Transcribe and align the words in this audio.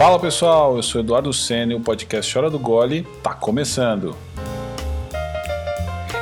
Fala 0.00 0.18
pessoal, 0.18 0.76
eu 0.76 0.82
sou 0.82 1.02
Eduardo 1.02 1.30
Senna 1.30 1.74
e 1.74 1.76
o 1.76 1.80
podcast 1.80 2.38
Hora 2.38 2.48
do 2.48 2.58
Gole 2.58 3.06
tá 3.22 3.34
começando. 3.34 4.16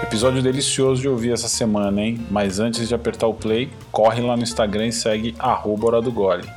Episódio 0.02 0.42
delicioso 0.42 1.00
de 1.00 1.08
ouvir 1.08 1.30
essa 1.30 1.46
semana, 1.46 2.02
hein? 2.02 2.26
Mas 2.28 2.58
antes 2.58 2.88
de 2.88 2.94
apertar 2.96 3.28
o 3.28 3.34
play, 3.34 3.70
corre 3.92 4.20
lá 4.20 4.36
no 4.36 4.42
Instagram 4.42 4.88
e 4.88 4.92
segue 4.92 5.36
Hora 5.38 6.02
do 6.02 6.10
Gole. 6.10 6.50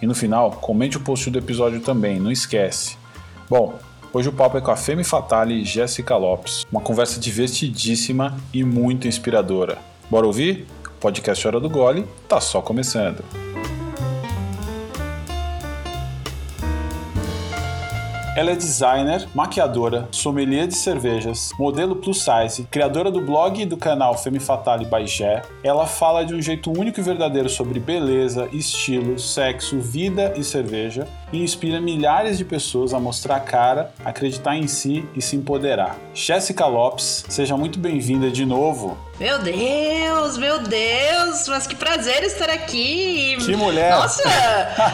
E 0.00 0.06
no 0.06 0.14
final, 0.14 0.50
comente 0.52 0.96
o 0.96 1.00
post 1.00 1.28
do 1.28 1.36
episódio 1.38 1.78
também, 1.80 2.18
não 2.18 2.32
esquece. 2.32 2.96
Bom, 3.50 3.78
hoje 4.10 4.30
o 4.30 4.32
papo 4.32 4.56
é 4.56 4.62
com 4.62 4.70
a 4.70 4.76
Femme 4.76 5.04
Fatale 5.04 5.62
Jéssica 5.62 6.16
Lopes. 6.16 6.64
Uma 6.72 6.80
conversa 6.80 7.20
divertidíssima 7.20 8.34
e 8.50 8.64
muito 8.64 9.06
inspiradora. 9.06 9.76
Bora 10.10 10.26
ouvir? 10.26 10.66
O 10.86 11.00
podcast 11.00 11.46
Hora 11.46 11.60
do 11.60 11.68
Gole 11.68 12.06
tá 12.26 12.40
só 12.40 12.62
começando. 12.62 13.22
Ela 18.36 18.50
é 18.50 18.54
designer, 18.54 19.26
maquiadora, 19.34 20.08
sommelier 20.10 20.66
de 20.66 20.76
cervejas, 20.76 21.52
modelo 21.58 21.96
plus 21.96 22.22
size, 22.22 22.64
criadora 22.64 23.10
do 23.10 23.22
blog 23.22 23.62
e 23.62 23.64
do 23.64 23.78
canal 23.78 24.18
Femme 24.18 24.38
Fatale 24.38 24.86
Gé. 25.06 25.40
Ela 25.64 25.86
fala 25.86 26.22
de 26.22 26.34
um 26.34 26.42
jeito 26.42 26.70
único 26.70 27.00
e 27.00 27.02
verdadeiro 27.02 27.48
sobre 27.48 27.80
beleza, 27.80 28.46
estilo, 28.52 29.18
sexo, 29.18 29.80
vida 29.80 30.34
e 30.36 30.44
cerveja 30.44 31.08
e 31.36 31.42
inspira 31.42 31.80
milhares 31.80 32.38
de 32.38 32.44
pessoas 32.44 32.94
a 32.94 32.98
mostrar 32.98 33.36
a 33.36 33.40
cara, 33.40 33.92
acreditar 34.04 34.56
em 34.56 34.66
si 34.66 35.04
e 35.14 35.20
se 35.20 35.36
empoderar. 35.36 35.96
Jéssica 36.14 36.66
Lopes, 36.66 37.24
seja 37.28 37.56
muito 37.56 37.78
bem-vinda 37.78 38.30
de 38.30 38.46
novo. 38.46 38.96
Meu 39.18 39.38
Deus, 39.38 40.36
meu 40.36 40.58
Deus, 40.58 41.48
mas 41.48 41.66
que 41.66 41.74
prazer 41.74 42.22
estar 42.24 42.50
aqui. 42.50 43.38
Que 43.40 43.56
mulher! 43.56 43.92
Nossa, 43.92 44.22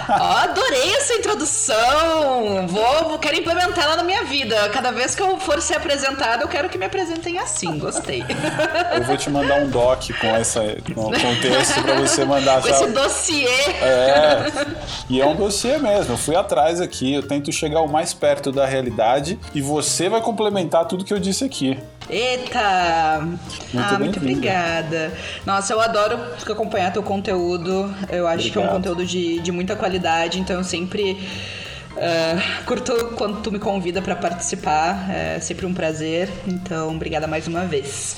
ó, 0.08 0.36
adorei 0.36 0.94
essa 0.94 1.14
introdução. 1.14 2.68
Vou, 2.68 3.08
vou 3.08 3.18
quero 3.18 3.36
implementar 3.36 3.84
ela 3.84 3.96
na 3.96 4.04
minha 4.04 4.22
vida. 4.22 4.68
Cada 4.68 4.92
vez 4.92 5.16
que 5.16 5.22
eu 5.22 5.38
for 5.40 5.60
ser 5.60 5.74
apresentada, 5.74 6.44
eu 6.44 6.48
quero 6.48 6.68
que 6.68 6.78
me 6.78 6.86
apresentem 6.86 7.40
assim. 7.40 7.76
Gostei. 7.78 8.22
Eu 8.94 9.02
vou 9.04 9.16
te 9.16 9.30
mandar 9.30 9.60
um 9.60 9.68
doc 9.68 10.10
com 10.20 10.26
essa 10.28 10.60
com, 10.94 11.04
com 11.04 11.40
texto 11.40 11.82
para 11.82 11.94
você 11.94 12.24
mandar. 12.24 12.60
Com 12.60 12.68
esse 12.68 12.86
dossiê. 12.88 13.48
É. 13.48 14.44
E 15.08 15.20
é 15.20 15.26
um 15.26 15.34
dossiê 15.34 15.78
mesmo. 15.78 16.12
Eu 16.12 16.18
fui 16.18 16.31
atrás 16.36 16.80
aqui. 16.80 17.12
Eu 17.14 17.22
tento 17.22 17.52
chegar 17.52 17.80
o 17.80 17.88
mais 17.88 18.12
perto 18.14 18.50
da 18.52 18.66
realidade 18.66 19.38
e 19.54 19.60
você 19.60 20.08
vai 20.08 20.20
complementar 20.20 20.86
tudo 20.86 21.04
que 21.04 21.12
eu 21.12 21.18
disse 21.18 21.44
aqui. 21.44 21.78
Eita! 22.08 23.20
Muito 23.72 23.94
ah, 23.94 23.98
muito 23.98 24.18
obrigada. 24.18 25.12
Nossa, 25.46 25.72
eu 25.72 25.80
adoro 25.80 26.18
acompanhar 26.50 26.92
teu 26.92 27.02
conteúdo. 27.02 27.94
Eu 28.10 28.26
acho 28.26 28.48
Obrigado. 28.48 28.52
que 28.52 28.58
é 28.58 28.60
um 28.60 28.68
conteúdo 28.68 29.06
de, 29.06 29.40
de 29.40 29.52
muita 29.52 29.76
qualidade, 29.76 30.38
então 30.38 30.56
eu 30.56 30.64
sempre. 30.64 31.18
Uh, 31.92 32.64
curto 32.64 33.14
quando 33.16 33.42
tu 33.42 33.52
me 33.52 33.58
convida 33.58 34.00
para 34.00 34.16
participar, 34.16 35.10
é 35.10 35.40
sempre 35.40 35.66
um 35.66 35.74
prazer. 35.74 36.30
Então, 36.46 36.94
obrigada 36.94 37.26
mais 37.26 37.46
uma 37.46 37.64
vez. 37.64 38.16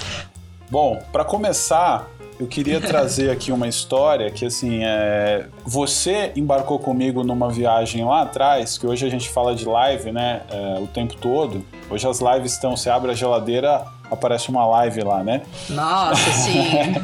Bom, 0.70 1.02
para 1.12 1.24
começar, 1.24 2.08
eu 2.38 2.46
queria 2.46 2.80
trazer 2.80 3.30
aqui 3.30 3.52
uma 3.52 3.68
história 3.68 4.30
que, 4.30 4.44
assim, 4.44 4.80
é... 4.82 5.46
você 5.64 6.32
embarcou 6.34 6.78
comigo 6.78 7.22
numa 7.22 7.50
viagem 7.50 8.04
lá 8.04 8.22
atrás, 8.22 8.76
que 8.76 8.86
hoje 8.86 9.06
a 9.06 9.10
gente 9.10 9.28
fala 9.28 9.54
de 9.54 9.64
live, 9.64 10.10
né, 10.10 10.42
é, 10.50 10.80
o 10.80 10.86
tempo 10.86 11.14
todo. 11.16 11.64
Hoje 11.88 12.06
as 12.08 12.20
lives 12.20 12.52
estão, 12.52 12.76
você 12.76 12.90
abre 12.90 13.10
a 13.10 13.14
geladeira, 13.14 13.84
aparece 14.10 14.48
uma 14.48 14.66
live 14.66 15.02
lá, 15.02 15.22
né? 15.22 15.42
Nossa, 15.70 16.30
sim. 16.32 16.94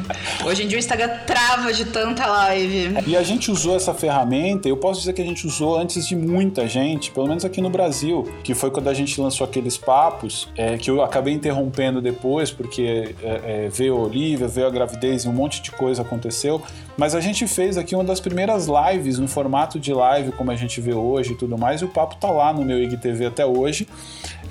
Hoje 0.45 0.63
em 0.63 0.67
dia 0.67 0.77
o 0.77 0.79
Instagram 0.79 1.09
trava 1.25 1.73
de 1.73 1.85
tanta 1.85 2.25
live. 2.25 2.97
E 3.07 3.15
a 3.15 3.23
gente 3.23 3.51
usou 3.51 3.75
essa 3.75 3.93
ferramenta, 3.93 4.67
eu 4.67 4.77
posso 4.77 4.99
dizer 4.99 5.13
que 5.13 5.21
a 5.21 5.25
gente 5.25 5.45
usou 5.45 5.77
antes 5.77 6.07
de 6.07 6.15
muita 6.15 6.67
gente, 6.67 7.11
pelo 7.11 7.27
menos 7.27 7.43
aqui 7.43 7.61
no 7.61 7.69
Brasil, 7.69 8.31
que 8.43 8.53
foi 8.53 8.71
quando 8.71 8.87
a 8.87 8.93
gente 8.93 9.19
lançou 9.19 9.45
aqueles 9.45 9.77
papos, 9.77 10.47
é, 10.55 10.77
que 10.77 10.89
eu 10.89 11.01
acabei 11.01 11.33
interrompendo 11.33 12.01
depois, 12.01 12.51
porque 12.51 13.15
é, 13.21 13.65
é, 13.65 13.69
veio 13.69 13.97
a 13.97 13.99
Olivia, 13.99 14.47
veio 14.47 14.67
a 14.67 14.69
gravidez 14.69 15.23
e 15.23 15.27
um 15.27 15.33
monte 15.33 15.61
de 15.61 15.71
coisa 15.71 16.01
aconteceu. 16.01 16.61
Mas 16.97 17.15
a 17.15 17.21
gente 17.21 17.47
fez 17.47 17.77
aqui 17.77 17.95
uma 17.95 18.03
das 18.03 18.19
primeiras 18.19 18.67
lives 18.67 19.17
no 19.17 19.27
formato 19.27 19.79
de 19.79 19.93
live, 19.93 20.31
como 20.33 20.51
a 20.51 20.55
gente 20.55 20.79
vê 20.81 20.93
hoje 20.93 21.33
e 21.33 21.35
tudo 21.35 21.57
mais, 21.57 21.81
e 21.81 21.85
o 21.85 21.87
papo 21.87 22.15
tá 22.15 22.29
lá 22.29 22.53
no 22.53 22.63
meu 22.63 22.81
IGTV 22.81 23.27
até 23.27 23.45
hoje, 23.45 23.87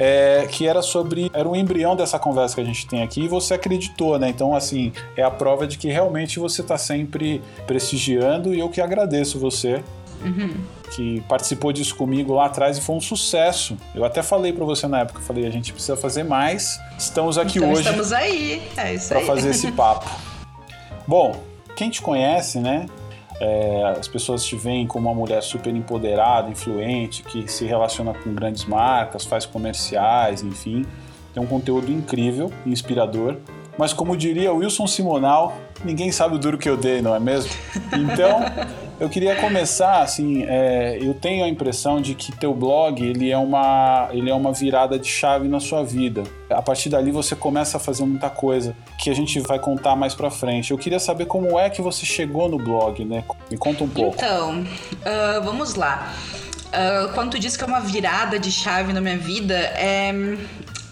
é, 0.00 0.46
que 0.50 0.66
era 0.66 0.80
sobre. 0.80 1.30
Era 1.34 1.46
um 1.46 1.54
embrião 1.54 1.94
dessa 1.94 2.18
conversa 2.18 2.54
que 2.54 2.60
a 2.62 2.64
gente 2.64 2.86
tem 2.86 3.02
aqui 3.02 3.24
e 3.24 3.28
você 3.28 3.52
acreditou, 3.52 4.18
né? 4.18 4.30
Então, 4.30 4.54
assim, 4.54 4.92
é 5.14 5.22
a 5.22 5.30
prova 5.30 5.66
de 5.66 5.76
que 5.76 5.88
realmente 5.88 6.38
você 6.38 6.62
tá 6.62 6.78
sempre 6.78 7.42
prestigiando 7.66 8.54
e 8.54 8.58
eu 8.58 8.70
que 8.70 8.80
agradeço 8.80 9.38
você. 9.38 9.84
Uhum. 10.24 10.54
Que 10.90 11.20
participou 11.28 11.72
disso 11.72 11.94
comigo 11.94 12.34
lá 12.34 12.46
atrás 12.46 12.78
e 12.78 12.80
foi 12.80 12.96
um 12.96 13.00
sucesso. 13.00 13.76
Eu 13.94 14.04
até 14.04 14.22
falei 14.22 14.52
para 14.52 14.64
você 14.64 14.88
na 14.88 15.00
época, 15.00 15.20
falei, 15.20 15.46
a 15.46 15.50
gente 15.50 15.72
precisa 15.72 15.96
fazer 15.96 16.24
mais. 16.24 16.80
Estamos 16.98 17.38
aqui 17.38 17.58
então, 17.58 17.70
hoje. 17.70 17.82
Estamos 17.82 18.12
aí, 18.12 18.62
é 18.76 18.94
isso 18.94 19.08
Para 19.08 19.20
fazer 19.20 19.50
esse 19.50 19.70
papo. 19.70 20.10
Bom, 21.06 21.40
quem 21.76 21.90
te 21.90 22.02
conhece, 22.02 22.58
né? 22.58 22.86
É, 23.40 23.94
as 23.98 24.06
pessoas 24.06 24.44
te 24.44 24.54
veem 24.54 24.86
como 24.86 25.08
uma 25.08 25.14
mulher 25.14 25.42
super 25.42 25.74
empoderada, 25.74 26.50
influente, 26.50 27.22
que 27.22 27.50
se 27.50 27.64
relaciona 27.64 28.12
com 28.12 28.34
grandes 28.34 28.66
marcas, 28.66 29.24
faz 29.24 29.46
comerciais, 29.46 30.42
enfim. 30.42 30.84
Tem 31.32 31.42
um 31.42 31.46
conteúdo 31.46 31.90
incrível, 31.90 32.52
inspirador. 32.66 33.36
Mas 33.80 33.94
como 33.94 34.14
diria 34.14 34.52
Wilson 34.52 34.86
Simonal, 34.86 35.56
ninguém 35.82 36.12
sabe 36.12 36.34
o 36.34 36.38
duro 36.38 36.58
que 36.58 36.68
eu 36.68 36.76
dei, 36.76 37.00
não 37.00 37.14
é 37.14 37.18
mesmo? 37.18 37.50
Então, 37.94 38.40
eu 39.00 39.08
queria 39.08 39.36
começar 39.36 40.02
assim, 40.02 40.44
é, 40.46 40.98
eu 41.00 41.14
tenho 41.14 41.46
a 41.46 41.48
impressão 41.48 41.98
de 41.98 42.14
que 42.14 42.30
teu 42.30 42.52
blog 42.52 43.02
ele 43.02 43.30
é 43.30 43.38
uma 43.38 44.10
ele 44.12 44.28
é 44.28 44.34
uma 44.34 44.52
virada 44.52 44.98
de 44.98 45.08
chave 45.08 45.48
na 45.48 45.60
sua 45.60 45.82
vida. 45.82 46.24
A 46.50 46.60
partir 46.60 46.90
dali 46.90 47.10
você 47.10 47.34
começa 47.34 47.78
a 47.78 47.80
fazer 47.80 48.04
muita 48.04 48.28
coisa 48.28 48.76
que 48.98 49.08
a 49.08 49.14
gente 49.14 49.40
vai 49.40 49.58
contar 49.58 49.96
mais 49.96 50.14
para 50.14 50.30
frente. 50.30 50.72
Eu 50.72 50.76
queria 50.76 51.00
saber 51.00 51.24
como 51.24 51.58
é 51.58 51.70
que 51.70 51.80
você 51.80 52.04
chegou 52.04 52.50
no 52.50 52.58
blog, 52.58 53.02
né? 53.02 53.24
Me 53.50 53.56
conta 53.56 53.82
um 53.82 53.88
pouco. 53.88 54.14
Então, 54.14 54.60
uh, 54.60 55.42
vamos 55.42 55.74
lá. 55.74 56.12
Uh, 56.68 57.12
quando 57.14 57.30
tu 57.30 57.38
disse 57.38 57.56
que 57.56 57.64
é 57.64 57.66
uma 57.66 57.80
virada 57.80 58.38
de 58.38 58.52
chave 58.52 58.92
na 58.92 59.00
minha 59.00 59.18
vida, 59.18 59.54
é, 59.54 60.12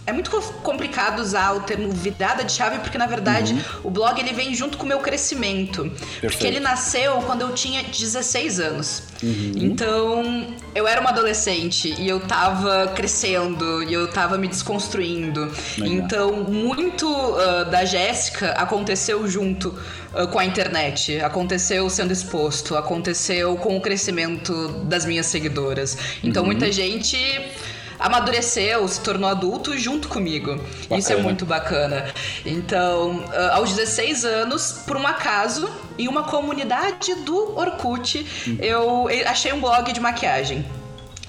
é 0.08 0.12
muito 0.12 0.30
complicado 0.62 1.20
usar 1.20 1.52
o 1.52 1.60
termo 1.60 1.92
virada 1.92 2.42
de 2.42 2.52
chave, 2.52 2.78
porque 2.78 2.96
na 2.96 3.06
verdade 3.06 3.52
uhum. 3.52 3.60
o 3.84 3.90
blog 3.90 4.18
ele 4.18 4.32
vem 4.32 4.54
junto 4.54 4.78
com 4.78 4.84
o 4.84 4.88
meu 4.88 5.00
crescimento. 5.00 5.82
Perfeito. 5.82 6.32
Porque 6.32 6.46
ele 6.46 6.60
nasceu 6.60 7.20
quando 7.26 7.42
eu 7.42 7.52
tinha 7.52 7.82
16 7.82 8.58
anos. 8.58 9.02
Uhum. 9.22 9.52
Então 9.56 10.46
eu 10.74 10.88
era 10.88 10.98
uma 11.02 11.10
adolescente 11.10 11.94
e 11.98 12.08
eu 12.08 12.20
tava 12.20 12.88
crescendo 12.94 13.82
e 13.82 13.92
eu 13.92 14.08
tava 14.10 14.38
me 14.38 14.48
desconstruindo. 14.48 15.52
Legal. 15.76 15.94
Então 15.94 16.32
muito 16.44 17.06
uh, 17.06 17.70
da 17.70 17.84
Jéssica 17.84 18.52
aconteceu 18.52 19.28
junto 19.28 19.78
uh, 20.14 20.26
com 20.28 20.38
a 20.38 20.44
internet, 20.44 21.20
aconteceu 21.20 21.90
sendo 21.90 22.14
exposto, 22.14 22.78
aconteceu 22.78 23.56
com 23.56 23.76
o 23.76 23.80
crescimento 23.82 24.68
das 24.84 25.04
minhas 25.04 25.26
seguidoras. 25.26 25.98
Então 26.24 26.44
uhum. 26.44 26.46
muita 26.46 26.72
gente 26.72 27.18
amadureceu, 27.98 28.86
se 28.86 29.00
tornou 29.00 29.28
adulto 29.28 29.76
junto 29.76 30.08
comigo. 30.08 30.56
Bacana. 30.56 30.98
Isso 30.98 31.12
é 31.12 31.16
muito 31.16 31.44
bacana. 31.44 32.12
Então, 32.44 33.24
ah, 33.32 33.56
aos 33.56 33.72
16 33.72 34.24
anos, 34.24 34.82
por 34.86 34.96
um 34.96 35.06
acaso, 35.06 35.68
em 35.98 36.08
uma 36.08 36.22
comunidade 36.24 37.14
do 37.16 37.58
Orkut, 37.58 38.24
uhum. 38.46 38.58
eu 38.60 39.08
achei 39.26 39.52
um 39.52 39.60
blog 39.60 39.92
de 39.92 40.00
maquiagem. 40.00 40.64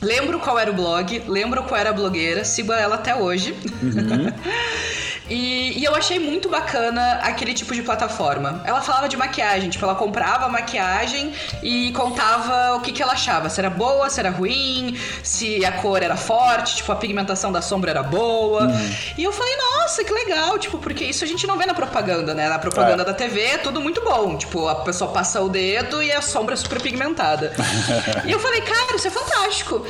Lembro 0.02 0.40
qual 0.40 0.58
era 0.58 0.72
o 0.72 0.74
blog, 0.74 1.24
lembro 1.28 1.64
qual 1.64 1.80
era 1.80 1.90
a 1.90 1.94
blogueira, 1.94 2.46
sigo 2.46 2.72
ela 2.72 2.96
até 2.96 3.16
hoje. 3.16 3.54
Uhum. 3.84 4.32
E, 5.30 5.80
e, 5.80 5.84
eu 5.84 5.96
achei 5.96 6.20
muito 6.20 6.50
bacana 6.50 7.20
aquele 7.24 7.54
tipo 7.54 7.74
de 7.74 7.84
plataforma. 7.84 8.62
Ela 8.66 8.82
falava 8.82 9.08
de 9.08 9.16
maquiagem, 9.16 9.70
tipo, 9.70 9.86
ela 9.86 9.96
comprava 9.96 10.48
maquiagem 10.50 11.34
e 11.62 11.92
contava 11.92 12.76
o 12.76 12.82
que, 12.82 12.92
que 12.92 13.02
ela 13.02 13.14
achava. 13.14 13.50
Se 13.50 13.60
era 13.60 13.70
boa, 13.70 14.10
se 14.10 14.20
era 14.20 14.30
ruim, 14.30 14.98
se 15.24 15.64
a 15.66 15.72
cor 15.72 16.02
era 16.02 16.18
forte, 16.18 16.78
tipo, 16.78 16.92
a 16.92 16.96
pigmentação 16.96 17.52
da 17.52 17.62
sombra 17.62 17.92
era 17.92 18.04
boa. 18.04 18.64
Uhum. 18.64 18.96
E 19.18 19.24
eu 19.24 19.32
falei, 19.32 19.56
nossa, 19.56 20.04
que 20.04 20.12
legal, 20.12 20.58
tipo, 20.58 20.78
porque 20.80 21.06
isso 21.06 21.24
a 21.24 21.28
gente 21.28 21.46
não 21.46 21.58
vê 21.58 21.66
na 21.66 21.74
propaganda, 21.74 22.34
né? 22.34 22.50
Na 22.50 22.60
propaganda 22.60 23.04
é. 23.04 23.06
da 23.06 23.14
TV 23.14 23.42
é 23.42 23.58
tudo 23.58 23.80
muito 23.80 24.04
bom. 24.04 24.36
Tipo, 24.38 24.68
a 24.68 24.76
pessoa 24.76 25.12
passa 25.12 25.42
o 25.42 25.50
dedo 25.50 26.02
e 26.02 26.12
a 26.12 26.22
sombra 26.22 26.56
é 26.56 26.58
super 26.58 26.82
pigmentada. 26.82 27.54
e 28.26 28.32
eu 28.32 28.40
falei, 28.40 28.62
cara, 28.62 28.96
isso 28.96 29.08
é 29.08 29.12
fantástico. 29.12 29.86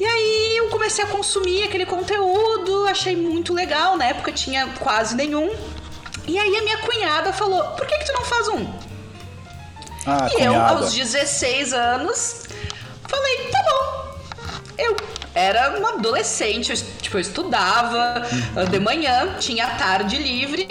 E 0.00 0.04
aí 0.04 0.56
eu 0.56 0.68
comecei 0.68 1.04
a 1.04 1.06
consumir 1.06 1.62
aquele 1.62 1.86
conteúdo, 1.86 2.86
achei 2.86 3.14
muito 3.14 3.54
legal. 3.54 3.96
Na 3.96 4.06
época 4.06 4.32
tinha 4.32 4.66
quase 4.78 5.14
nenhum. 5.14 5.54
E 6.26 6.38
aí 6.38 6.56
a 6.56 6.62
minha 6.62 6.78
cunhada 6.78 7.32
falou: 7.32 7.62
por 7.76 7.86
que, 7.86 7.98
que 7.98 8.04
tu 8.04 8.12
não 8.12 8.24
faz 8.24 8.48
um? 8.48 8.66
Ah, 10.06 10.26
e 10.28 10.34
cunhada. 10.34 10.44
eu, 10.44 10.78
aos 10.78 10.94
16 10.94 11.72
anos, 11.72 12.44
falei: 13.08 13.48
tá 13.50 13.62
bom. 13.62 14.02
Eu 14.78 14.96
era 15.34 15.78
uma 15.78 15.94
adolescente, 15.94 16.70
eu, 16.70 16.76
tipo, 17.00 17.16
eu 17.16 17.20
estudava 17.20 18.22
uh, 18.56 18.68
de 18.68 18.78
manhã, 18.78 19.36
tinha 19.38 19.66
a 19.66 19.70
tarde 19.70 20.18
livre, 20.18 20.68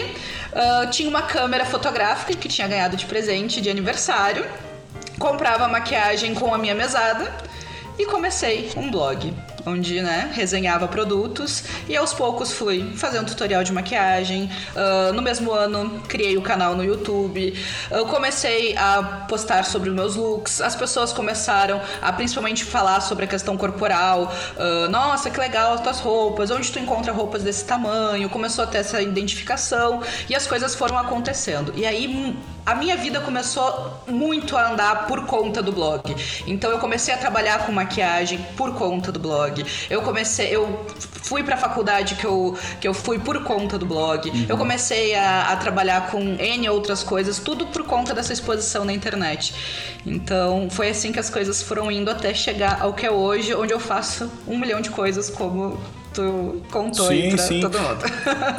uh, 0.52 0.88
tinha 0.90 1.08
uma 1.08 1.22
câmera 1.22 1.64
fotográfica 1.64 2.34
que 2.34 2.48
tinha 2.48 2.68
ganhado 2.68 2.96
de 2.96 3.06
presente 3.06 3.60
de 3.60 3.68
aniversário, 3.68 4.46
comprava 5.18 5.66
maquiagem 5.66 6.34
com 6.34 6.54
a 6.54 6.58
minha 6.58 6.74
mesada 6.74 7.32
e 7.98 8.06
comecei 8.06 8.70
um 8.76 8.90
blog 8.90 9.34
onde 9.66 10.00
né, 10.00 10.30
resenhava 10.34 10.88
produtos 10.88 11.64
e 11.88 11.96
aos 11.96 12.12
poucos 12.12 12.52
fui 12.52 12.92
fazendo 12.96 13.26
tutorial 13.26 13.62
de 13.64 13.72
maquiagem. 13.72 14.50
Uh, 14.74 15.12
no 15.12 15.22
mesmo 15.22 15.52
ano 15.52 16.00
criei 16.08 16.36
o 16.36 16.42
canal 16.42 16.74
no 16.74 16.84
YouTube. 16.84 17.54
Eu 17.90 18.06
comecei 18.06 18.76
a 18.76 19.26
postar 19.28 19.64
sobre 19.64 19.90
os 19.90 19.94
meus 19.94 20.16
looks. 20.16 20.60
As 20.60 20.74
pessoas 20.74 21.12
começaram 21.12 21.80
a 22.00 22.12
principalmente 22.12 22.64
falar 22.64 23.00
sobre 23.00 23.24
a 23.24 23.28
questão 23.28 23.56
corporal. 23.56 24.32
Uh, 24.56 24.90
Nossa, 24.90 25.30
que 25.30 25.38
legal 25.38 25.74
as 25.74 25.80
tuas 25.80 26.00
roupas. 26.00 26.50
Onde 26.50 26.70
tu 26.70 26.78
encontra 26.78 27.12
roupas 27.12 27.42
desse 27.42 27.64
tamanho? 27.64 28.28
Começou 28.28 28.64
a 28.64 28.66
ter 28.66 28.78
essa 28.78 29.00
identificação 29.00 30.02
e 30.28 30.34
as 30.34 30.46
coisas 30.46 30.74
foram 30.74 30.98
acontecendo. 30.98 31.72
E 31.76 31.86
aí 31.86 32.36
a 32.64 32.76
minha 32.76 32.96
vida 32.96 33.20
começou 33.20 34.00
muito 34.06 34.56
a 34.56 34.70
andar 34.70 35.06
por 35.06 35.26
conta 35.26 35.60
do 35.60 35.72
blog. 35.72 36.14
Então 36.46 36.70
eu 36.70 36.78
comecei 36.78 37.12
a 37.12 37.16
trabalhar 37.16 37.66
com 37.66 37.72
maquiagem 37.72 38.38
por 38.56 38.74
conta 38.74 39.10
do 39.10 39.18
blog. 39.18 39.51
Eu 39.90 40.02
comecei, 40.02 40.48
eu 40.54 40.86
fui 41.22 41.42
para 41.42 41.54
a 41.54 41.58
faculdade 41.58 42.14
que 42.16 42.24
eu, 42.24 42.56
que 42.80 42.86
eu 42.86 42.94
fui 42.94 43.18
por 43.18 43.42
conta 43.42 43.78
do 43.78 43.86
blog. 43.86 44.28
Uhum. 44.28 44.46
Eu 44.48 44.58
comecei 44.58 45.14
a, 45.14 45.52
a, 45.52 45.56
trabalhar 45.56 46.10
com 46.10 46.20
N 46.20 46.68
outras 46.68 47.02
coisas, 47.02 47.38
tudo 47.38 47.66
por 47.66 47.84
conta 47.84 48.14
dessa 48.14 48.32
exposição 48.32 48.84
na 48.84 48.92
internet. 48.92 49.54
Então 50.06 50.68
foi 50.70 50.90
assim 50.90 51.12
que 51.12 51.18
as 51.18 51.30
coisas 51.30 51.62
foram 51.62 51.90
indo 51.90 52.10
até 52.10 52.34
chegar 52.34 52.80
ao 52.80 52.92
que 52.92 53.06
é 53.06 53.10
hoje, 53.10 53.54
onde 53.54 53.72
eu 53.72 53.80
faço 53.80 54.30
um 54.46 54.58
milhão 54.58 54.80
de 54.80 54.90
coisas 54.90 55.30
como 55.30 55.80
tu 56.12 56.62
contou 56.70 57.06
sim, 57.06 57.14
aí 57.14 57.28
pra 57.30 57.38
sim. 57.38 57.60
todo 57.60 57.78
mundo. 57.78 58.02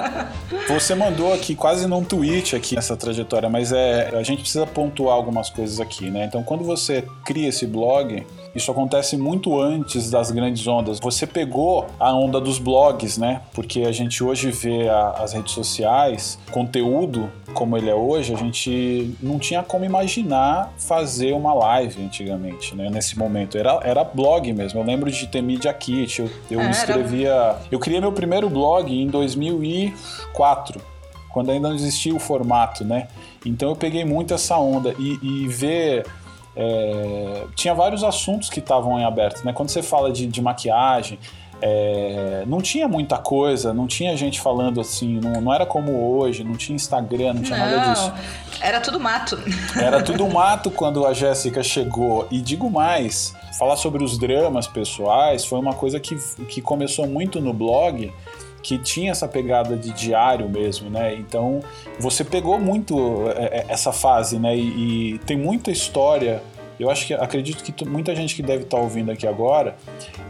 Você 0.69 0.95
mandou 0.95 1.33
aqui 1.33 1.55
quase 1.55 1.87
num 1.87 2.03
tweet 2.03 2.55
aqui 2.55 2.77
essa 2.77 2.95
trajetória, 2.95 3.49
mas 3.49 3.71
é 3.71 4.13
a 4.15 4.23
gente 4.23 4.41
precisa 4.41 4.65
pontuar 4.65 5.15
algumas 5.15 5.49
coisas 5.49 5.79
aqui, 5.79 6.09
né? 6.09 6.25
Então, 6.25 6.43
quando 6.43 6.63
você 6.63 7.03
cria 7.25 7.49
esse 7.49 7.65
blog, 7.65 8.25
isso 8.55 8.71
acontece 8.71 9.17
muito 9.17 9.59
antes 9.59 10.09
das 10.09 10.31
grandes 10.31 10.65
ondas. 10.67 10.99
Você 10.99 11.25
pegou 11.25 11.87
a 11.99 12.13
onda 12.13 12.39
dos 12.39 12.59
blogs, 12.59 13.17
né? 13.17 13.41
Porque 13.53 13.81
a 13.81 13.91
gente 13.91 14.23
hoje 14.23 14.51
vê 14.51 14.87
a, 14.87 15.09
as 15.11 15.33
redes 15.33 15.53
sociais, 15.53 16.37
conteúdo 16.51 17.29
como 17.53 17.77
ele 17.77 17.89
é 17.89 17.95
hoje, 17.95 18.33
a 18.33 18.37
gente 18.37 19.15
não 19.21 19.37
tinha 19.37 19.61
como 19.63 19.85
imaginar 19.85 20.73
fazer 20.77 21.33
uma 21.33 21.53
live 21.53 22.03
antigamente, 22.03 22.75
né? 22.75 22.89
Nesse 22.89 23.17
momento. 23.17 23.57
Era, 23.57 23.79
era 23.83 24.03
blog 24.03 24.51
mesmo. 24.53 24.79
Eu 24.79 24.83
lembro 24.83 25.11
de 25.11 25.27
ter 25.27 25.41
Media 25.41 25.73
Kit, 25.73 26.19
eu, 26.19 26.29
eu 26.49 26.61
escrevia. 26.69 27.33
Eu 27.71 27.79
criei 27.79 27.99
meu 27.99 28.11
primeiro 28.11 28.49
blog 28.49 28.91
em 28.91 29.07
2004 29.07 30.81
quando 31.29 31.49
ainda 31.51 31.67
não 31.67 31.75
existia 31.75 32.13
o 32.13 32.19
formato, 32.19 32.85
né? 32.85 33.07
Então 33.43 33.69
eu 33.69 33.75
peguei 33.75 34.05
muito 34.05 34.33
essa 34.33 34.55
onda 34.57 34.93
e, 34.99 35.19
e 35.21 35.47
ver 35.47 36.05
é, 36.55 37.45
tinha 37.55 37.73
vários 37.73 38.03
assuntos 38.03 38.49
que 38.49 38.59
estavam 38.59 38.99
em 38.99 39.03
aberto, 39.03 39.43
né? 39.43 39.51
Quando 39.51 39.69
você 39.69 39.81
fala 39.81 40.11
de, 40.11 40.27
de 40.27 40.41
maquiagem, 40.41 41.17
é, 41.59 42.43
não 42.45 42.61
tinha 42.61 42.87
muita 42.87 43.17
coisa, 43.17 43.73
não 43.73 43.87
tinha 43.87 44.15
gente 44.15 44.39
falando 44.39 44.79
assim, 44.79 45.19
não, 45.19 45.41
não 45.41 45.53
era 45.53 45.65
como 45.65 46.15
hoje, 46.15 46.43
não 46.43 46.55
tinha 46.55 46.75
Instagram, 46.75 47.33
não 47.33 47.41
tinha 47.41 47.57
não, 47.57 47.65
nada 47.65 47.93
disso. 47.93 48.13
Era 48.61 48.79
tudo 48.79 48.99
mato. 48.99 49.39
Era 49.75 50.03
tudo 50.03 50.27
mato 50.29 50.69
quando 50.69 51.05
a 51.05 51.13
Jéssica 51.13 51.63
chegou. 51.63 52.27
E 52.29 52.41
digo 52.41 52.69
mais, 52.69 53.33
falar 53.57 53.75
sobre 53.75 54.03
os 54.03 54.17
dramas 54.17 54.67
pessoais 54.67 55.45
foi 55.45 55.59
uma 55.59 55.73
coisa 55.73 55.99
que, 55.99 56.15
que 56.45 56.61
começou 56.61 57.07
muito 57.07 57.39
no 57.39 57.53
blog 57.53 58.11
que 58.63 58.77
tinha 58.77 59.11
essa 59.11 59.27
pegada 59.27 59.75
de 59.75 59.91
diário 59.91 60.49
mesmo, 60.49 60.89
né? 60.89 61.13
Então 61.15 61.59
você 61.99 62.23
pegou 62.23 62.57
muito 62.57 63.29
é, 63.35 63.59
é, 63.59 63.65
essa 63.67 63.91
fase, 63.91 64.39
né? 64.39 64.55
E, 64.55 65.15
e 65.15 65.19
tem 65.19 65.37
muita 65.37 65.69
história. 65.69 66.41
Eu 66.79 66.89
acho 66.89 67.05
que 67.05 67.13
acredito 67.13 67.63
que 67.63 67.85
muita 67.85 68.15
gente 68.15 68.33
que 68.33 68.41
deve 68.41 68.63
estar 68.63 68.77
tá 68.77 68.83
ouvindo 68.83 69.11
aqui 69.11 69.27
agora 69.27 69.75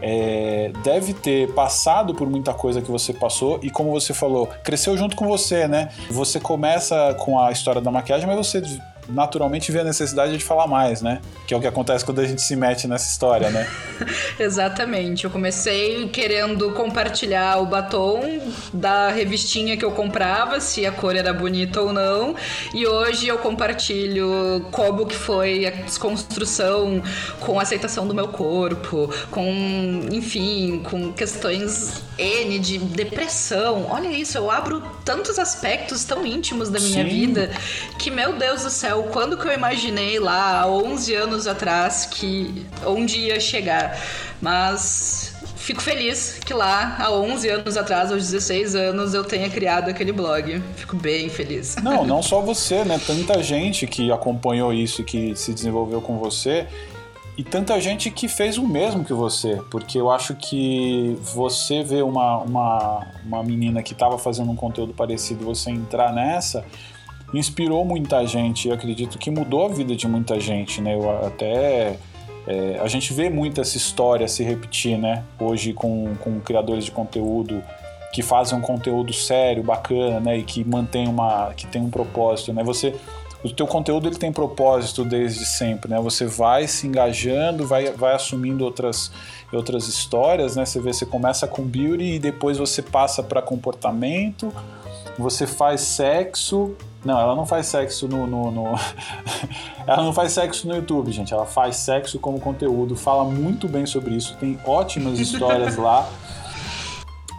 é, 0.02 0.72
deve 0.82 1.14
ter 1.14 1.52
passado 1.54 2.14
por 2.14 2.28
muita 2.28 2.52
coisa 2.52 2.82
que 2.82 2.90
você 2.90 3.14
passou 3.14 3.58
e 3.62 3.70
como 3.70 3.90
você 3.90 4.12
falou, 4.12 4.48
cresceu 4.62 4.96
junto 4.96 5.16
com 5.16 5.26
você, 5.26 5.66
né? 5.66 5.88
Você 6.10 6.38
começa 6.38 7.14
com 7.14 7.38
a 7.38 7.50
história 7.50 7.80
da 7.80 7.90
maquiagem, 7.90 8.26
mas 8.26 8.36
você 8.36 8.60
naturalmente 9.08 9.70
vê 9.70 9.80
a 9.80 9.84
necessidade 9.84 10.36
de 10.36 10.44
falar 10.44 10.66
mais, 10.66 11.02
né? 11.02 11.20
Que 11.46 11.54
é 11.54 11.56
o 11.56 11.60
que 11.60 11.66
acontece 11.66 12.04
quando 12.04 12.20
a 12.20 12.26
gente 12.26 12.42
se 12.42 12.56
mete 12.56 12.86
nessa 12.86 13.10
história, 13.10 13.50
né? 13.50 13.68
Exatamente. 14.38 15.24
Eu 15.24 15.30
comecei 15.30 16.08
querendo 16.08 16.72
compartilhar 16.72 17.58
o 17.58 17.66
batom 17.66 18.40
da 18.72 19.10
revistinha 19.10 19.76
que 19.76 19.84
eu 19.84 19.92
comprava, 19.92 20.60
se 20.60 20.86
a 20.86 20.92
cor 20.92 21.16
era 21.16 21.32
bonita 21.32 21.80
ou 21.80 21.92
não, 21.92 22.34
e 22.72 22.86
hoje 22.86 23.28
eu 23.28 23.38
compartilho 23.38 24.66
como 24.70 25.06
que 25.06 25.16
foi 25.16 25.66
a 25.66 25.70
desconstrução 25.70 27.02
com 27.40 27.58
a 27.58 27.62
aceitação 27.62 28.06
do 28.06 28.14
meu 28.14 28.28
corpo, 28.28 29.10
com, 29.30 30.08
enfim, 30.10 30.82
com 30.84 31.12
questões 31.12 32.02
N 32.18 32.58
de 32.58 32.78
depressão. 32.78 33.86
Olha 33.90 34.08
isso, 34.08 34.38
eu 34.38 34.50
abro 34.50 34.82
tantos 35.04 35.38
aspectos 35.38 36.04
tão 36.04 36.26
íntimos 36.26 36.68
da 36.68 36.78
minha 36.78 37.04
Sim. 37.04 37.08
vida 37.08 37.50
que, 37.98 38.10
meu 38.10 38.34
Deus 38.34 38.62
do 38.62 38.70
céu, 38.70 39.08
quando 39.12 39.36
que 39.36 39.46
eu 39.46 39.52
imaginei 39.52 40.18
lá, 40.18 40.60
há 40.60 40.68
11 40.68 41.14
anos 41.14 41.46
atrás, 41.46 42.06
que 42.06 42.64
onde 42.84 43.18
ia 43.18 43.40
chegar. 43.40 43.98
Mas 44.40 45.34
fico 45.56 45.80
feliz 45.80 46.38
que 46.44 46.52
lá, 46.52 46.96
há 46.98 47.10
11 47.10 47.48
anos 47.48 47.76
atrás, 47.76 48.12
aos 48.12 48.22
16 48.30 48.74
anos, 48.74 49.14
eu 49.14 49.24
tenha 49.24 49.48
criado 49.48 49.88
aquele 49.88 50.12
blog. 50.12 50.62
Fico 50.76 50.96
bem 50.96 51.28
feliz. 51.28 51.76
Não, 51.82 52.04
não 52.04 52.22
só 52.22 52.40
você, 52.40 52.84
né? 52.84 53.00
Tanta 53.04 53.42
gente 53.42 53.86
que 53.86 54.12
acompanhou 54.12 54.72
isso 54.72 55.00
e 55.00 55.04
que 55.04 55.34
se 55.34 55.52
desenvolveu 55.52 56.00
com 56.00 56.18
você. 56.18 56.66
E 57.36 57.42
tanta 57.42 57.80
gente 57.80 58.10
que 58.10 58.28
fez 58.28 58.58
o 58.58 58.66
mesmo 58.66 59.04
que 59.04 59.12
você, 59.12 59.60
porque 59.70 59.98
eu 59.98 60.08
acho 60.10 60.36
que 60.36 61.18
você 61.20 61.82
vê 61.82 62.00
uma, 62.00 62.38
uma, 62.38 63.06
uma 63.24 63.42
menina 63.42 63.82
que 63.82 63.92
estava 63.92 64.16
fazendo 64.18 64.52
um 64.52 64.56
conteúdo 64.56 64.94
parecido, 64.94 65.44
você 65.44 65.70
entrar 65.70 66.12
nessa, 66.12 66.64
inspirou 67.32 67.84
muita 67.84 68.24
gente. 68.24 68.68
Eu 68.68 68.74
acredito 68.74 69.18
que 69.18 69.30
mudou 69.32 69.66
a 69.66 69.68
vida 69.68 69.96
de 69.96 70.06
muita 70.06 70.38
gente, 70.38 70.80
né? 70.80 70.94
Eu 70.94 71.26
até 71.26 71.98
é, 72.46 72.78
a 72.80 72.86
gente 72.86 73.12
vê 73.12 73.30
muito 73.30 73.60
essa 73.60 73.76
história 73.76 74.28
se 74.28 74.44
repetir, 74.44 74.98
né? 74.98 75.24
Hoje 75.40 75.72
com, 75.72 76.14
com 76.20 76.40
criadores 76.40 76.84
de 76.84 76.90
conteúdo 76.90 77.62
que 78.12 78.22
fazem 78.22 78.56
um 78.56 78.60
conteúdo 78.60 79.12
sério, 79.12 79.62
bacana, 79.64 80.20
né? 80.20 80.38
E 80.38 80.44
que 80.44 80.64
mantém 80.64 81.08
uma, 81.08 81.52
que 81.54 81.66
tem 81.66 81.82
um 81.82 81.90
propósito, 81.90 82.52
né? 82.52 82.62
Você 82.62 82.94
o 83.44 83.52
teu 83.52 83.66
conteúdo 83.66 84.08
ele 84.08 84.16
tem 84.16 84.32
propósito 84.32 85.04
desde 85.04 85.44
sempre, 85.44 85.90
né? 85.90 86.00
Você 86.00 86.24
vai 86.24 86.66
se 86.66 86.86
engajando, 86.86 87.66
vai, 87.66 87.92
vai 87.92 88.14
assumindo 88.14 88.64
outras, 88.64 89.12
outras 89.52 89.86
histórias, 89.86 90.56
né? 90.56 90.64
Você 90.64 90.80
vê, 90.80 90.94
você 90.94 91.04
começa 91.04 91.46
com 91.46 91.62
beauty 91.62 92.14
e 92.14 92.18
depois 92.18 92.56
você 92.56 92.80
passa 92.80 93.22
para 93.22 93.42
comportamento, 93.42 94.50
você 95.18 95.46
faz 95.46 95.82
sexo. 95.82 96.74
Não, 97.04 97.20
ela 97.20 97.36
não 97.36 97.44
faz 97.44 97.66
sexo 97.66 98.08
no, 98.08 98.26
no, 98.26 98.50
no... 98.50 98.64
ela 99.86 100.02
não 100.02 100.14
faz 100.14 100.32
sexo 100.32 100.66
no 100.66 100.74
YouTube, 100.74 101.12
gente. 101.12 101.34
Ela 101.34 101.44
faz 101.44 101.76
sexo 101.76 102.18
como 102.18 102.40
conteúdo, 102.40 102.96
fala 102.96 103.24
muito 103.24 103.68
bem 103.68 103.84
sobre 103.84 104.14
isso, 104.14 104.34
tem 104.36 104.58
ótimas 104.64 105.18
histórias 105.18 105.76
lá. 105.76 106.08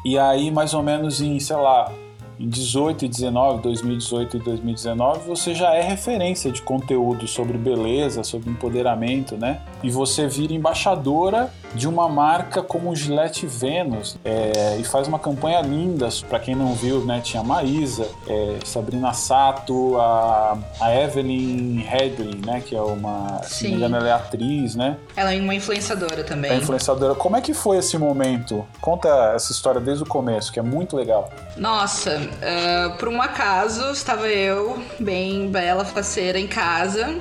E 0.07 0.19
aí, 0.19 0.51
mais 0.51 0.75
ou 0.75 0.83
menos 0.83 1.19
em, 1.19 1.39
sei 1.39 1.55
lá, 1.55 1.91
18 2.39 3.05
e 3.05 3.07
19, 3.07 3.61
2018 3.61 4.37
e 4.37 4.39
2019, 4.39 5.27
você 5.27 5.53
já 5.53 5.73
é 5.73 5.81
referência 5.81 6.51
de 6.51 6.61
conteúdo 6.61 7.27
sobre 7.27 7.57
beleza, 7.57 8.23
sobre 8.23 8.49
empoderamento, 8.49 9.37
né? 9.37 9.61
E 9.83 9.89
você 9.89 10.27
vira 10.27 10.53
embaixadora 10.53 11.51
de 11.73 11.87
uma 11.87 12.07
marca 12.07 12.63
como 12.63 12.95
Gillette 12.95 13.45
Venus 13.45 14.17
é, 14.23 14.77
e 14.79 14.83
faz 14.83 15.07
uma 15.07 15.19
campanha 15.19 15.61
linda. 15.61 16.07
Para 16.29 16.39
quem 16.39 16.55
não 16.55 16.73
viu, 16.73 17.03
né, 17.05 17.19
tinha 17.21 17.41
a 17.41 17.43
Maísa, 17.43 18.07
é, 18.27 18.59
Sabrina 18.63 19.13
Sato, 19.13 19.97
a, 19.99 20.57
a 20.79 20.95
Evelyn 20.95 21.79
Headley, 21.79 22.39
né, 22.45 22.61
que 22.65 22.75
é 22.75 22.81
uma, 22.81 23.41
Sim. 23.43 23.49
se 23.49 23.63
não 23.63 23.69
me 23.71 23.77
engano, 23.77 23.97
ela 23.97 24.09
é 24.09 24.11
atriz, 24.13 24.75
né? 24.75 24.97
Ela 25.15 25.33
é 25.33 25.41
uma 25.41 25.53
influenciadora 25.53 26.23
também. 26.23 26.51
É 26.51 26.55
influenciadora. 26.55 27.15
Como 27.15 27.35
é 27.35 27.41
que 27.41 27.53
foi 27.53 27.77
esse 27.77 27.97
momento? 27.97 28.65
Conta 28.79 29.33
essa 29.35 29.51
história 29.51 29.81
desde 29.81 30.03
o 30.03 30.07
começo, 30.07 30.51
que 30.51 30.59
é 30.59 30.63
muito 30.63 30.95
legal. 30.95 31.29
Nossa, 31.57 32.24
uh, 32.25 32.97
por 32.97 33.07
um 33.07 33.21
acaso, 33.21 33.91
estava 33.91 34.27
eu, 34.27 34.83
bem 34.99 35.49
bela, 35.49 35.85
faceira, 35.85 36.39
em 36.39 36.47
casa. 36.47 37.17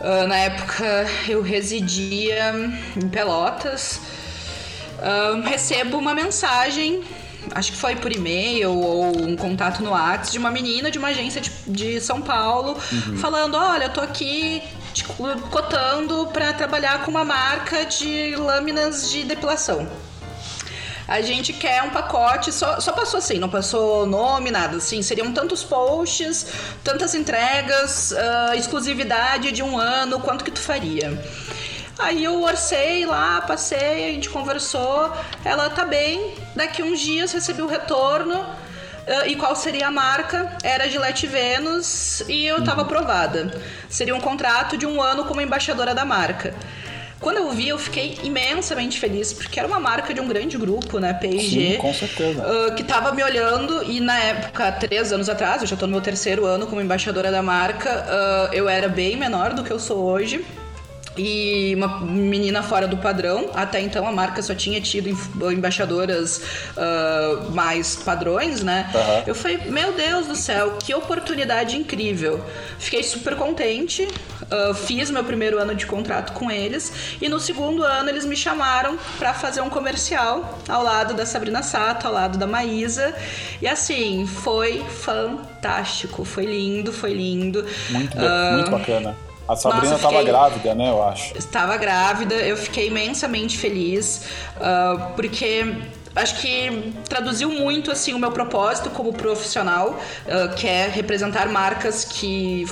Uh, 0.00 0.26
na 0.26 0.36
época 0.36 1.06
eu 1.28 1.42
residia 1.42 2.54
em 2.96 3.08
Pelotas. 3.08 4.00
Uh, 4.98 5.42
recebo 5.42 5.98
uma 5.98 6.14
mensagem, 6.14 7.02
acho 7.54 7.72
que 7.72 7.78
foi 7.78 7.96
por 7.96 8.10
e-mail 8.12 8.72
ou 8.72 9.16
um 9.16 9.36
contato 9.36 9.82
no 9.82 9.90
WhatsApp, 9.90 10.32
de 10.32 10.38
uma 10.38 10.50
menina 10.50 10.90
de 10.90 10.98
uma 10.98 11.08
agência 11.08 11.40
de, 11.40 11.50
de 11.66 12.00
São 12.00 12.22
Paulo, 12.22 12.78
uhum. 12.92 13.16
falando: 13.18 13.56
Olha, 13.56 13.84
eu 13.84 13.92
tô 13.92 14.00
aqui 14.00 14.62
te 14.94 15.04
cotando 15.04 16.28
para 16.32 16.52
trabalhar 16.54 17.04
com 17.04 17.10
uma 17.10 17.24
marca 17.24 17.84
de 17.84 18.34
lâminas 18.36 19.10
de 19.10 19.24
depilação 19.24 19.86
a 21.08 21.20
gente 21.20 21.52
quer 21.52 21.82
um 21.82 21.90
pacote, 21.90 22.52
só, 22.52 22.80
só 22.80 22.92
passou 22.92 23.18
assim, 23.18 23.38
não 23.38 23.48
passou 23.48 24.06
nome, 24.06 24.50
nada, 24.50 24.76
assim, 24.78 25.02
seriam 25.02 25.32
tantos 25.32 25.62
posts, 25.62 26.46
tantas 26.82 27.14
entregas, 27.14 28.12
uh, 28.12 28.54
exclusividade 28.54 29.52
de 29.52 29.62
um 29.62 29.78
ano, 29.78 30.18
quanto 30.20 30.44
que 30.44 30.50
tu 30.50 30.60
faria? 30.60 31.16
Aí 31.98 32.24
eu 32.24 32.42
orcei 32.42 33.06
lá, 33.06 33.40
passei, 33.40 34.10
a 34.10 34.12
gente 34.12 34.28
conversou. 34.28 35.10
Ela 35.42 35.70
tá 35.70 35.84
bem. 35.84 36.34
Daqui 36.54 36.82
uns 36.82 37.00
dias 37.00 37.32
recebi 37.32 37.62
o 37.62 37.66
retorno. 37.66 38.38
Uh, 38.38 39.28
e 39.28 39.36
qual 39.36 39.56
seria 39.56 39.86
a 39.86 39.90
marca? 39.90 40.56
Era 40.62 40.90
Gillette 40.90 41.26
Venus 41.26 42.22
e 42.28 42.44
eu 42.44 42.58
estava 42.58 42.82
aprovada. 42.82 43.50
Seria 43.88 44.14
um 44.14 44.20
contrato 44.20 44.76
de 44.76 44.84
um 44.84 45.00
ano 45.00 45.24
como 45.24 45.40
embaixadora 45.40 45.94
da 45.94 46.04
marca. 46.04 46.52
Quando 47.20 47.38
eu 47.38 47.50
vi, 47.50 47.68
eu 47.68 47.78
fiquei 47.78 48.18
imensamente 48.22 48.98
feliz, 48.98 49.32
porque 49.32 49.58
era 49.58 49.66
uma 49.66 49.80
marca 49.80 50.12
de 50.12 50.20
um 50.20 50.28
grande 50.28 50.58
grupo, 50.58 50.98
né? 50.98 51.14
P&G. 51.14 51.72
Sim, 51.72 51.78
com 51.78 51.92
certeza. 51.92 52.42
Uh, 52.42 52.74
que 52.74 52.84
tava 52.84 53.12
me 53.12 53.22
olhando 53.22 53.82
e 53.84 54.00
na 54.00 54.18
época, 54.18 54.70
três 54.72 55.12
anos 55.12 55.28
atrás, 55.28 55.62
eu 55.62 55.68
já 55.68 55.76
tô 55.76 55.86
no 55.86 55.92
meu 55.92 56.00
terceiro 56.00 56.44
ano 56.44 56.66
como 56.66 56.80
embaixadora 56.80 57.30
da 57.30 57.42
marca, 57.42 58.04
uh, 58.06 58.54
eu 58.54 58.68
era 58.68 58.88
bem 58.88 59.16
menor 59.16 59.54
do 59.54 59.64
que 59.64 59.70
eu 59.70 59.78
sou 59.78 60.04
hoje 60.04 60.44
e 61.16 61.74
uma 61.74 62.00
menina 62.00 62.62
fora 62.62 62.86
do 62.86 62.96
padrão. 62.96 63.50
Até 63.54 63.80
então 63.80 64.06
a 64.06 64.12
marca 64.12 64.42
só 64.42 64.54
tinha 64.54 64.80
tido 64.80 65.08
embaixadoras 65.52 66.38
uh, 66.76 67.50
mais 67.52 67.96
padrões, 67.96 68.62
né? 68.62 68.90
Uhum. 68.94 69.22
Eu 69.26 69.34
falei, 69.34 69.58
meu 69.66 69.92
Deus 69.92 70.26
do 70.26 70.36
céu, 70.36 70.76
que 70.78 70.94
oportunidade 70.94 71.76
incrível. 71.76 72.44
Fiquei 72.78 73.02
super 73.02 73.36
contente, 73.36 74.02
uh, 74.02 74.74
fiz 74.74 75.10
meu 75.10 75.24
primeiro 75.24 75.58
ano 75.58 75.74
de 75.74 75.86
contrato 75.86 76.32
com 76.32 76.50
eles 76.50 76.92
e 77.20 77.28
no 77.28 77.40
segundo 77.40 77.82
ano 77.82 78.08
eles 78.08 78.24
me 78.24 78.36
chamaram 78.36 78.98
para 79.18 79.32
fazer 79.34 79.60
um 79.60 79.70
comercial 79.70 80.58
ao 80.68 80.82
lado 80.82 81.14
da 81.14 81.24
Sabrina 81.24 81.62
Sato, 81.62 82.06
ao 82.06 82.12
lado 82.12 82.38
da 82.38 82.46
Maísa. 82.46 83.14
E 83.60 83.66
assim, 83.66 84.26
foi 84.26 84.84
fantástico, 85.02 86.24
foi 86.24 86.44
lindo, 86.44 86.92
foi 86.92 87.12
lindo. 87.12 87.64
Muito, 87.90 88.16
uh, 88.16 88.52
muito 88.54 88.70
bacana. 88.70 89.25
A 89.48 89.54
Sabrina 89.54 89.94
estava 89.94 90.22
grávida, 90.22 90.74
né, 90.74 90.90
eu 90.90 91.02
acho. 91.02 91.36
Estava 91.36 91.76
grávida, 91.76 92.34
eu 92.34 92.56
fiquei 92.56 92.88
imensamente 92.88 93.56
feliz, 93.56 94.22
uh, 94.56 95.14
porque 95.14 95.76
acho 96.14 96.40
que 96.40 96.92
traduziu 97.08 97.50
muito 97.50 97.90
assim 97.90 98.12
o 98.12 98.18
meu 98.18 98.32
propósito 98.32 98.90
como 98.90 99.12
profissional, 99.12 99.90
uh, 99.90 100.54
que 100.56 100.66
é 100.66 100.88
representar 100.88 101.48
marcas 101.48 102.04
que 102.04 102.66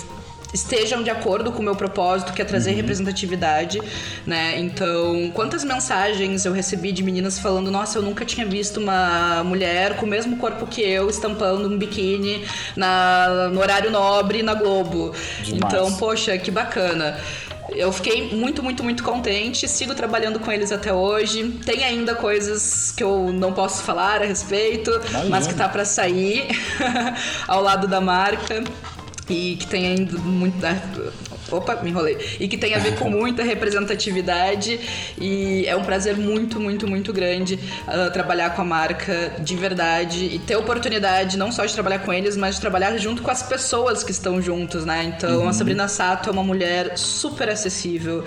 estejam 0.55 1.03
de 1.03 1.11
acordo 1.11 1.51
com 1.51 1.59
o 1.59 1.63
meu 1.63 1.75
propósito, 1.75 2.33
que 2.33 2.41
é 2.41 2.45
trazer 2.45 2.71
uhum. 2.71 2.77
representatividade, 2.77 3.81
né? 4.25 4.59
Então, 4.61 5.31
quantas 5.35 5.65
mensagens 5.65 6.47
eu 6.47 6.53
recebi 6.53 6.93
de 6.93 7.03
meninas 7.03 7.39
falando: 7.39 7.71
"Nossa, 7.71 7.99
eu 7.99 8.03
nunca 8.03 8.25
tinha 8.25 8.47
visto 8.47 8.79
uma 8.79 9.43
mulher 9.45 9.97
com 9.97 10.07
o 10.07 10.09
mesmo 10.09 10.37
corpo 10.37 10.67
que 10.67 10.81
eu 10.81 11.11
estampando 11.11 11.69
um 11.69 11.77
biquíni 11.77 12.45
na, 12.77 13.51
no 13.53 13.61
horário 13.61 13.91
nobre 13.91 14.43
na 14.43 14.55
Globo". 14.55 15.13
Demais. 15.43 15.75
Então, 15.75 15.93
poxa, 15.97 16.39
que 16.39 16.51
bacana. 16.51 17.19
Eu 17.71 17.91
fiquei 17.91 18.29
muito, 18.37 18.63
muito, 18.63 18.85
muito 18.85 19.03
contente. 19.03 19.67
Sigo 19.67 19.95
trabalhando 19.95 20.39
com 20.39 20.53
eles 20.53 20.71
até 20.71 20.93
hoje. 20.93 21.59
Tem 21.65 21.83
ainda 21.83 22.15
coisas 22.15 22.93
que 22.93 23.03
eu 23.03 23.33
não 23.33 23.53
posso 23.53 23.83
falar 23.83 24.23
a 24.23 24.27
respeito, 24.27 24.91
Imagina. 24.91 25.25
mas 25.31 25.47
que 25.47 25.55
tá 25.55 25.69
para 25.69 25.85
sair 25.85 26.47
ao 27.49 27.63
lado 27.63 27.89
da 27.89 28.01
marca 28.01 28.63
e 29.29 29.57
que 29.57 29.67
tem 29.67 29.87
ainda 29.87 30.19
muito. 30.19 30.57
Opa, 31.51 31.77
me 31.77 31.91
enrolei. 31.91 32.19
E 32.41 32.49
que 32.49 32.57
tem 32.57 32.75
a 32.75 32.79
ver 32.79 32.97
com 32.99 33.09
muita 33.11 33.43
representatividade. 33.43 34.81
E 35.21 35.67
é 35.67 35.77
um 35.77 35.85
prazer 35.85 36.17
muito, 36.17 36.59
muito, 36.59 36.87
muito 36.87 37.13
grande 37.13 37.59
uh, 37.87 38.13
trabalhar 38.13 38.51
com 38.51 38.63
a 38.63 38.65
marca 38.65 39.33
de 39.39 39.57
verdade 39.57 40.25
e 40.25 40.39
ter 40.39 40.55
a 40.55 40.59
oportunidade 40.59 41.37
não 41.37 41.53
só 41.53 41.65
de 41.65 41.75
trabalhar 41.75 42.01
com 42.01 42.13
eles, 42.13 42.37
mas 42.37 42.57
de 42.57 42.61
trabalhar 42.61 42.97
junto 42.97 43.23
com 43.23 43.31
as 43.31 43.43
pessoas 43.43 44.03
que 44.03 44.11
estão 44.11 44.41
juntos, 44.41 44.85
né? 44.85 45.13
Então 45.17 45.43
uhum. 45.43 45.49
a 45.49 45.53
Sabrina 45.53 45.89
Sato 45.89 46.31
é 46.31 46.33
uma 46.33 46.43
mulher 46.43 46.97
super 46.97 47.49
acessível. 47.49 48.21
Uh, 48.21 48.25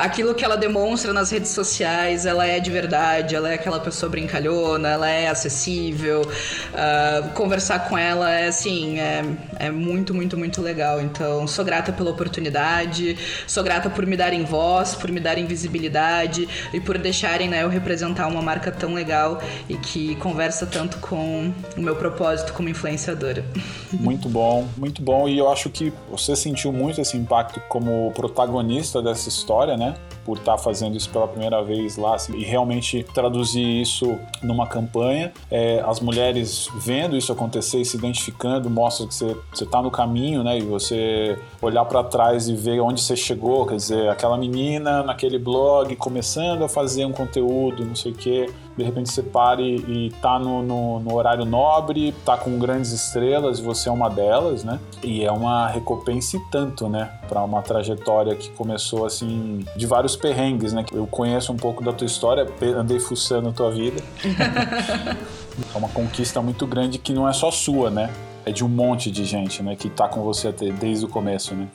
aquilo 0.00 0.34
que 0.34 0.44
ela 0.44 0.56
demonstra 0.56 1.12
nas 1.12 1.30
redes 1.30 1.50
sociais, 1.50 2.26
ela 2.26 2.46
é 2.46 2.60
de 2.60 2.70
verdade, 2.70 3.34
ela 3.34 3.50
é 3.50 3.54
aquela 3.54 3.80
pessoa 3.80 4.08
brincalhona, 4.08 4.88
ela 4.88 5.08
é 5.08 5.28
acessível. 5.28 6.22
Uh, 6.22 7.30
conversar 7.30 7.88
com 7.88 7.98
ela 7.98 8.30
é 8.30 8.48
assim, 8.48 9.00
é, 9.00 9.24
é 9.58 9.70
muito, 9.70 10.14
muito, 10.14 10.36
muito 10.36 10.62
legal. 10.62 11.00
Então, 11.00 11.46
sou 11.46 11.64
grata 11.64 11.92
pela 11.92 12.10
oportunidade 12.10 12.43
oportunidade. 12.44 13.16
Sou 13.46 13.62
grata 13.62 13.88
por 13.88 14.06
me 14.06 14.16
darem 14.16 14.44
voz, 14.44 14.94
por 14.94 15.10
me 15.10 15.20
darem 15.20 15.46
visibilidade 15.46 16.48
e 16.72 16.80
por 16.80 16.98
deixarem 16.98 17.48
né, 17.48 17.62
eu 17.62 17.68
representar 17.68 18.26
uma 18.26 18.42
marca 18.42 18.70
tão 18.70 18.94
legal 18.94 19.40
e 19.68 19.76
que 19.76 20.14
conversa 20.16 20.66
tanto 20.66 20.98
com 20.98 21.52
o 21.76 21.80
meu 21.80 21.96
propósito 21.96 22.52
como 22.52 22.68
influenciadora. 22.68 23.44
Muito 23.92 24.28
bom, 24.28 24.66
muito 24.76 25.00
bom. 25.00 25.28
E 25.28 25.38
eu 25.38 25.50
acho 25.50 25.70
que 25.70 25.92
você 26.10 26.34
sentiu 26.34 26.72
muito 26.72 27.00
esse 27.00 27.16
impacto 27.16 27.60
como 27.68 28.10
protagonista 28.12 29.00
dessa 29.00 29.28
história, 29.28 29.76
né? 29.76 29.94
Por 30.24 30.38
estar 30.38 30.52
tá 30.52 30.58
fazendo 30.58 30.96
isso 30.96 31.10
pela 31.10 31.28
primeira 31.28 31.62
vez 31.62 31.96
lá 31.96 32.14
assim, 32.14 32.34
e 32.36 32.44
realmente 32.44 33.04
traduzir 33.14 33.82
isso 33.82 34.18
numa 34.42 34.66
campanha. 34.66 35.32
É, 35.50 35.82
as 35.86 36.00
mulheres 36.00 36.68
vendo 36.76 37.16
isso 37.16 37.32
acontecer 37.32 37.80
e 37.80 37.84
se 37.84 37.96
identificando 37.96 38.68
mostra 38.70 39.06
que 39.06 39.14
você 39.14 39.36
está 39.52 39.82
no 39.82 39.90
caminho, 39.90 40.42
né? 40.42 40.58
E 40.58 40.62
você 40.62 41.38
olhar 41.60 41.84
para 41.84 42.02
trás 42.04 42.48
e 42.48 42.54
ver 42.54 42.80
onde 42.80 43.00
você 43.00 43.16
chegou, 43.16 43.66
quer 43.66 43.76
dizer, 43.76 44.08
aquela 44.08 44.36
menina 44.36 45.02
naquele 45.02 45.38
blog 45.38 45.94
começando 45.96 46.64
a 46.64 46.68
fazer 46.68 47.04
um 47.04 47.12
conteúdo, 47.12 47.84
não 47.84 47.94
sei 47.94 48.12
o 48.12 48.14
quê, 48.14 48.50
de 48.76 48.84
repente 48.84 49.10
você 49.10 49.22
para 49.22 49.60
e, 49.62 50.12
tá 50.20 50.38
no, 50.38 50.62
no, 50.62 51.00
no, 51.00 51.14
horário 51.14 51.44
nobre, 51.44 52.12
tá 52.24 52.36
com 52.36 52.58
grandes 52.58 52.90
estrelas 52.92 53.58
e 53.58 53.62
você 53.62 53.88
é 53.88 53.92
uma 53.92 54.08
delas, 54.08 54.64
né? 54.64 54.80
E 55.02 55.24
é 55.24 55.30
uma 55.30 55.68
recompensa 55.68 56.36
e 56.36 56.40
tanto, 56.50 56.88
né? 56.88 57.10
Para 57.28 57.42
uma 57.42 57.62
trajetória 57.62 58.34
que 58.34 58.50
começou 58.50 59.06
assim, 59.06 59.64
de 59.76 59.86
vários 59.86 60.16
perrengues, 60.16 60.72
né? 60.72 60.84
Eu 60.92 61.06
conheço 61.06 61.52
um 61.52 61.56
pouco 61.56 61.84
da 61.84 61.92
tua 61.92 62.06
história, 62.06 62.46
andei 62.76 62.98
fuçando 62.98 63.48
a 63.48 63.52
tua 63.52 63.70
vida. 63.70 64.02
é 65.72 65.78
uma 65.78 65.88
conquista 65.88 66.42
muito 66.42 66.66
grande 66.66 66.98
que 66.98 67.12
não 67.12 67.28
é 67.28 67.32
só 67.32 67.50
sua, 67.50 67.90
né? 67.90 68.10
É 68.44 68.52
de 68.52 68.64
um 68.64 68.68
monte 68.68 69.10
de 69.10 69.24
gente, 69.24 69.62
né? 69.62 69.76
Que 69.76 69.88
tá 69.88 70.08
com 70.08 70.22
você 70.22 70.52
desde 70.52 71.04
o 71.04 71.08
começo, 71.08 71.54
né? 71.54 71.68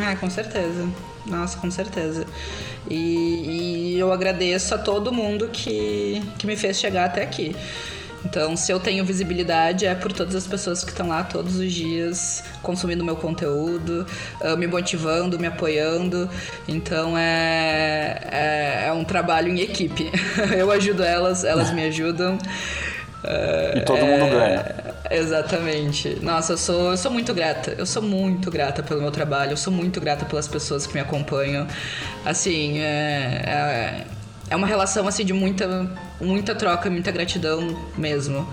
Ah, 0.00 0.16
com 0.16 0.30
certeza. 0.30 0.88
Nossa, 1.26 1.58
com 1.58 1.70
certeza. 1.70 2.26
E, 2.90 3.94
e, 3.94 3.98
eu 3.98 4.12
agradeço 4.12 4.74
a 4.74 4.78
todo 4.78 5.12
mundo 5.12 5.48
que, 5.48 6.22
que 6.38 6.46
me 6.46 6.56
fez 6.56 6.78
chegar 6.78 7.06
até 7.06 7.22
aqui. 7.22 7.54
Então, 8.24 8.56
se 8.56 8.70
eu 8.72 8.78
tenho 8.78 9.04
visibilidade, 9.04 9.84
é 9.84 9.94
por 9.94 10.12
todas 10.12 10.34
as 10.34 10.46
pessoas 10.46 10.84
que 10.84 10.90
estão 10.90 11.08
lá 11.08 11.24
todos 11.24 11.56
os 11.56 11.72
dias 11.72 12.42
consumindo 12.62 13.04
meu 13.04 13.16
conteúdo, 13.16 14.06
ah, 14.40 14.56
me 14.56 14.66
motivando, 14.66 15.38
me 15.38 15.48
apoiando. 15.48 16.30
Então, 16.68 17.18
é, 17.18 18.20
é, 18.30 18.84
é 18.86 18.92
um 18.92 19.04
trabalho 19.04 19.48
em 19.48 19.60
equipe. 19.60 20.10
Eu 20.56 20.70
ajudo 20.70 21.02
elas, 21.02 21.44
elas 21.44 21.72
me 21.72 21.84
ajudam. 21.84 22.38
E 23.24 23.80
todo 23.82 23.98
é, 23.98 24.04
mundo 24.04 24.30
ganha. 24.30 24.74
Exatamente. 25.10 26.18
Nossa, 26.20 26.54
eu 26.54 26.58
sou, 26.58 26.90
eu 26.90 26.96
sou 26.96 27.10
muito 27.10 27.32
grata. 27.32 27.74
Eu 27.76 27.86
sou 27.86 28.02
muito 28.02 28.50
grata 28.50 28.82
pelo 28.82 29.00
meu 29.00 29.10
trabalho. 29.10 29.52
Eu 29.52 29.56
sou 29.56 29.72
muito 29.72 30.00
grata 30.00 30.24
pelas 30.24 30.48
pessoas 30.48 30.86
que 30.86 30.94
me 30.94 31.00
acompanham. 31.00 31.66
Assim, 32.24 32.78
é, 32.80 33.42
é, 33.46 34.06
é 34.50 34.56
uma 34.56 34.66
relação 34.66 35.06
assim 35.06 35.24
de 35.24 35.32
muita, 35.32 35.90
muita 36.20 36.54
troca, 36.54 36.90
muita 36.90 37.10
gratidão 37.10 37.76
mesmo. 37.96 38.46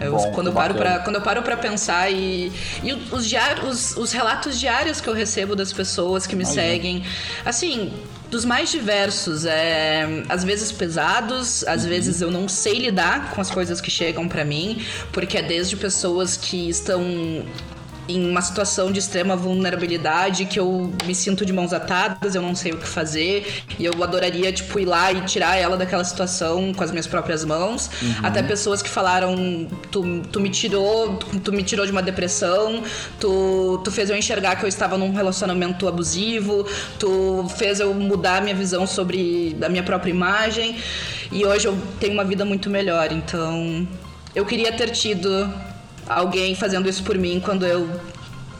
Eu, 0.00 0.12
bom, 0.12 0.32
quando, 0.32 0.46
eu 0.46 0.52
paro 0.54 0.74
pra, 0.74 1.00
quando 1.00 1.16
eu 1.16 1.22
paro 1.22 1.42
para 1.42 1.56
pensar 1.56 2.10
e, 2.10 2.50
e 2.82 2.92
os, 3.10 3.28
diários, 3.28 3.90
os, 3.90 3.96
os, 3.98 4.12
relatos 4.12 4.58
diários 4.58 5.02
que 5.02 5.08
eu 5.08 5.12
recebo 5.12 5.54
das 5.54 5.70
pessoas 5.70 6.26
que 6.26 6.34
me 6.34 6.44
Imagina. 6.44 6.62
seguem, 6.62 7.04
assim, 7.44 7.92
dos 8.32 8.46
mais 8.46 8.70
diversos, 8.70 9.44
é, 9.44 10.24
às 10.26 10.42
vezes 10.42 10.72
pesados, 10.72 11.62
às 11.64 11.82
uhum. 11.82 11.88
vezes 11.90 12.22
eu 12.22 12.30
não 12.30 12.48
sei 12.48 12.78
lidar 12.78 13.30
com 13.34 13.42
as 13.42 13.50
coisas 13.50 13.78
que 13.78 13.90
chegam 13.90 14.26
para 14.26 14.42
mim, 14.42 14.82
porque 15.12 15.36
é 15.36 15.42
desde 15.42 15.76
pessoas 15.76 16.34
que 16.34 16.70
estão 16.70 17.44
em 18.08 18.28
uma 18.28 18.42
situação 18.42 18.90
de 18.90 18.98
extrema 18.98 19.36
vulnerabilidade 19.36 20.44
que 20.44 20.58
eu 20.58 20.92
me 21.06 21.14
sinto 21.14 21.46
de 21.46 21.52
mãos 21.52 21.72
atadas, 21.72 22.34
eu 22.34 22.42
não 22.42 22.54
sei 22.54 22.72
o 22.72 22.78
que 22.78 22.86
fazer, 22.86 23.64
e 23.78 23.84
eu 23.84 24.02
adoraria, 24.02 24.52
tipo, 24.52 24.78
ir 24.78 24.84
lá 24.84 25.12
e 25.12 25.20
tirar 25.22 25.56
ela 25.56 25.76
daquela 25.76 26.04
situação 26.04 26.72
com 26.74 26.82
as 26.82 26.90
minhas 26.90 27.06
próprias 27.06 27.44
mãos. 27.44 27.90
Uhum. 28.02 28.14
Até 28.22 28.42
pessoas 28.42 28.82
que 28.82 28.88
falaram, 28.88 29.68
tu, 29.90 30.22
tu 30.32 30.40
me 30.40 30.50
tirou, 30.50 31.16
tu, 31.16 31.40
tu, 31.40 31.52
me 31.52 31.62
tirou 31.62 31.86
de 31.86 31.92
uma 31.92 32.02
depressão, 32.02 32.82
tu, 33.20 33.80
tu 33.84 33.90
fez 33.90 34.10
eu 34.10 34.16
enxergar 34.16 34.56
que 34.56 34.64
eu 34.64 34.68
estava 34.68 34.98
num 34.98 35.12
relacionamento 35.12 35.86
abusivo, 35.86 36.66
tu 36.98 37.46
fez 37.56 37.80
eu 37.80 37.94
mudar 37.94 38.38
a 38.38 38.40
minha 38.40 38.54
visão 38.54 38.86
sobre 38.86 39.56
a 39.62 39.68
minha 39.68 39.82
própria 39.82 40.10
imagem, 40.10 40.76
e 41.30 41.46
hoje 41.46 41.66
eu 41.66 41.78
tenho 42.00 42.12
uma 42.12 42.24
vida 42.24 42.44
muito 42.44 42.68
melhor, 42.68 43.12
então... 43.12 43.86
Eu 44.34 44.46
queria 44.46 44.72
ter 44.72 44.88
tido 44.88 45.28
alguém 46.08 46.54
fazendo 46.54 46.88
isso 46.88 47.02
por 47.02 47.16
mim 47.16 47.40
quando 47.40 47.66
eu 47.66 47.88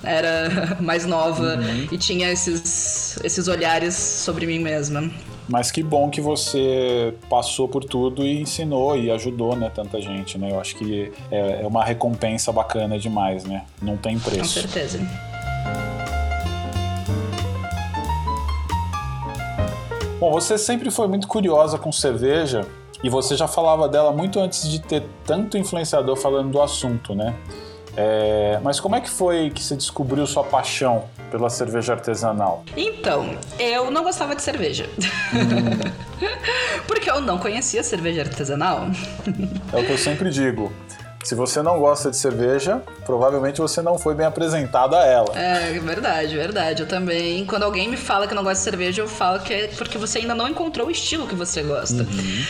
era 0.03 0.77
mais 0.81 1.07
nova 1.07 1.57
uhum. 1.57 1.89
e 1.91 1.99
tinha 1.99 2.31
esses, 2.31 3.19
esses 3.23 3.49
olhares 3.49 3.95
sobre 3.95 4.47
mim 4.47 4.59
mesma. 4.59 5.11
Mas 5.49 5.71
que 5.71 5.83
bom 5.83 6.09
que 6.09 6.21
você 6.21 7.15
passou 7.29 7.69
por 7.69 7.85
tudo 7.85 8.25
e 8.25 8.41
ensinou 8.41 8.97
e 8.97 9.11
ajudou, 9.11 9.57
né, 9.57 9.71
tanta 9.75 10.01
gente, 10.01 10.39
né? 10.39 10.53
Eu 10.53 10.61
acho 10.61 10.77
que 10.77 11.13
é, 11.31 11.63
é 11.63 11.67
uma 11.67 11.85
recompensa 11.85 12.53
bacana 12.53 12.99
demais, 12.99 13.45
né? 13.45 13.65
Não 13.81 13.97
tem 13.97 14.19
preço. 14.19 14.39
Com 14.41 14.69
certeza. 14.69 15.01
Bom, 20.21 20.31
você 20.31 20.57
sempre 20.57 20.89
foi 20.91 21.09
muito 21.09 21.27
curiosa 21.27 21.77
com 21.77 21.91
cerveja 21.91 22.65
e 23.03 23.09
você 23.09 23.37
já 23.37 23.49
falava 23.49 23.89
dela 23.89 24.13
muito 24.13 24.39
antes 24.39 24.69
de 24.69 24.81
ter 24.81 25.05
tanto 25.27 25.59
influenciador 25.59 26.17
falando 26.17 26.51
do 26.51 26.63
assunto, 26.63 27.15
né? 27.15 27.35
É, 27.97 28.59
mas 28.63 28.81
como 28.81 28.97
é 28.97 29.01
que 29.01 29.11
foi 29.11 29.51
que 29.51 29.63
você 29.63 29.77
descobriu 29.77 30.27
sua 30.27 30.45
paixão 30.45 31.05
pela 31.31 31.51
cerveja 31.51 31.93
artesanal? 31.93 32.65
Então, 32.77 33.37
eu 33.59 33.91
não 33.91 34.03
gostava 34.03 34.35
de 34.35 34.43
cerveja. 34.43 34.89
Hum. 34.99 35.93
Porque 36.87 37.11
eu 37.11 37.21
não 37.21 37.39
conhecia 37.39 37.83
cerveja 37.83 38.23
artesanal. 38.23 38.87
É 39.73 39.79
o 39.79 39.85
que 39.85 39.93
eu 39.93 39.99
sempre 39.99 40.31
digo. 40.31 40.73
Se 41.23 41.37
você 41.37 41.63
não 41.63 41.79
gosta 41.79 42.11
de 42.11 42.17
cerveja, 42.17 42.83
provavelmente 43.07 43.61
você 43.61 43.81
não 43.81 43.97
foi 43.97 44.15
bem 44.15 44.27
apresentado 44.27 44.97
a 44.97 45.07
ela. 45.07 45.39
É, 45.39 45.79
verdade, 45.79 46.35
verdade. 46.35 46.83
Eu 46.83 46.89
também, 46.89 47.47
quando 47.47 47.63
alguém 47.63 47.89
me 47.89 47.97
fala 47.97 48.27
que 48.27 48.35
não 48.35 48.43
gosta 48.43 48.59
de 48.59 48.65
cerveja, 48.65 49.03
eu 49.03 49.09
falo 49.09 49.39
que 49.39 49.53
é 49.53 49.69
porque 49.69 49.99
você 49.99 50.19
ainda 50.19 50.35
não 50.35 50.49
encontrou 50.49 50.89
o 50.89 50.91
estilo 50.91 51.29
que 51.29 51.35
você 51.35 51.63
gosta. 51.63 52.03
Uhum. 52.03 52.45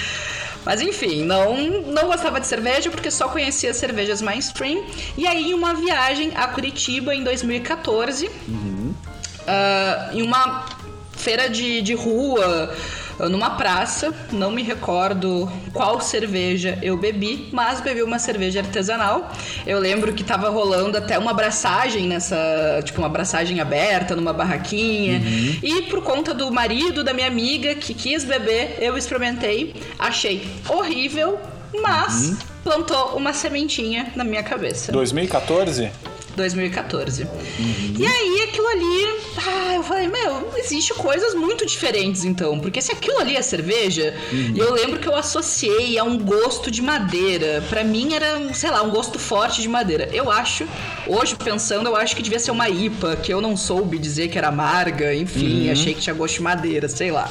Mas 0.65 0.81
enfim, 0.81 1.25
não, 1.25 1.57
não 1.83 2.07
gostava 2.07 2.41
de 2.41 2.47
cerveja 2.47 2.91
porque 2.91 3.11
só 3.11 3.29
conhecia 3.29 3.75
cervejas 3.75 4.23
mainstream. 4.23 4.85
E 5.17 5.27
aí, 5.27 5.51
em 5.51 5.55
uma 5.55 5.75
viagem 5.75 6.33
a 6.35 6.47
Curitiba 6.49 7.15
em 7.15 7.25
2014, 7.25 8.31
uhum. 8.49 8.95
uh, 9.41 10.17
em 10.17 10.23
uma 10.23 10.67
feira 11.13 11.49
de, 11.49 11.83
de 11.83 11.95
rua 11.95 12.75
numa 13.19 13.51
praça, 13.51 14.13
não 14.33 14.51
me 14.51 14.63
recordo 14.63 15.51
qual 15.73 16.01
cerveja 16.01 16.79
eu 16.83 16.97
bebi, 16.97 17.49
mas 17.53 17.81
bebi 17.81 18.03
uma 18.03 18.19
cerveja 18.19 18.61
artesanal. 18.61 19.31
Eu 19.67 19.79
lembro 19.79 20.13
que 20.13 20.25
tava 20.25 20.49
rolando 20.49 20.97
até 20.99 21.19
uma 21.19 21.31
abraçagem 21.31 22.07
nessa, 22.07 22.37
tipo 22.85 22.99
uma 22.99 23.07
abraçagem 23.07 23.61
aberta 23.61 24.17
numa 24.17 24.33
barraquinha. 24.33 25.19
Uhum. 25.19 25.59
E 25.63 25.83
por 25.83 26.03
conta 26.03 26.35
do 26.35 26.51
marido 26.51 27.05
da 27.05 27.13
minha 27.13 27.27
amiga 27.27 27.75
que 27.75 27.95
quis 27.95 28.25
beber, 28.25 28.79
eu 28.81 28.97
experimentei, 28.97 29.75
achei 29.99 30.47
horrível, 30.69 31.39
mas 31.83 32.31
uhum. 32.31 32.37
plantou 32.65 33.17
uma 33.17 33.33
sementinha 33.33 34.13
na 34.15 34.25
minha 34.25 34.43
cabeça. 34.43 34.93
2014? 34.93 35.91
2014. 36.37 37.25
Uhum. 37.25 37.95
E 37.99 38.07
aí 38.07 38.49
aquilo 38.49 38.67
ali, 38.69 39.21
ah, 39.47 39.75
eu 39.77 39.83
falei, 39.83 40.09
meu, 40.09 40.53
existe 40.57 40.95
coisas 40.95 41.35
muito 41.35 41.67
diferentes 41.67 42.25
então, 42.25 42.59
porque 42.59 42.81
se 42.81 42.93
aquilo 42.93 43.19
ali 43.19 43.37
é 43.37 43.43
cerveja, 43.43 44.15
uhum. 44.33 44.55
eu 44.57 44.73
lembro 44.73 44.99
que 44.99 45.09
eu 45.09 45.15
associei 45.15 45.99
a 45.99 46.05
um 46.05 46.19
gosto 46.19 46.71
de 46.71 46.83
madeira. 46.83 47.63
Para 47.69 47.85
mim 47.85 48.15
era, 48.15 48.53
sei 48.55 48.71
lá, 48.71 48.83
um 48.83 48.91
gosto 48.91 49.19
forte 49.19 49.63
de 49.63 49.69
madeira. 49.69 50.09
Eu 50.13 50.31
acho, 50.31 50.67
hoje 51.07 51.35
pensando, 51.37 51.89
eu 51.89 51.97
acho 51.97 52.17
que 52.17 52.23
devia 52.23 52.39
ser 52.39 52.51
uma 52.51 52.69
IPA, 52.69 53.17
que 53.17 53.33
eu 53.33 53.41
não 53.41 53.57
soube 53.57 53.99
dizer 53.99 54.29
que 54.29 54.39
era 54.39 54.49
amarga, 54.49 55.15
enfim, 55.15 55.67
uhum. 55.67 55.73
achei 55.73 55.95
que 55.95 56.01
tinha 56.01 56.15
gosto 56.15 56.35
de 56.35 56.43
madeira, 56.43 56.89
sei 56.89 57.11
lá. 57.11 57.31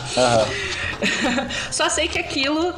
Só 1.71 1.89
sei 1.89 2.07
que 2.07 2.19
aquilo 2.19 2.73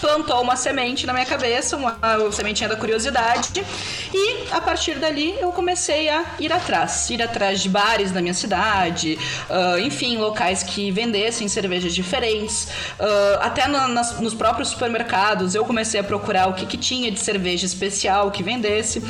plantou 0.00 0.40
uma 0.42 0.56
semente 0.56 1.06
na 1.06 1.12
minha 1.12 1.26
cabeça, 1.26 1.76
uma 1.76 1.98
sementinha 2.32 2.68
da 2.68 2.76
curiosidade, 2.76 3.64
e 4.12 4.52
a 4.52 4.60
partir 4.60 4.98
dali 4.98 5.38
eu 5.40 5.52
comecei 5.52 6.08
a 6.08 6.24
ir 6.38 6.52
atrás, 6.52 7.08
ir 7.10 7.22
atrás 7.22 7.60
de 7.60 7.68
bares 7.68 8.12
da 8.12 8.20
minha 8.20 8.34
cidade, 8.34 9.18
uh, 9.48 9.78
enfim, 9.78 10.18
locais 10.18 10.62
que 10.62 10.90
vendessem 10.90 11.48
cervejas 11.48 11.94
diferentes, 11.94 12.68
uh, 12.98 13.40
até 13.40 13.66
nas, 13.68 14.20
nos 14.20 14.34
próprios 14.34 14.68
supermercados 14.68 15.54
eu 15.54 15.64
comecei 15.64 16.00
a 16.00 16.04
procurar 16.04 16.48
o 16.48 16.54
que, 16.54 16.66
que 16.66 16.76
tinha 16.76 17.10
de 17.10 17.20
cerveja 17.20 17.66
especial 17.66 18.30
que 18.30 18.42
vendesse. 18.42 19.02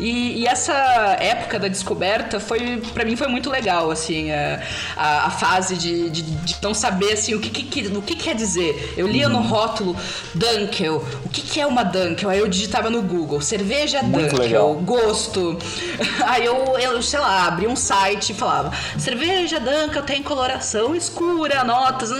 E, 0.00 0.40
e, 0.40 0.46
essa 0.46 0.72
época 1.20 1.58
da 1.58 1.68
descoberta 1.68 2.40
foi, 2.40 2.82
para 2.94 3.04
mim, 3.04 3.16
foi 3.16 3.28
muito 3.28 3.50
legal, 3.50 3.90
assim, 3.90 4.32
a, 4.32 4.60
a, 4.96 5.26
a 5.26 5.30
fase 5.30 5.76
de, 5.76 6.08
de, 6.08 6.22
de, 6.22 6.56
não 6.62 6.72
saber, 6.72 7.12
assim, 7.12 7.34
o 7.34 7.40
que, 7.40 7.50
que, 7.50 7.86
o 7.88 8.02
que 8.02 8.16
quer 8.16 8.34
dizer. 8.34 8.94
Eu 8.96 9.06
lia 9.06 9.26
uhum. 9.26 9.34
no 9.34 9.40
rótulo 9.42 9.94
Dunkel, 10.34 11.04
o 11.24 11.28
que, 11.28 11.42
que 11.42 11.60
é 11.60 11.66
uma 11.66 11.82
Dunkel? 11.82 12.30
Aí 12.30 12.38
eu 12.38 12.48
digitava 12.48 12.88
no 12.88 13.02
Google, 13.02 13.40
cerveja 13.40 14.02
muito 14.02 14.30
Dunkel, 14.30 14.40
legal. 14.40 14.74
gosto. 14.74 15.58
Aí 16.26 16.44
eu, 16.46 16.78
eu, 16.78 17.02
sei 17.02 17.20
lá, 17.20 17.46
abri 17.46 17.66
um 17.66 17.76
site 17.76 18.30
e 18.30 18.34
falava, 18.34 18.72
cerveja 18.98 19.60
Dunkel 19.60 20.02
tem 20.02 20.22
coloração 20.22 20.94
escura, 20.94 21.62
notas. 21.62 22.10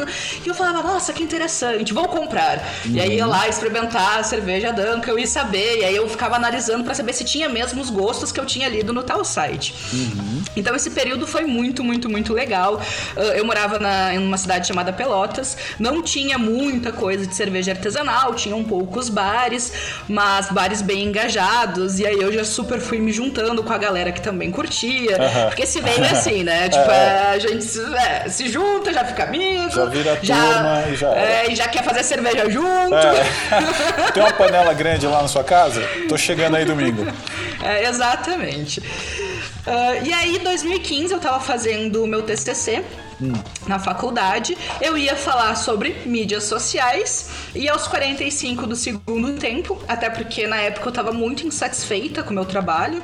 E 0.45 0.49
eu 0.49 0.55
falava, 0.55 0.83
nossa, 0.87 1.13
que 1.13 1.23
interessante, 1.23 1.93
vou 1.93 2.09
comprar. 2.09 2.59
Uhum. 2.85 2.93
E 2.93 3.01
aí 3.01 3.17
ia 3.17 3.25
uhum. 3.25 3.31
lá 3.31 3.49
experimentar 3.49 4.19
a 4.19 4.23
cerveja 4.23 4.73
Dunkel 4.73 5.19
e 5.19 5.27
saber. 5.27 5.79
E 5.79 5.85
aí 5.85 5.97
eu 5.97 6.09
ficava 6.09 6.37
analisando 6.37 6.85
para 6.85 6.95
saber 6.95 7.13
se 7.13 7.25
tinha 7.25 7.49
mesmo 7.49 7.70
mesmos 7.71 7.91
gostos 7.91 8.33
que 8.33 8.41
eu 8.41 8.47
tinha 8.47 8.69
lido 8.69 8.93
no 8.93 9.03
tal 9.03 9.25
site. 9.25 9.75
Uhum. 9.93 10.43
Então 10.57 10.75
esse 10.75 10.91
período 10.91 11.27
foi 11.27 11.45
muito, 11.45 11.83
muito, 11.85 12.09
muito 12.09 12.33
legal. 12.33 12.81
Uh, 13.17 13.21
eu 13.21 13.45
morava 13.45 13.79
na, 13.79 14.15
em 14.15 14.19
uma 14.19 14.37
cidade 14.37 14.67
chamada 14.67 14.93
Pelotas, 14.93 15.57
não 15.79 16.03
tinha 16.03 16.39
muita 16.39 16.93
coisa 16.93 17.27
de 17.27 17.35
cerveja 17.35 17.73
artesanal, 17.73 18.35
tinham 18.35 18.63
poucos 18.65 19.09
bares, 19.09 19.73
mas 20.09 20.51
bares 20.51 20.83
bem 20.83 21.05
engajados, 21.05 21.99
e 21.99 22.07
aí 22.07 22.21
eu 22.21 22.33
já 22.33 22.45
super 22.45 22.81
fui 22.81 22.99
me 22.99 23.13
juntando 23.13 23.63
com 23.63 23.73
a 23.73 23.79
galera 23.79 24.13
que 24.13 24.21
também 24.21 24.51
curtia, 24.51 25.17
uhum. 25.19 25.49
porque 25.49 25.65
meio 25.81 26.05
é 26.05 26.11
assim, 26.11 26.43
né? 26.43 26.69
Tipo, 26.71 26.91
é. 26.91 27.31
a 27.33 27.39
gente 27.39 27.67
é, 27.97 28.29
se 28.29 28.49
junta, 28.49 28.93
já 28.93 29.05
fica 29.05 29.25
amigo. 29.25 29.71
Já 29.71 29.85
vira 29.87 30.19
já, 30.23 30.35
turma 30.35 30.85
e 30.89 30.97
já 30.97 31.15
é, 31.15 31.55
já 31.55 31.69
quer 31.69 31.83
fazer 31.83 32.03
cerveja 32.03 32.49
junto. 32.49 32.95
É. 32.95 34.11
Tem 34.13 34.23
uma 34.23 34.33
panela 34.33 34.73
grande 34.73 35.07
lá 35.07 35.23
na 35.23 35.29
sua 35.29 35.45
casa? 35.45 35.83
Tô 36.09 36.17
chegando 36.17 36.57
aí 36.57 36.65
domingo. 36.65 37.07
É, 37.71 37.87
exatamente. 37.87 38.81
Uh, 38.81 40.05
e 40.05 40.13
aí, 40.13 40.37
em 40.37 40.39
2015, 40.39 41.13
eu 41.13 41.19
estava 41.19 41.39
fazendo 41.41 42.03
o 42.03 42.07
meu 42.07 42.23
TCC 42.23 42.83
hum. 43.21 43.33
na 43.67 43.79
faculdade. 43.79 44.57
Eu 44.81 44.97
ia 44.97 45.15
falar 45.15 45.55
sobre 45.57 45.95
mídias 46.07 46.45
sociais 46.45 47.29
e 47.55 47.69
aos 47.69 47.87
45 47.87 48.67
do 48.67 48.75
segundo 48.75 49.39
tempo, 49.39 49.79
até 49.87 50.09
porque 50.09 50.47
na 50.47 50.57
época 50.57 50.87
eu 50.87 50.91
estava 50.91 51.13
muito 51.13 51.47
insatisfeita 51.47 52.23
com 52.23 52.31
o 52.31 52.35
meu 52.35 52.47
trabalho, 52.47 53.03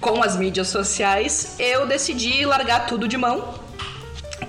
com 0.00 0.22
as 0.22 0.36
mídias 0.36 0.68
sociais, 0.68 1.54
eu 1.58 1.86
decidi 1.86 2.44
largar 2.44 2.86
tudo 2.86 3.08
de 3.08 3.16
mão 3.16 3.63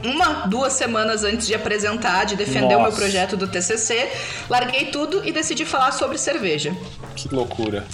uma, 0.05 0.47
duas 0.47 0.73
semanas 0.73 1.23
antes 1.23 1.47
de 1.47 1.53
apresentar, 1.53 2.25
de 2.25 2.35
defender 2.35 2.75
Nossa. 2.75 2.77
o 2.77 2.81
meu 2.83 2.91
projeto 2.91 3.35
do 3.35 3.47
TCC, 3.47 4.09
larguei 4.49 4.85
tudo 4.85 5.27
e 5.27 5.31
decidi 5.31 5.65
falar 5.65 5.91
sobre 5.91 6.17
cerveja. 6.17 6.75
Que 7.15 7.33
loucura. 7.33 7.85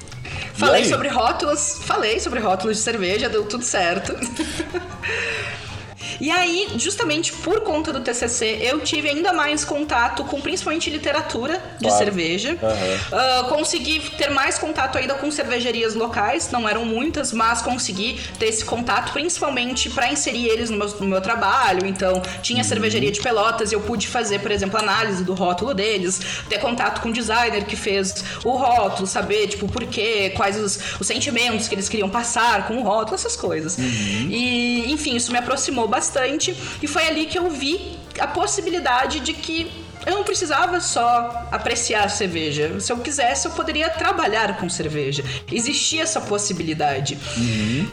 Falei 0.54 0.86
sobre 0.86 1.08
rótulos, 1.08 1.80
falei 1.84 2.20
sobre 2.20 2.40
rótulos 2.40 2.78
de 2.78 2.84
cerveja, 2.84 3.30
deu 3.30 3.46
tudo 3.46 3.64
certo. 3.64 4.14
E 6.20 6.30
aí, 6.30 6.68
justamente 6.78 7.32
por 7.34 7.62
conta 7.62 7.92
do 7.94 8.02
TCC, 8.02 8.60
eu 8.62 8.80
tive 8.82 9.10
ainda 9.10 9.34
mais 9.34 9.64
contato 9.64 10.24
com 10.26 10.42
principalmente 10.42 10.90
literatura 10.90 11.62
de 11.80 11.88
claro. 11.88 11.98
cerveja. 11.98 12.58
Uhum. 12.62 13.46
Uh, 13.46 13.50
consegui 13.50 14.00
ter 14.18 14.30
mais 14.30 14.58
contato 14.58 14.98
ainda 14.98 15.16
com 15.16 15.30
cervejarias 15.32 15.96
locais, 15.96 16.52
não 16.52 16.68
eram 16.68 16.86
muitas, 16.86 17.32
mas 17.32 17.62
consegui 17.62 18.20
ter 18.40 18.48
esse 18.48 18.66
contato 18.66 19.14
principalmente 19.14 19.90
para 19.90 20.12
inserir 20.12 20.48
eles 20.48 20.70
no 20.70 20.78
meu, 20.78 20.88
no 21.00 21.08
meu, 21.08 21.22
trabalho. 21.22 21.86
Então, 21.86 22.22
tinha 22.42 22.64
uhum. 22.64 22.68
cervejaria 22.68 23.12
de 23.12 23.22
Pelotas, 23.22 23.72
eu 23.72 23.82
pude 23.82 24.08
fazer, 24.08 24.40
por 24.40 24.52
exemplo, 24.52 24.80
análise 24.80 25.24
do 25.24 25.34
rótulo 25.34 25.74
deles, 25.74 26.20
ter 26.50 26.60
contato 26.60 27.02
com 27.02 27.10
o 27.10 27.14
designer 27.14 27.66
que 27.66 27.76
fez 27.76 28.24
o 28.44 28.52
rótulo, 28.52 29.08
saber, 29.08 29.48
tipo, 29.48 29.68
por 29.68 29.86
quê, 29.86 30.34
quais 30.36 30.58
os, 30.58 31.00
os 31.00 31.08
sentimentos 31.08 31.68
que 31.68 31.76
eles 31.76 31.88
queriam 31.88 32.10
passar 32.10 32.68
com 32.68 32.78
o 32.78 32.84
rótulo, 32.84 33.16
essas 33.16 33.36
coisas. 33.36 33.78
Uhum. 33.78 34.28
E, 34.30 34.92
enfim, 34.92 35.16
isso 35.16 35.32
me 35.32 35.38
aproximou 35.38 35.88
bastante 35.88 36.01
bastante 36.02 36.58
e 36.82 36.88
foi 36.88 37.08
ali 37.08 37.28
que 37.28 37.38
eu 37.38 37.50
vi 37.50 38.00
a 38.20 38.28
possibilidade 38.28 39.20
de 39.20 39.34
que 39.34 39.72
eu 40.04 40.16
não 40.16 40.24
precisava 40.24 40.82
só 40.82 41.48
apreciar 41.52 42.06
a 42.06 42.10
cerveja. 42.10 42.80
Se 42.80 42.92
eu 42.92 42.98
quisesse, 42.98 43.48
eu 43.48 43.52
poderia 43.52 43.88
trabalhar 43.88 44.58
com 44.58 44.68
cerveja. 44.68 45.24
Existia 45.52 46.02
essa 46.02 46.20
possibilidade. 46.20 47.20
Uhum. 47.38 47.88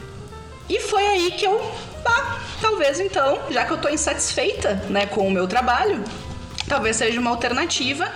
E 0.67 0.79
foi 0.79 1.05
aí 1.05 1.31
que 1.31 1.45
eu, 1.45 1.71
talvez 2.59 2.99
então, 2.99 3.39
já 3.51 3.63
que 3.63 3.71
eu 3.71 3.77
tô 3.77 3.89
insatisfeita, 3.89 4.73
né, 4.89 5.05
com 5.05 5.27
o 5.27 5.31
meu 5.31 5.47
trabalho, 5.47 6.03
talvez 6.67 6.95
seja 6.95 7.19
uma 7.19 7.29
alternativa. 7.29 8.11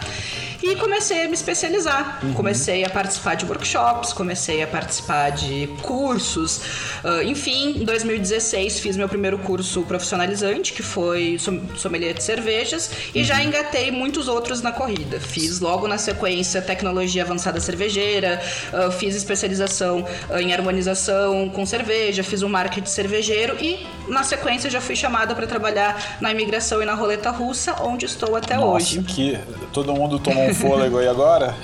E 0.63 0.78
comecei 0.78 1.26
a 1.26 1.28
me 1.28 1.34
especializar. 1.34 2.19
Uhum. 2.23 2.34
Comecei 2.34 2.86
a 2.86 2.89
participar 2.89 3.36
de 3.36 3.45
workshops, 3.45 4.13
comecei 4.13 4.63
a 4.63 4.67
participar 4.67 5.30
de 5.32 5.67
cursos. 5.82 6.62
Uh, 7.04 7.21
enfim, 7.26 7.82
em 7.82 7.84
2016 7.84 8.80
fiz 8.80 8.95
meu 8.95 9.10
primeiro 9.10 9.38
curso 9.39 9.82
profissionalizante, 9.84 10.71
que 10.71 10.82
foi 10.82 11.38
sommelier 11.76 12.13
de 12.13 12.23
cervejas, 12.23 12.89
e 13.13 13.19
uhum. 13.19 13.26
já 13.26 13.43
engatei 13.43 13.91
muitos 13.91 14.30
outros 14.30 14.62
na 14.62 14.71
corrida. 14.71 15.19
Fiz 15.19 15.60
logo 15.60 15.86
na 15.86 15.97
sequência 15.97 16.62
tecnologia 16.62 17.23
avançada 17.23 17.60
cervejeira, 17.60 18.41
uh, 18.71 18.89
fiz 18.89 19.15
especialização 19.15 20.06
uh, 20.30 20.38
em 20.38 20.54
harmonização 20.54 21.49
com 21.49 21.65
cerveja, 21.65 22.23
fiz 22.23 22.41
um 22.41 22.47
marketing 22.47 22.88
cervejeiro 22.88 23.58
e 23.60 23.86
na 24.08 24.23
sequência 24.23 24.69
já 24.69 24.80
fui 24.80 24.95
chamada 24.95 25.36
para 25.36 25.45
trabalhar 25.45 26.17
na 26.21 26.32
imigração 26.32 26.82
e 26.82 26.86
na 26.86 26.93
roleta 26.93 27.32
russa, 27.32 27.76
onde 27.82 28.06
estou 28.06 28.36
até 28.36 28.56
Nossa, 28.56 28.76
hoje. 28.76 29.04
Que 29.04 29.38
todo 29.71 29.93
mundo 29.93 30.19
tomou 30.19 30.43
um 30.43 30.52
fôlego 30.53 30.97
aí 30.97 31.07
agora. 31.07 31.55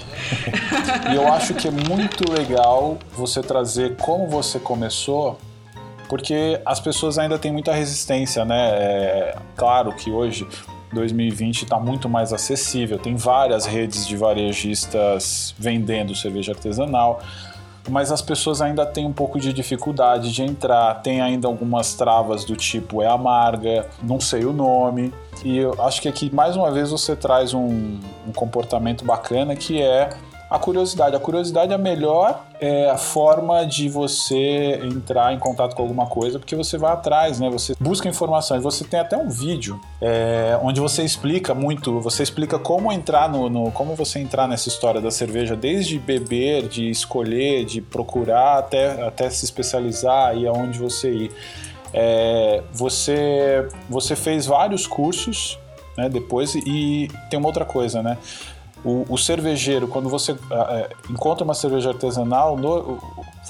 e 1.11 1.15
eu 1.15 1.31
acho 1.31 1.53
que 1.53 1.67
é 1.67 1.71
muito 1.71 2.31
legal 2.31 2.97
você 3.13 3.41
trazer 3.41 3.95
como 3.97 4.27
você 4.27 4.59
começou, 4.59 5.39
porque 6.07 6.59
as 6.65 6.79
pessoas 6.79 7.17
ainda 7.17 7.37
têm 7.37 7.51
muita 7.51 7.73
resistência, 7.73 8.43
né? 8.43 8.69
É, 8.71 9.35
claro 9.55 9.93
que 9.93 10.11
hoje 10.11 10.47
2020 10.93 11.63
está 11.63 11.79
muito 11.79 12.09
mais 12.09 12.33
acessível. 12.33 12.97
Tem 12.97 13.15
várias 13.15 13.65
redes 13.65 14.07
de 14.07 14.15
varejistas 14.15 15.53
vendendo 15.57 16.15
cerveja 16.15 16.51
artesanal, 16.51 17.21
mas 17.89 18.11
as 18.11 18.21
pessoas 18.21 18.61
ainda 18.61 18.85
têm 18.85 19.05
um 19.05 19.13
pouco 19.13 19.39
de 19.39 19.51
dificuldade 19.51 20.31
de 20.31 20.43
entrar. 20.43 20.95
Tem 21.01 21.21
ainda 21.21 21.47
algumas 21.47 21.93
travas 21.93 22.45
do 22.45 22.55
tipo 22.55 23.01
é 23.01 23.07
amarga, 23.07 23.87
não 24.01 24.19
sei 24.19 24.45
o 24.45 24.53
nome. 24.53 25.13
E 25.43 25.57
eu 25.57 25.75
acho 25.83 26.01
que 26.01 26.07
aqui 26.07 26.33
mais 26.33 26.55
uma 26.55 26.71
vez 26.71 26.91
você 26.91 27.15
traz 27.15 27.53
um, 27.53 27.97
um 28.27 28.31
comportamento 28.33 29.05
bacana 29.05 29.55
que 29.55 29.81
é 29.81 30.09
a 30.49 30.57
curiosidade. 30.57 31.15
A 31.15 31.19
curiosidade 31.19 31.71
é 31.71 31.75
a 31.75 31.77
melhor 31.77 32.43
é, 32.59 32.95
forma 32.97 33.65
de 33.65 33.87
você 33.87 34.79
entrar 34.83 35.31
em 35.31 35.37
contato 35.37 35.75
com 35.75 35.83
alguma 35.83 36.07
coisa, 36.07 36.39
porque 36.39 36.55
você 36.55 36.77
vai 36.77 36.91
atrás, 36.91 37.39
né? 37.39 37.49
Você 37.51 37.75
busca 37.79 38.09
informações. 38.09 38.63
Você 38.63 38.83
tem 38.83 38.99
até 38.99 39.15
um 39.15 39.29
vídeo 39.29 39.79
é, 40.01 40.59
onde 40.63 40.79
você 40.79 41.03
explica 41.03 41.53
muito, 41.53 41.99
você 41.99 42.23
explica 42.23 42.57
como 42.57 42.91
entrar 42.91 43.29
no, 43.29 43.49
no, 43.49 43.71
como 43.71 43.95
você 43.95 44.19
entrar 44.19 44.47
nessa 44.47 44.69
história 44.69 44.99
da 44.99 45.11
cerveja, 45.11 45.55
desde 45.55 45.99
beber, 45.99 46.67
de 46.67 46.89
escolher, 46.89 47.63
de 47.65 47.79
procurar, 47.79 48.57
até, 48.57 49.05
até 49.05 49.29
se 49.29 49.45
especializar 49.45 50.35
e 50.35 50.47
aonde 50.47 50.79
você 50.79 51.11
ir. 51.11 51.31
É, 51.93 52.63
você, 52.71 53.67
você 53.89 54.15
fez 54.15 54.45
vários 54.45 54.85
cursos 54.85 55.57
né, 55.97 56.07
depois 56.07 56.55
e 56.55 57.07
tem 57.29 57.37
uma 57.37 57.47
outra 57.47 57.65
coisa, 57.65 58.01
né? 58.01 58.17
O, 58.83 59.05
o 59.09 59.17
cervejeiro, 59.17 59.87
quando 59.87 60.09
você 60.09 60.31
é, 60.31 60.89
encontra 61.09 61.43
uma 61.43 61.53
cerveja 61.53 61.89
artesanal, 61.89 62.55
no, 62.57 62.99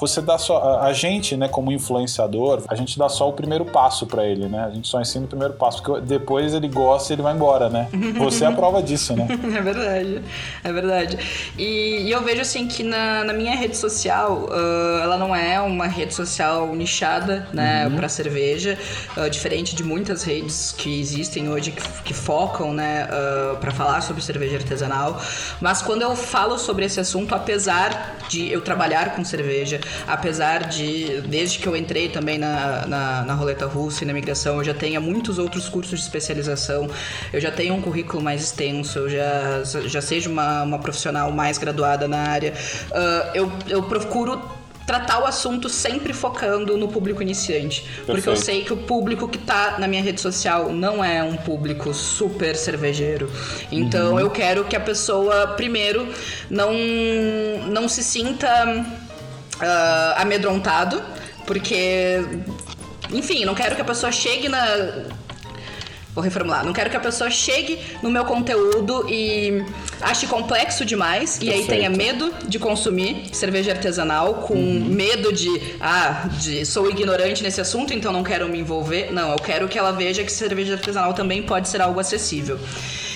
você 0.00 0.20
dá 0.22 0.38
só. 0.38 0.80
A 0.80 0.92
gente, 0.92 1.36
né, 1.36 1.46
como 1.46 1.70
influenciador, 1.70 2.62
a 2.68 2.74
gente 2.74 2.98
dá 2.98 3.08
só 3.08 3.28
o 3.28 3.32
primeiro 3.32 3.66
passo 3.66 4.06
para 4.06 4.24
ele, 4.24 4.46
né? 4.48 4.64
A 4.64 4.70
gente 4.70 4.88
só 4.88 5.00
ensina 5.00 5.26
o 5.26 5.28
primeiro 5.28 5.54
passo, 5.54 5.82
porque 5.82 6.00
depois 6.00 6.54
ele 6.54 6.68
gosta 6.68 7.12
e 7.12 7.14
ele 7.14 7.22
vai 7.22 7.34
embora, 7.34 7.68
né? 7.68 7.88
Você 8.18 8.44
é 8.44 8.46
a 8.46 8.52
prova 8.52 8.82
disso, 8.82 9.14
né? 9.14 9.28
é 9.30 9.60
verdade, 9.60 10.22
é 10.64 10.72
verdade. 10.72 11.18
E, 11.58 12.04
e, 12.06 12.10
eu 12.10 12.22
vejo 12.22 12.40
assim 12.40 12.66
que 12.66 12.82
na, 12.82 13.24
na 13.24 13.32
minha 13.32 13.54
rede 13.54 13.76
social, 13.76 14.46
uh, 14.48 15.02
ela 15.02 15.18
não 15.18 15.36
é 15.36 15.60
uma 15.60 15.86
rede 15.86 16.14
social 16.14 16.74
nichada, 16.74 17.46
né, 17.52 17.86
uhum. 17.86 17.96
para 17.96 18.08
cerveja, 18.08 18.78
uh, 19.16 19.28
diferente 19.28 19.76
de 19.76 19.84
muitas 19.84 20.22
redes 20.22 20.72
que 20.72 21.00
existem 21.00 21.50
hoje 21.50 21.72
que, 21.72 22.02
que 22.04 22.14
focam, 22.14 22.72
né, 22.72 23.06
uh, 23.06 23.56
para 23.58 23.70
falar 23.70 24.00
sobre 24.00 24.22
cerveja 24.22 24.56
artesanal. 24.56 25.19
Mas 25.60 25.82
quando 25.82 26.02
eu 26.02 26.14
falo 26.16 26.58
sobre 26.58 26.84
esse 26.84 27.00
assunto, 27.00 27.34
apesar 27.34 28.18
de 28.28 28.50
eu 28.50 28.60
trabalhar 28.60 29.14
com 29.16 29.24
cerveja, 29.24 29.80
apesar 30.06 30.68
de, 30.68 31.20
desde 31.22 31.58
que 31.58 31.66
eu 31.66 31.76
entrei 31.76 32.08
também 32.08 32.38
na, 32.38 32.86
na, 32.86 33.24
na 33.24 33.34
roleta 33.34 33.66
russa 33.66 34.04
e 34.04 34.06
na 34.06 34.12
migração, 34.12 34.58
eu 34.58 34.64
já 34.64 34.74
tenho 34.74 35.00
muitos 35.00 35.38
outros 35.38 35.68
cursos 35.68 35.98
de 35.98 36.04
especialização, 36.04 36.88
eu 37.32 37.40
já 37.40 37.50
tenho 37.50 37.74
um 37.74 37.82
currículo 37.82 38.22
mais 38.22 38.42
extenso, 38.42 39.00
eu 39.00 39.10
já, 39.10 39.62
já 39.86 40.00
seja 40.00 40.28
uma, 40.28 40.62
uma 40.62 40.78
profissional 40.78 41.32
mais 41.32 41.58
graduada 41.58 42.06
na 42.06 42.18
área, 42.18 42.54
uh, 42.90 43.30
eu, 43.34 43.52
eu 43.68 43.82
procuro 43.82 44.59
tratar 44.90 45.20
o 45.20 45.24
assunto 45.24 45.68
sempre 45.68 46.12
focando 46.12 46.76
no 46.76 46.88
público 46.88 47.22
iniciante. 47.22 47.82
Perfeito. 47.82 48.06
Porque 48.06 48.28
eu 48.28 48.34
sei 48.34 48.64
que 48.64 48.72
o 48.72 48.76
público 48.76 49.28
que 49.28 49.38
tá 49.38 49.76
na 49.78 49.86
minha 49.86 50.02
rede 50.02 50.20
social 50.20 50.72
não 50.72 51.04
é 51.04 51.22
um 51.22 51.36
público 51.36 51.94
super 51.94 52.56
cervejeiro. 52.56 53.30
Então 53.70 54.14
uhum. 54.14 54.20
eu 54.20 54.28
quero 54.30 54.64
que 54.64 54.74
a 54.74 54.80
pessoa, 54.80 55.46
primeiro, 55.56 56.08
não, 56.50 56.72
não 57.68 57.88
se 57.88 58.02
sinta 58.02 58.84
uh, 59.60 60.20
amedrontado, 60.20 61.00
porque, 61.46 62.24
enfim, 63.12 63.44
não 63.44 63.54
quero 63.54 63.76
que 63.76 63.82
a 63.82 63.84
pessoa 63.84 64.10
chegue 64.10 64.48
na. 64.48 64.64
Vou 66.14 66.24
reformular. 66.24 66.64
Não 66.64 66.72
quero 66.72 66.90
que 66.90 66.96
a 66.96 67.00
pessoa 67.00 67.30
chegue 67.30 67.78
no 68.02 68.10
meu 68.10 68.24
conteúdo 68.24 69.06
e 69.08 69.64
ache 70.00 70.26
complexo 70.26 70.84
demais 70.84 71.38
Perfeito. 71.38 71.56
e 71.56 71.60
aí 71.60 71.66
tenha 71.66 71.88
medo 71.88 72.32
de 72.48 72.58
consumir 72.58 73.28
cerveja 73.32 73.70
artesanal, 73.70 74.34
com 74.34 74.54
uhum. 74.54 74.84
medo 74.86 75.32
de, 75.32 75.48
ah, 75.80 76.28
de 76.40 76.66
sou 76.66 76.90
ignorante 76.90 77.42
nesse 77.42 77.60
assunto, 77.60 77.94
então 77.94 78.12
não 78.12 78.24
quero 78.24 78.48
me 78.48 78.58
envolver. 78.58 79.12
Não, 79.12 79.30
eu 79.30 79.38
quero 79.38 79.68
que 79.68 79.78
ela 79.78 79.92
veja 79.92 80.24
que 80.24 80.32
cerveja 80.32 80.74
artesanal 80.74 81.14
também 81.14 81.42
pode 81.42 81.68
ser 81.68 81.80
algo 81.80 82.00
acessível. 82.00 82.58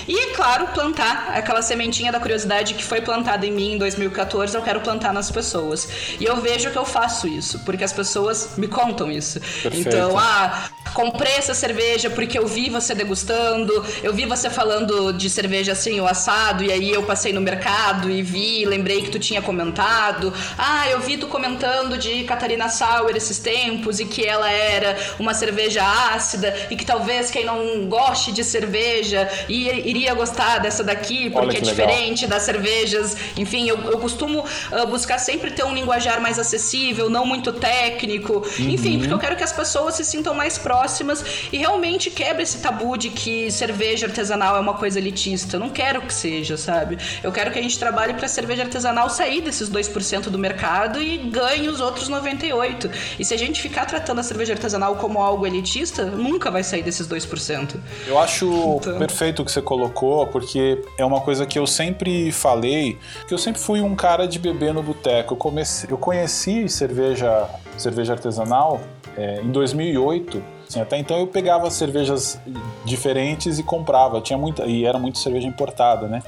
E, 0.06 0.18
é 0.18 0.34
claro, 0.34 0.68
plantar 0.68 1.32
aquela 1.34 1.62
sementinha 1.62 2.12
da 2.12 2.20
curiosidade 2.20 2.74
que 2.74 2.84
foi 2.84 3.00
plantada 3.00 3.46
em 3.46 3.52
mim 3.52 3.72
em 3.72 3.78
2014, 3.78 4.54
eu 4.54 4.62
quero 4.62 4.80
plantar 4.80 5.12
nas 5.12 5.30
pessoas. 5.30 5.88
E 6.20 6.24
eu 6.24 6.36
vejo 6.36 6.70
que 6.70 6.78
eu 6.78 6.84
faço 6.84 7.26
isso, 7.26 7.60
porque 7.60 7.84
as 7.84 7.92
pessoas 7.92 8.56
me 8.56 8.68
contam 8.68 9.10
isso. 9.10 9.40
Perfeito. 9.40 9.88
Então, 9.88 10.18
ah, 10.18 10.68
comprei 10.92 11.32
essa 11.32 11.54
cerveja 11.54 12.08
porque 12.08 12.38
eu 12.38 12.46
vi 12.46 12.70
você 12.70 12.94
degustando, 12.94 13.84
eu 14.02 14.12
vi 14.12 14.24
você 14.26 14.48
falando 14.48 15.12
de 15.12 15.28
cerveja 15.28 15.72
assim, 15.72 16.00
o 16.00 16.06
assado, 16.06 16.62
e 16.62 16.72
aí 16.72 16.90
eu 16.90 17.02
passei 17.02 17.32
no 17.32 17.40
mercado 17.40 18.10
e 18.10 18.22
vi, 18.22 18.64
lembrei 18.64 19.02
que 19.02 19.10
tu 19.10 19.18
tinha 19.18 19.42
comentado. 19.42 20.32
Ah, 20.56 20.88
eu 20.88 21.00
vi 21.00 21.16
tu 21.16 21.26
comentando 21.26 21.98
de 21.98 22.24
Catarina 22.24 22.68
Sauer 22.68 23.16
esses 23.16 23.38
tempos 23.38 24.00
e 24.00 24.04
que 24.04 24.24
ela 24.24 24.50
era 24.50 24.96
uma 25.18 25.34
cerveja 25.34 25.82
ácida 26.14 26.54
e 26.70 26.76
que 26.76 26.84
talvez 26.84 27.30
quem 27.30 27.44
não 27.44 27.86
goste 27.86 28.32
de 28.32 28.44
cerveja 28.44 29.28
e 29.48 29.68
iria 29.94 30.12
gostar 30.12 30.59
dessa 30.59 30.83
daqui, 30.83 31.30
porque 31.30 31.59
é 31.59 31.61
diferente 31.61 32.22
legal. 32.22 32.37
das 32.37 32.42
cervejas. 32.44 33.16
Enfim, 33.37 33.68
eu, 33.68 33.78
eu 33.83 33.98
costumo 33.98 34.40
uh, 34.40 34.87
buscar 34.88 35.18
sempre 35.18 35.52
ter 35.52 35.64
um 35.64 35.72
linguajar 35.72 36.20
mais 36.20 36.38
acessível, 36.38 37.09
não 37.09 37.24
muito 37.24 37.52
técnico. 37.52 38.44
Uhum. 38.59 38.70
Enfim, 38.70 38.98
porque 38.98 39.14
eu 39.14 39.18
quero 39.18 39.37
que 39.37 39.44
as 39.44 39.52
pessoas 39.52 39.94
se 39.94 40.04
sintam 40.04 40.35
mais 40.35 40.59
próximas 40.59 41.24
e 41.52 41.57
realmente 41.57 42.11
quebre 42.11 42.42
esse 42.42 42.59
tabu 42.59 42.96
de 42.96 43.11
que 43.11 43.50
cerveja 43.52 44.07
artesanal 44.07 44.57
é 44.57 44.61
uma 44.61 44.74
coisa 44.74 44.98
elitista. 44.98 45.57
Eu 45.57 45.61
não 45.61 45.70
quero 45.70 46.02
que 46.02 46.12
seja, 46.12 46.57
sabe? 46.57 46.98
Eu 47.22 47.30
quero 47.30 47.52
que 47.52 47.59
a 47.59 47.62
gente 47.62 47.78
trabalhe 47.78 48.14
para 48.14 48.26
cerveja 48.26 48.64
artesanal 48.64 49.09
sair 49.09 49.40
desses 49.40 49.70
2% 49.70 50.22
do 50.22 50.38
mercado 50.38 51.00
e 51.00 51.18
ganhe 51.18 51.68
os 51.68 51.80
outros 51.80 52.11
98%. 52.11 52.90
E 53.18 53.24
se 53.24 53.33
a 53.33 53.38
gente 53.38 53.62
ficar 53.62 53.87
tratando 53.87 54.18
a 54.18 54.22
cerveja 54.22 54.54
artesanal 54.54 54.96
como 54.96 55.20
algo 55.20 55.46
elitista, 55.46 56.04
nunca 56.04 56.50
vai 56.50 56.64
sair 56.64 56.83
desses 56.83 57.07
2%. 57.07 57.76
Eu 58.07 58.18
acho 58.18 58.78
então... 58.80 58.98
perfeito 58.98 59.42
o 59.42 59.44
que 59.44 59.52
você 59.52 59.62
colocou 59.62 59.84
colocou, 59.85 60.27
porque 60.27 60.83
é 60.97 61.05
uma 61.05 61.20
coisa 61.20 61.44
que 61.47 61.59
eu 61.59 61.66
sempre 61.66 62.33
falei, 62.33 62.99
que 63.27 63.35
eu 63.35 63.38
sempre 63.38 63.61
fui 63.61 63.81
um 63.81 63.94
cara 63.94 64.27
de 64.27 64.38
beber 64.38 64.73
no 64.73 64.83
boteco. 64.83 65.35
Eu, 65.35 65.38
comecei, 65.38 65.90
eu 65.90 65.99
conheci 65.99 66.68
cerveja, 66.68 67.49
cerveja 67.77 68.12
artesanal 68.14 68.81
é, 69.16 69.40
em 69.42 69.51
2008. 69.51 70.42
Assim, 70.68 70.81
até 70.81 70.99
então 70.99 71.18
eu 71.18 71.27
pegava 71.27 71.70
cervejas 71.70 72.40
diferentes 72.85 73.59
e 73.59 73.62
comprava. 73.62 74.20
Tinha 74.20 74.38
muita 74.38 74.64
e 74.64 74.85
era 74.85 74.99
muito 74.99 75.18
cerveja 75.18 75.47
importada, 75.47 76.09
né? 76.09 76.23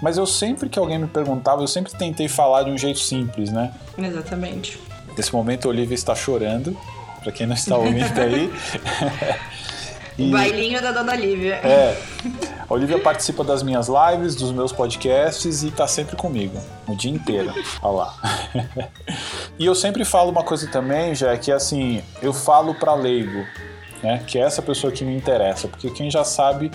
Mas 0.00 0.16
eu 0.16 0.26
sempre 0.26 0.68
que 0.68 0.78
alguém 0.78 0.98
me 0.98 1.08
perguntava, 1.08 1.62
eu 1.62 1.66
sempre 1.66 1.92
tentei 1.92 2.28
falar 2.28 2.62
de 2.62 2.70
um 2.70 2.78
jeito 2.78 3.00
simples, 3.00 3.50
né? 3.50 3.72
Exatamente. 3.98 4.80
Nesse 5.16 5.32
momento 5.32 5.66
a 5.66 5.70
Olivia 5.70 5.94
está 5.94 6.14
chorando, 6.14 6.76
para 7.20 7.32
quem 7.32 7.46
não 7.46 7.54
está 7.54 7.76
ouvindo 7.76 8.20
aí. 8.20 8.50
E, 10.18 10.30
Bailinho 10.30 10.82
da 10.82 10.90
Dona 10.90 11.12
Olivia. 11.12 11.54
É. 11.56 11.96
A 12.68 12.74
Olivia 12.74 12.98
participa 12.98 13.44
das 13.44 13.62
minhas 13.62 13.88
lives, 13.88 14.34
dos 14.34 14.50
meus 14.50 14.72
podcasts 14.72 15.62
e 15.62 15.70
tá 15.70 15.86
sempre 15.86 16.16
comigo, 16.16 16.58
o 16.88 16.96
dia 16.96 17.10
inteiro. 17.10 17.54
Olha 17.80 17.96
lá. 17.96 18.14
e 19.58 19.64
eu 19.64 19.74
sempre 19.74 20.04
falo 20.04 20.30
uma 20.30 20.42
coisa 20.42 20.68
também, 20.68 21.14
já 21.14 21.36
que 21.38 21.52
assim, 21.52 22.02
eu 22.20 22.32
falo 22.32 22.74
para 22.74 22.94
leigo, 22.94 23.46
né? 24.02 24.22
Que 24.26 24.38
é 24.38 24.42
essa 24.42 24.60
pessoa 24.60 24.92
que 24.92 25.04
me 25.04 25.16
interessa, 25.16 25.68
porque 25.68 25.88
quem 25.90 26.10
já 26.10 26.24
sabe 26.24 26.70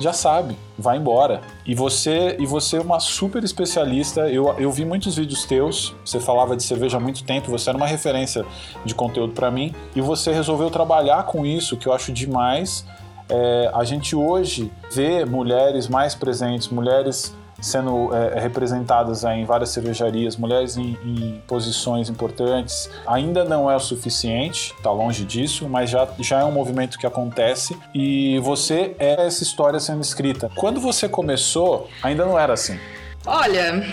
já 0.00 0.12
sabe, 0.12 0.56
vai 0.78 0.96
embora. 0.96 1.40
E 1.66 1.74
você 1.74 2.36
e 2.38 2.46
você 2.46 2.76
é 2.76 2.80
uma 2.80 3.00
super 3.00 3.42
especialista. 3.42 4.28
Eu, 4.28 4.54
eu 4.58 4.70
vi 4.70 4.84
muitos 4.84 5.16
vídeos 5.16 5.44
teus, 5.44 5.94
você 6.04 6.20
falava 6.20 6.56
de 6.56 6.62
cerveja 6.62 6.96
há 6.96 7.00
muito 7.00 7.24
tempo, 7.24 7.50
você 7.50 7.68
era 7.68 7.76
uma 7.76 7.86
referência 7.86 8.44
de 8.84 8.94
conteúdo 8.94 9.32
para 9.32 9.50
mim, 9.50 9.74
e 9.94 10.00
você 10.00 10.32
resolveu 10.32 10.70
trabalhar 10.70 11.24
com 11.24 11.44
isso, 11.44 11.76
que 11.76 11.86
eu 11.86 11.92
acho 11.92 12.12
demais. 12.12 12.84
É, 13.28 13.70
a 13.74 13.84
gente 13.84 14.16
hoje 14.16 14.70
vê 14.90 15.24
mulheres 15.24 15.88
mais 15.88 16.14
presentes, 16.14 16.68
mulheres 16.68 17.34
sendo 17.60 18.14
é, 18.14 18.40
representadas 18.40 19.24
em 19.24 19.44
várias 19.44 19.70
cervejarias, 19.70 20.36
mulheres 20.36 20.76
em, 20.76 20.96
em, 21.04 21.42
posições 21.46 22.08
importantes, 22.08 22.90
ainda 23.06 23.44
não 23.44 23.70
é 23.70 23.76
o 23.76 23.80
suficiente, 23.80 24.74
está 24.76 24.90
longe 24.90 25.24
disso, 25.24 25.68
mas 25.68 25.90
já, 25.90 26.08
já 26.18 26.40
é 26.40 26.44
um 26.44 26.52
movimento 26.52 26.98
que 26.98 27.06
acontece 27.06 27.76
e 27.94 28.38
você 28.40 28.94
é 28.98 29.26
essa 29.26 29.42
história 29.42 29.80
sendo 29.80 30.02
escrita. 30.02 30.50
Quando 30.54 30.80
você 30.80 31.08
começou, 31.08 31.88
ainda 32.02 32.24
não 32.24 32.38
era 32.38 32.52
assim. 32.52 32.78
Olha, 33.26 33.84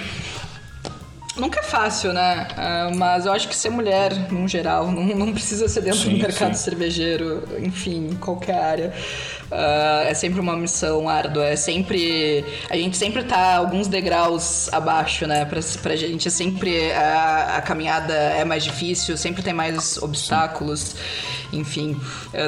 Nunca 1.36 1.60
é 1.60 1.64
fácil, 1.64 2.14
né? 2.14 2.48
Uh, 2.52 2.96
mas 2.96 3.26
eu 3.26 3.34
acho 3.34 3.50
que 3.50 3.56
ser 3.56 3.70
mulher, 3.70 4.32
no 4.32 4.48
geral, 4.48 4.90
não, 4.90 5.04
não 5.04 5.34
precisa 5.34 5.68
ser 5.68 5.82
dentro 5.82 6.00
sim, 6.00 6.12
do 6.12 6.18
mercado 6.18 6.56
sim. 6.56 6.64
cervejeiro, 6.64 7.44
enfim, 7.60 8.08
em 8.12 8.16
qualquer 8.16 8.58
área. 8.58 8.94
Uh, 9.52 10.08
é 10.08 10.14
sempre 10.14 10.40
uma 10.40 10.56
missão 10.56 11.08
árdua, 11.08 11.46
é 11.46 11.56
sempre. 11.56 12.44
A 12.70 12.76
gente 12.76 12.98
sempre 12.98 13.24
tá 13.24 13.56
alguns 13.56 13.88
degraus 13.88 14.72
abaixo, 14.74 15.28
né? 15.28 15.46
Pra, 15.46 15.60
pra 15.82 15.96
gente, 15.96 16.28
é 16.28 16.32
sempre 16.32 16.92
a, 16.92 17.58
a 17.58 17.62
caminhada 17.62 18.14
é 18.14 18.44
mais 18.44 18.64
difícil, 18.64 19.16
sempre 19.18 19.44
tem 19.44 19.54
mais 19.54 19.98
obstáculos. 19.98 20.96
Enfim, 21.54 21.98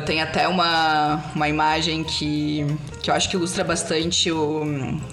tem 0.06 0.22
até 0.22 0.48
uma, 0.48 1.24
uma 1.34 1.48
imagem 1.48 2.04
que, 2.04 2.66
que 3.02 3.10
eu 3.10 3.14
acho 3.14 3.30
que 3.30 3.38
ilustra 3.38 3.64
bastante 3.64 4.30
o, 4.32 4.64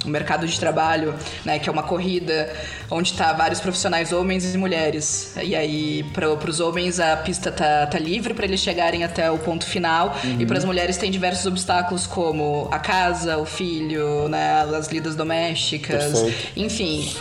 o 0.04 0.08
mercado 0.08 0.46
de 0.48 0.58
trabalho, 0.58 1.14
né? 1.44 1.58
Que 1.58 1.68
é 1.68 1.72
uma 1.72 1.82
corrida 1.82 2.52
onde 2.90 3.12
tá 3.12 3.32
vários 3.32 3.60
profissionais, 3.60 4.12
homens 4.12 4.54
e 4.54 4.58
mulheres. 4.58 5.34
E 5.42 5.54
aí, 5.54 6.02
para 6.12 6.50
os 6.50 6.60
homens, 6.60 6.98
a 6.98 7.16
pista 7.16 7.52
tá, 7.52 7.86
tá 7.86 7.98
livre 7.98 8.34
para 8.34 8.46
eles 8.46 8.60
chegarem 8.60 9.04
até 9.04 9.30
o 9.30 9.38
ponto 9.38 9.64
final. 9.64 10.18
Uhum. 10.24 10.40
E 10.40 10.46
para 10.46 10.58
as 10.58 10.64
mulheres, 10.64 10.96
tem 10.96 11.10
diversos 11.10 11.46
obstáculos, 11.46 11.73
como 12.06 12.68
a 12.70 12.78
casa, 12.78 13.38
o 13.38 13.44
filho, 13.44 14.28
né, 14.28 14.62
as 14.62 14.88
lidas 14.88 15.16
domésticas, 15.16 16.12
Perfeito. 16.20 16.48
enfim. 16.56 17.12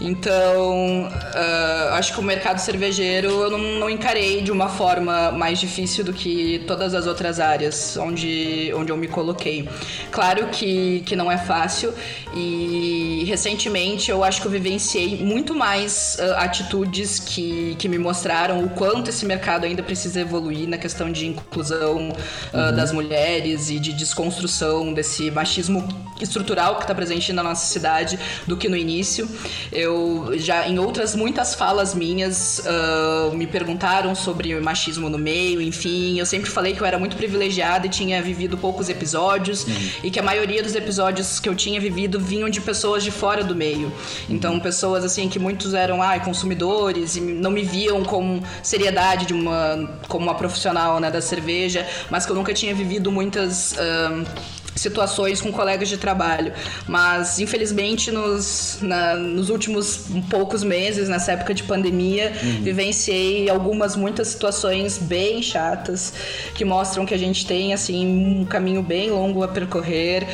Então, 0.00 1.08
uh, 1.08 1.94
acho 1.94 2.14
que 2.14 2.20
o 2.20 2.22
mercado 2.22 2.58
cervejeiro 2.58 3.28
eu 3.28 3.50
não, 3.50 3.58
não, 3.58 3.90
encarei 3.90 4.42
de 4.42 4.52
uma 4.52 4.68
forma 4.68 5.32
mais 5.32 5.58
difícil 5.58 6.04
do 6.04 6.12
que 6.12 6.62
todas 6.68 6.94
as 6.94 7.06
outras 7.06 7.40
áreas 7.40 7.96
onde, 7.96 8.72
onde 8.76 8.92
eu 8.92 8.96
me 8.96 9.08
coloquei. 9.08 9.68
Claro 10.12 10.46
que, 10.48 11.02
que 11.04 11.16
não 11.16 11.30
é 11.30 11.36
fácil 11.36 11.92
e 12.32 13.24
recentemente 13.26 14.10
eu 14.10 14.22
acho 14.22 14.40
que 14.40 14.46
eu 14.46 14.52
vivenciei 14.52 15.16
muito 15.16 15.52
mais 15.52 16.16
uh, 16.20 16.34
atitudes 16.36 17.18
que, 17.18 17.74
que 17.76 17.88
me 17.88 17.98
mostraram 17.98 18.64
o 18.64 18.70
quanto 18.70 19.10
esse 19.10 19.26
mercado 19.26 19.64
ainda 19.64 19.82
precisa 19.82 20.20
evoluir 20.20 20.68
na 20.68 20.78
questão 20.78 21.10
de 21.10 21.26
inclusão 21.26 21.96
uh, 21.96 22.56
uhum. 22.56 22.76
das 22.76 22.92
mulheres 22.92 23.68
e 23.68 23.80
de 23.80 23.92
desconstrução 23.92 24.92
desse 24.92 25.28
machismo 25.32 25.88
estrutural 26.20 26.76
que 26.76 26.82
está 26.82 26.94
presente 26.94 27.32
na 27.32 27.42
nossa 27.42 27.66
cidade 27.66 28.18
do 28.46 28.56
que 28.56 28.68
no 28.68 28.76
início. 28.76 29.28
Eu 29.72 29.87
eu 29.88 30.32
já 30.36 30.68
em 30.68 30.78
outras 30.78 31.14
muitas 31.14 31.54
falas 31.54 31.94
minhas 31.94 32.60
uh, 32.60 33.34
me 33.34 33.46
perguntaram 33.46 34.14
sobre 34.14 34.54
machismo 34.60 35.08
no 35.08 35.18
meio, 35.18 35.60
enfim, 35.60 36.18
eu 36.18 36.26
sempre 36.26 36.50
falei 36.50 36.74
que 36.74 36.80
eu 36.80 36.86
era 36.86 36.98
muito 36.98 37.16
privilegiada 37.16 37.86
e 37.86 37.90
tinha 37.90 38.22
vivido 38.22 38.56
poucos 38.56 38.88
episódios 38.88 39.64
uhum. 39.64 39.74
e 40.04 40.10
que 40.10 40.18
a 40.18 40.22
maioria 40.22 40.62
dos 40.62 40.74
episódios 40.74 41.40
que 41.40 41.48
eu 41.48 41.54
tinha 41.54 41.80
vivido 41.80 42.20
vinham 42.20 42.48
de 42.48 42.60
pessoas 42.60 43.02
de 43.02 43.10
fora 43.10 43.42
do 43.42 43.54
meio. 43.54 43.92
Então, 44.28 44.54
uhum. 44.54 44.60
pessoas 44.60 45.04
assim 45.04 45.28
que 45.28 45.38
muitos 45.38 45.74
eram 45.74 46.02
ah, 46.02 46.18
consumidores 46.20 47.16
e 47.16 47.20
não 47.20 47.50
me 47.50 47.62
viam 47.62 48.04
com 48.04 48.40
seriedade 48.62 49.26
de 49.26 49.34
uma 49.34 49.88
como 50.06 50.24
uma 50.24 50.34
profissional, 50.34 51.00
né, 51.00 51.10
da 51.10 51.20
cerveja, 51.20 51.86
mas 52.10 52.26
que 52.26 52.32
eu 52.32 52.36
nunca 52.36 52.52
tinha 52.52 52.74
vivido 52.74 53.10
muitas 53.10 53.72
uh, 53.72 54.57
situações 54.78 55.40
com 55.40 55.52
colegas 55.52 55.88
de 55.88 55.96
trabalho. 55.96 56.52
Mas, 56.86 57.38
infelizmente, 57.38 58.10
nos, 58.10 58.78
na, 58.80 59.14
nos 59.16 59.50
últimos 59.50 60.06
poucos 60.30 60.62
meses, 60.62 61.08
nessa 61.08 61.32
época 61.32 61.52
de 61.52 61.62
pandemia, 61.62 62.32
uhum. 62.42 62.62
vivenciei 62.62 63.48
algumas, 63.48 63.96
muitas 63.96 64.28
situações 64.28 64.98
bem 64.98 65.42
chatas 65.42 66.12
que 66.54 66.64
mostram 66.64 67.04
que 67.04 67.14
a 67.14 67.18
gente 67.18 67.46
tem, 67.46 67.74
assim, 67.74 68.06
um 68.06 68.44
caminho 68.44 68.82
bem 68.82 69.10
longo 69.10 69.42
a 69.42 69.48
percorrer. 69.48 70.26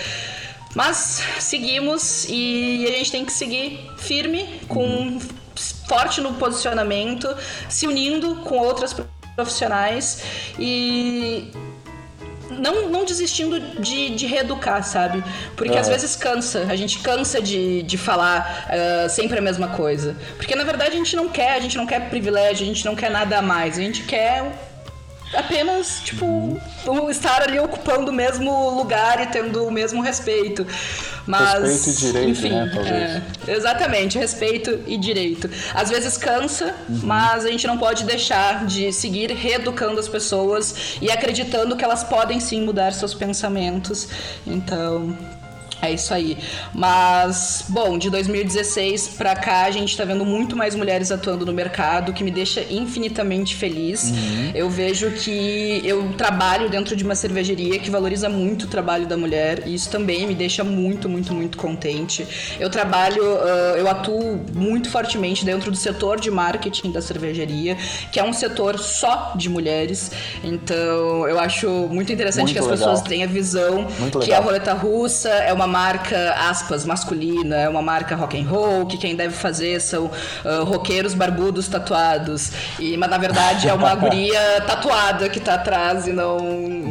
Mas 0.75 1.23
seguimos 1.39 2.27
e 2.29 2.85
a 2.89 2.91
gente 2.99 3.13
tem 3.13 3.25
que 3.25 3.33
seguir 3.33 3.91
firme, 3.97 4.61
com 4.69 4.85
uhum. 4.85 5.21
forte 5.89 6.21
no 6.21 6.35
posicionamento, 6.35 7.29
se 7.69 7.87
unindo 7.87 8.37
com 8.37 8.59
outras 8.59 8.95
profissionais 9.37 10.23
e 10.59 11.51
não, 12.51 12.89
não 12.89 13.05
desistindo 13.05 13.61
de, 13.81 14.11
de 14.11 14.27
reeducar, 14.27 14.83
sabe? 14.85 15.23
Porque 15.57 15.77
às 15.77 15.89
vezes 15.89 16.17
cansa, 16.17 16.67
a 16.69 16.77
gente 16.77 16.99
cansa 16.99 17.41
de, 17.41 17.83
de 17.83 17.99
falar 17.99 18.67
uh, 18.69 19.09
sempre 19.11 19.39
a 19.39 19.43
mesma 19.43 19.69
coisa. 19.69 20.17
Porque 20.37 20.55
na 20.55 20.65
verdade 20.65 20.95
a 20.95 20.99
gente 20.99 21.17
não 21.17 21.29
quer, 21.29 21.53
a 21.53 21.61
gente 21.61 21.77
não 21.77 21.87
quer 21.87 22.09
privilégio, 22.09 22.65
a 22.65 22.67
gente 22.67 22.85
não 22.85 22.95
quer 22.95 23.11
nada 23.11 23.39
a 23.39 23.43
mais, 23.43 23.79
a 23.79 23.83
gente 23.83 24.03
quer 24.03 24.74
apenas, 25.37 26.01
tipo, 26.01 26.25
uhum. 26.25 27.11
estar 27.11 27.43
ali 27.43 27.59
ocupando 27.59 28.11
o 28.11 28.15
mesmo 28.15 28.71
lugar 28.71 29.23
e 29.23 29.27
tendo 29.27 29.67
o 29.67 29.71
mesmo 29.71 30.03
respeito. 30.03 30.67
Mas, 31.27 31.63
respeito 31.63 31.89
e 31.89 32.01
direito, 32.01 32.31
enfim, 32.31 32.51
né? 32.51 33.23
É, 33.47 33.53
exatamente, 33.53 34.19
respeito 34.19 34.81
e 34.87 34.97
direito. 34.97 35.51
Às 35.73 35.91
vezes 35.91 36.17
cansa, 36.17 36.75
uhum. 36.89 37.01
mas 37.03 37.45
a 37.45 37.51
gente 37.51 37.67
não 37.67 37.79
pode 37.79 38.05
deixar 38.05 38.67
de 38.67 38.93
seguir 38.93 39.31
reeducando 39.31 39.99
as 39.99 40.09
pessoas 40.09 40.97
e 41.01 41.11
acreditando 41.11 41.77
que 41.77 41.85
elas 41.85 42.05
podem 42.05 42.41
sim 42.41 42.61
mudar 42.63 42.93
seus 42.93 43.15
pensamentos. 43.15 44.09
Então, 44.47 45.17
é 45.89 45.93
isso 45.93 46.13
aí. 46.13 46.37
Mas, 46.73 47.65
bom, 47.69 47.99
de 47.99 48.11
2016 48.11 49.09
para 49.09 49.35
cá 49.35 49.63
a 49.65 49.71
gente 49.71 49.97
tá 49.97 50.05
vendo 50.05 50.25
muito 50.25 50.57
mais 50.57 50.75
mulheres 50.75 51.11
atuando 51.11 51.45
no 51.47 51.53
mercado, 51.53 52.13
que 52.13 52.25
me 52.25 52.31
deixa 52.31 52.65
infinitamente 52.71 53.55
feliz. 53.55 54.11
Uhum. 54.11 54.51
Eu 54.55 54.71
vejo 54.71 55.11
que 55.13 55.81
eu 55.85 56.13
trabalho 56.17 56.69
dentro 56.69 56.97
de 56.97 57.05
uma 57.05 57.15
cervejaria 57.15 57.79
que 57.79 57.91
valoriza 57.91 58.29
muito 58.29 58.65
o 58.65 58.69
trabalho 58.69 59.07
da 59.07 59.17
mulher, 59.17 59.63
e 59.67 59.75
isso 59.75 59.91
também 59.91 60.27
me 60.27 60.35
deixa 60.35 60.65
muito, 60.65 61.09
muito, 61.09 61.33
muito 61.33 61.59
contente. 61.59 62.27
Eu 62.59 62.71
trabalho, 62.71 63.23
uh, 63.23 63.77
eu 63.77 63.89
atuo 63.89 64.41
muito 64.53 64.91
fortemente 64.91 65.45
dentro 65.45 65.71
do 65.71 65.77
setor 65.77 66.21
de 66.21 66.31
marketing 66.31 66.93
da 66.93 67.01
cervejaria, 67.01 67.77
que 68.11 68.19
é 68.19 68.25
um 68.25 68.33
setor 68.33 68.79
só 68.79 69.33
de 69.37 69.49
mulheres. 69.49 70.11
Então, 70.43 71.29
eu 71.29 71.39
acho 71.39 71.69
muito 71.91 72.13
interessante 72.13 72.45
muito 72.45 72.53
que 72.53 72.59
as 72.59 72.67
legal. 72.67 72.79
pessoas 72.79 73.09
tenham 73.09 73.29
a 73.29 73.33
visão 73.33 73.87
que 74.23 74.33
a 74.33 74.41
roleta 74.41 74.73
russa 74.73 75.29
é 75.29 75.53
uma 75.53 75.67
marca, 75.75 76.35
aspas, 76.39 76.85
masculina, 76.85 77.57
é 77.57 77.69
uma 77.69 77.83
marca 77.83 78.15
rock 78.15 78.41
and 78.41 78.49
roll, 78.49 78.87
que 78.87 78.97
quem 78.97 79.17
deve 79.17 79.35
fazer 79.35 79.81
são 79.81 80.05
uh, 80.07 80.63
roqueiros 80.63 81.15
barbudos 81.15 81.67
tatuados. 81.67 82.53
E, 82.79 82.97
mas 82.97 83.11
na 83.11 83.19
verdade 83.19 83.69
é 83.69 83.73
uma 83.73 83.93
guria 83.99 84.61
tatuada 84.65 85.29
que 85.29 85.41
tá 85.41 85.55
atrás 85.55 86.07
e 86.07 86.13
não 86.13 86.39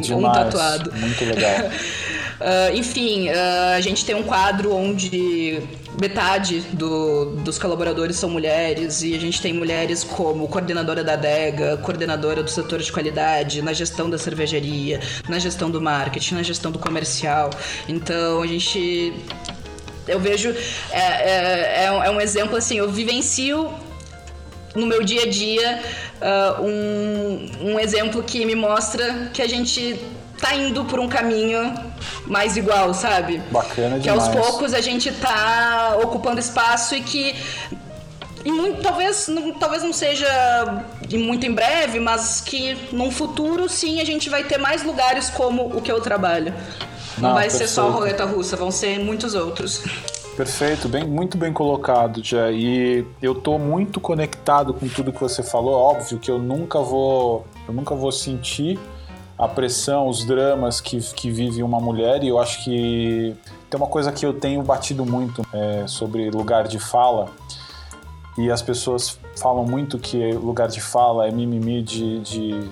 Demais. 0.02 0.10
um 0.10 0.32
tatuado. 0.32 0.92
Muito 0.94 1.24
legal. 1.24 1.60
Uh, 1.64 2.76
enfim, 2.76 3.30
uh, 3.30 3.74
a 3.74 3.80
gente 3.80 4.04
tem 4.04 4.14
um 4.14 4.22
quadro 4.22 4.74
onde 4.74 5.62
metade 6.00 6.60
do, 6.72 7.36
dos 7.36 7.58
colaboradores 7.58 8.16
são 8.16 8.28
mulheres 8.28 9.02
e 9.02 9.14
a 9.14 9.20
gente 9.20 9.40
tem 9.40 9.52
mulheres 9.52 10.02
como 10.02 10.48
coordenadora 10.48 11.04
da 11.04 11.14
adega, 11.14 11.76
coordenadora 11.78 12.42
do 12.42 12.50
setor 12.50 12.80
de 12.80 12.90
qualidade, 12.90 13.62
na 13.62 13.72
gestão 13.72 14.10
da 14.10 14.18
cervejaria, 14.18 15.00
na 15.28 15.38
gestão 15.38 15.70
do 15.70 15.80
marketing, 15.80 16.34
na 16.34 16.42
gestão 16.42 16.70
do 16.70 16.78
comercial. 16.78 17.50
Então 17.88 18.42
a 18.42 18.46
gente. 18.46 19.14
Eu 20.06 20.20
vejo. 20.20 20.54
É, 20.90 20.98
é, 21.00 21.84
é, 21.84 21.86
é 21.86 22.10
um 22.10 22.20
exemplo 22.20 22.56
assim, 22.56 22.78
eu 22.78 22.90
vivencio 22.90 23.72
no 24.74 24.86
meu 24.86 25.02
dia 25.04 25.22
a 25.22 25.26
dia 25.26 25.80
uh, 26.20 26.62
um, 26.62 27.72
um 27.72 27.80
exemplo 27.80 28.22
que 28.22 28.44
me 28.44 28.54
mostra 28.54 29.30
que 29.32 29.40
a 29.40 29.48
gente 29.48 29.98
tá 30.44 30.54
indo 30.54 30.84
por 30.84 31.00
um 31.00 31.08
caminho 31.08 31.72
mais 32.26 32.56
igual, 32.56 32.92
sabe? 32.92 33.38
Bacana 33.50 33.98
demais. 33.98 34.28
Que 34.28 34.36
aos 34.36 34.46
poucos 34.46 34.74
a 34.74 34.80
gente 34.80 35.10
tá 35.10 35.98
ocupando 36.02 36.38
espaço 36.38 36.94
e 36.94 37.00
que 37.00 37.34
e 38.44 38.52
muito, 38.52 38.82
talvez, 38.82 39.26
não, 39.28 39.54
talvez 39.54 39.82
não 39.82 39.92
seja 39.92 40.84
muito 41.12 41.46
em 41.46 41.52
breve, 41.52 41.98
mas 41.98 42.42
que 42.42 42.76
num 42.92 43.10
futuro 43.10 43.70
sim 43.70 44.02
a 44.02 44.04
gente 44.04 44.28
vai 44.28 44.44
ter 44.44 44.58
mais 44.58 44.82
lugares 44.82 45.30
como 45.30 45.74
o 45.74 45.80
que 45.80 45.90
eu 45.90 45.98
trabalho. 46.02 46.52
Não, 47.16 47.28
não 47.28 47.34
vai 47.34 47.44
perfeito. 47.44 47.68
ser 47.68 47.74
só 47.74 47.88
a 47.88 47.90
roleta 47.90 48.26
russa, 48.26 48.54
vão 48.54 48.70
ser 48.70 48.98
muitos 48.98 49.34
outros. 49.34 49.82
Perfeito, 50.36 50.88
bem, 50.88 51.04
muito 51.04 51.38
bem 51.38 51.52
colocado, 51.52 52.22
já. 52.22 52.50
E 52.50 53.06
eu 53.22 53.34
tô 53.34 53.56
muito 53.56 53.98
conectado 53.98 54.74
com 54.74 54.88
tudo 54.88 55.12
que 55.12 55.20
você 55.20 55.42
falou. 55.42 55.74
Óbvio 55.74 56.18
que 56.18 56.30
eu 56.30 56.38
nunca 56.38 56.80
vou, 56.80 57.46
eu 57.66 57.72
nunca 57.72 57.94
vou 57.94 58.12
sentir 58.12 58.78
a 59.38 59.48
pressão, 59.48 60.08
os 60.08 60.24
dramas 60.24 60.80
que, 60.80 61.00
que 61.00 61.30
vive 61.30 61.62
uma 61.62 61.80
mulher, 61.80 62.22
e 62.22 62.28
eu 62.28 62.38
acho 62.38 62.62
que 62.64 63.34
tem 63.68 63.78
uma 63.78 63.88
coisa 63.88 64.12
que 64.12 64.24
eu 64.24 64.32
tenho 64.32 64.62
batido 64.62 65.04
muito 65.04 65.44
é, 65.52 65.86
sobre 65.86 66.30
lugar 66.30 66.68
de 66.68 66.78
fala, 66.78 67.28
e 68.38 68.50
as 68.50 68.62
pessoas 68.62 69.18
falam 69.36 69.64
muito 69.64 69.98
que 69.98 70.32
lugar 70.32 70.68
de 70.68 70.80
fala 70.80 71.26
é 71.28 71.30
mimimi 71.30 71.82
de, 71.82 72.20
de, 72.20 72.70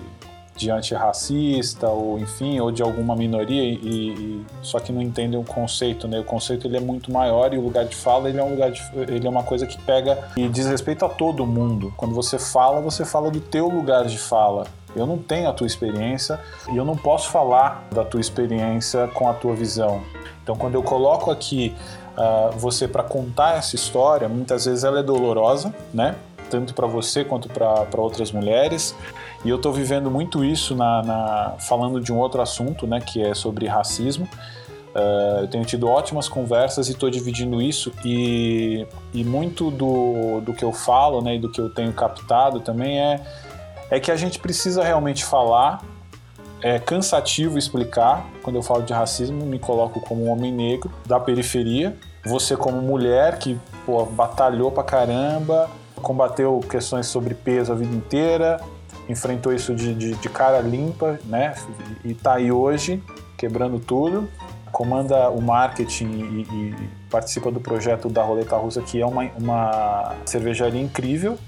de 0.57 0.71
antirracista, 0.71 1.89
ou 1.89 2.19
enfim, 2.19 2.59
ou 2.61 2.71
de 2.71 2.83
alguma 2.83 3.15
minoria, 3.17 3.63
e, 3.63 3.75
e, 3.75 4.47
só 4.61 4.79
que 4.79 4.93
não 4.93 5.03
entendem 5.03 5.39
o 5.39 5.45
conceito, 5.45 6.07
né? 6.07 6.21
O 6.21 6.25
conceito 6.25 6.67
ele 6.67 6.77
é 6.77 6.81
muito 6.81 7.13
maior 7.13 7.55
e 7.55 7.59
o 7.59 7.61
lugar 7.61 7.85
de 7.85 7.95
fala 7.95 8.29
ele 8.29 8.39
é 8.39 8.43
um 8.43 8.51
lugar 8.51 8.71
de, 8.71 8.83
ele 9.09 9.27
é 9.27 9.31
uma 9.31 9.45
coisa 9.45 9.67
que 9.67 9.81
pega 9.83 10.19
e 10.37 10.49
diz 10.49 10.67
respeito 10.67 11.05
a 11.05 11.09
todo 11.09 11.47
mundo. 11.47 11.93
Quando 11.97 12.15
você 12.15 12.39
fala, 12.39 12.81
você 12.81 13.05
fala 13.05 13.31
do 13.31 13.41
teu 13.41 13.69
lugar 13.69 14.05
de 14.07 14.19
fala 14.19 14.67
Eu 14.95 15.07
não 15.07 15.19
tenho 15.19 15.49
a 15.49 15.53
tua 15.53 15.67
experiência 15.67 16.39
e 16.71 16.77
eu 16.77 16.85
não 16.85 16.97
posso 16.97 17.31
falar 17.31 17.87
da 17.91 18.05
tua 18.05 18.21
experiência 18.21 19.09
com 19.09 19.29
a 19.29 19.35
tua 19.35 19.55
visão. 19.55 20.03
Então, 20.43 20.57
quando 20.57 20.75
eu 20.75 20.83
coloco 20.83 21.31
aqui 21.31 21.75
uh, 22.17 22.57
você 22.59 22.89
para 22.89 23.03
contar 23.03 23.57
essa 23.57 23.77
história, 23.77 24.29
muitas 24.29 24.65
vezes 24.65 24.85
ela 24.85 25.01
é 25.01 25.03
dolorosa, 25.03 25.75
né? 25.95 26.17
Tanto 26.51 26.75
para 26.75 26.87
você 26.87 27.25
quanto 27.25 27.49
para 27.49 28.01
outras 28.01 28.33
mulheres. 28.33 28.95
E 29.45 29.49
eu 29.49 29.57
estou 29.57 29.73
vivendo 29.73 30.11
muito 30.11 30.45
isso 30.45 30.75
na, 30.75 31.03
na, 31.03 31.55
falando 31.59 32.01
de 32.01 32.13
um 32.13 32.19
outro 32.19 32.43
assunto, 32.43 32.87
né? 32.87 33.01
Que 33.01 33.23
é 33.23 33.35
sobre 33.35 33.67
racismo. 33.67 34.29
Uh, 34.95 35.41
eu 35.41 35.49
tenho 35.49 35.65
tido 35.65 35.89
ótimas 35.89 36.29
conversas 36.29 36.89
e 36.89 36.93
estou 36.93 37.09
dividindo 37.09 37.63
isso 37.63 37.91
e, 38.05 38.87
e 39.15 39.25
muito 39.25 39.71
do, 39.71 40.43
do 40.43 40.53
que 40.53 40.63
eu 40.63 40.71
falo 40.71 41.23
né, 41.23 41.37
e 41.37 41.39
do 41.39 41.51
que 41.51 41.59
eu 41.59 41.71
tenho 41.71 41.91
captado 41.95 42.61
também 42.61 43.01
é, 43.01 43.19
é 43.93 44.01
que 44.01 44.11
a 44.11 44.17
gente 44.17 44.39
precisa 44.39 44.83
realmente 44.83 45.23
falar 45.23 45.85
é 46.63 46.79
cansativo 46.79 47.59
explicar. 47.59 48.25
Quando 48.43 48.57
eu 48.57 48.63
falo 48.63 48.83
de 48.83 48.93
racismo, 48.93 49.45
me 49.45 49.59
coloco 49.59 50.01
como 50.01 50.25
um 50.25 50.31
homem 50.31 50.51
negro 50.51 50.91
da 51.05 51.21
periferia. 51.21 51.95
Você 52.25 52.57
como 52.57 52.81
mulher 52.81 53.39
que 53.39 53.61
pô, 53.85 54.07
batalhou 54.07 54.71
pra 54.71 54.83
caramba, 54.83 55.69
combateu 55.97 56.59
questões 56.71 57.07
sobre 57.07 57.35
peso 57.35 57.71
a 57.71 57.75
vida 57.75 57.95
inteira, 57.95 58.59
enfrentou 59.11 59.53
isso 59.53 59.75
de, 59.75 59.93
de, 59.93 60.15
de 60.15 60.29
cara 60.31 60.61
limpa, 60.61 61.19
né? 61.27 61.55
E 62.03 62.15
tá 62.15 62.37
aí 62.37 62.51
hoje, 62.51 63.03
quebrando 63.37 63.79
tudo. 63.79 64.27
Comanda 64.71 65.29
o 65.29 65.43
marketing 65.43 66.07
e, 66.07 66.41
e 66.51 66.89
participa 67.11 67.51
do 67.51 67.61
projeto 67.61 68.09
da 68.09 68.23
Roleta 68.23 68.57
Russa, 68.57 68.81
que 68.81 69.03
é 69.03 69.05
uma, 69.05 69.25
uma 69.37 70.15
cervejaria 70.25 70.81
incrível, 70.81 71.39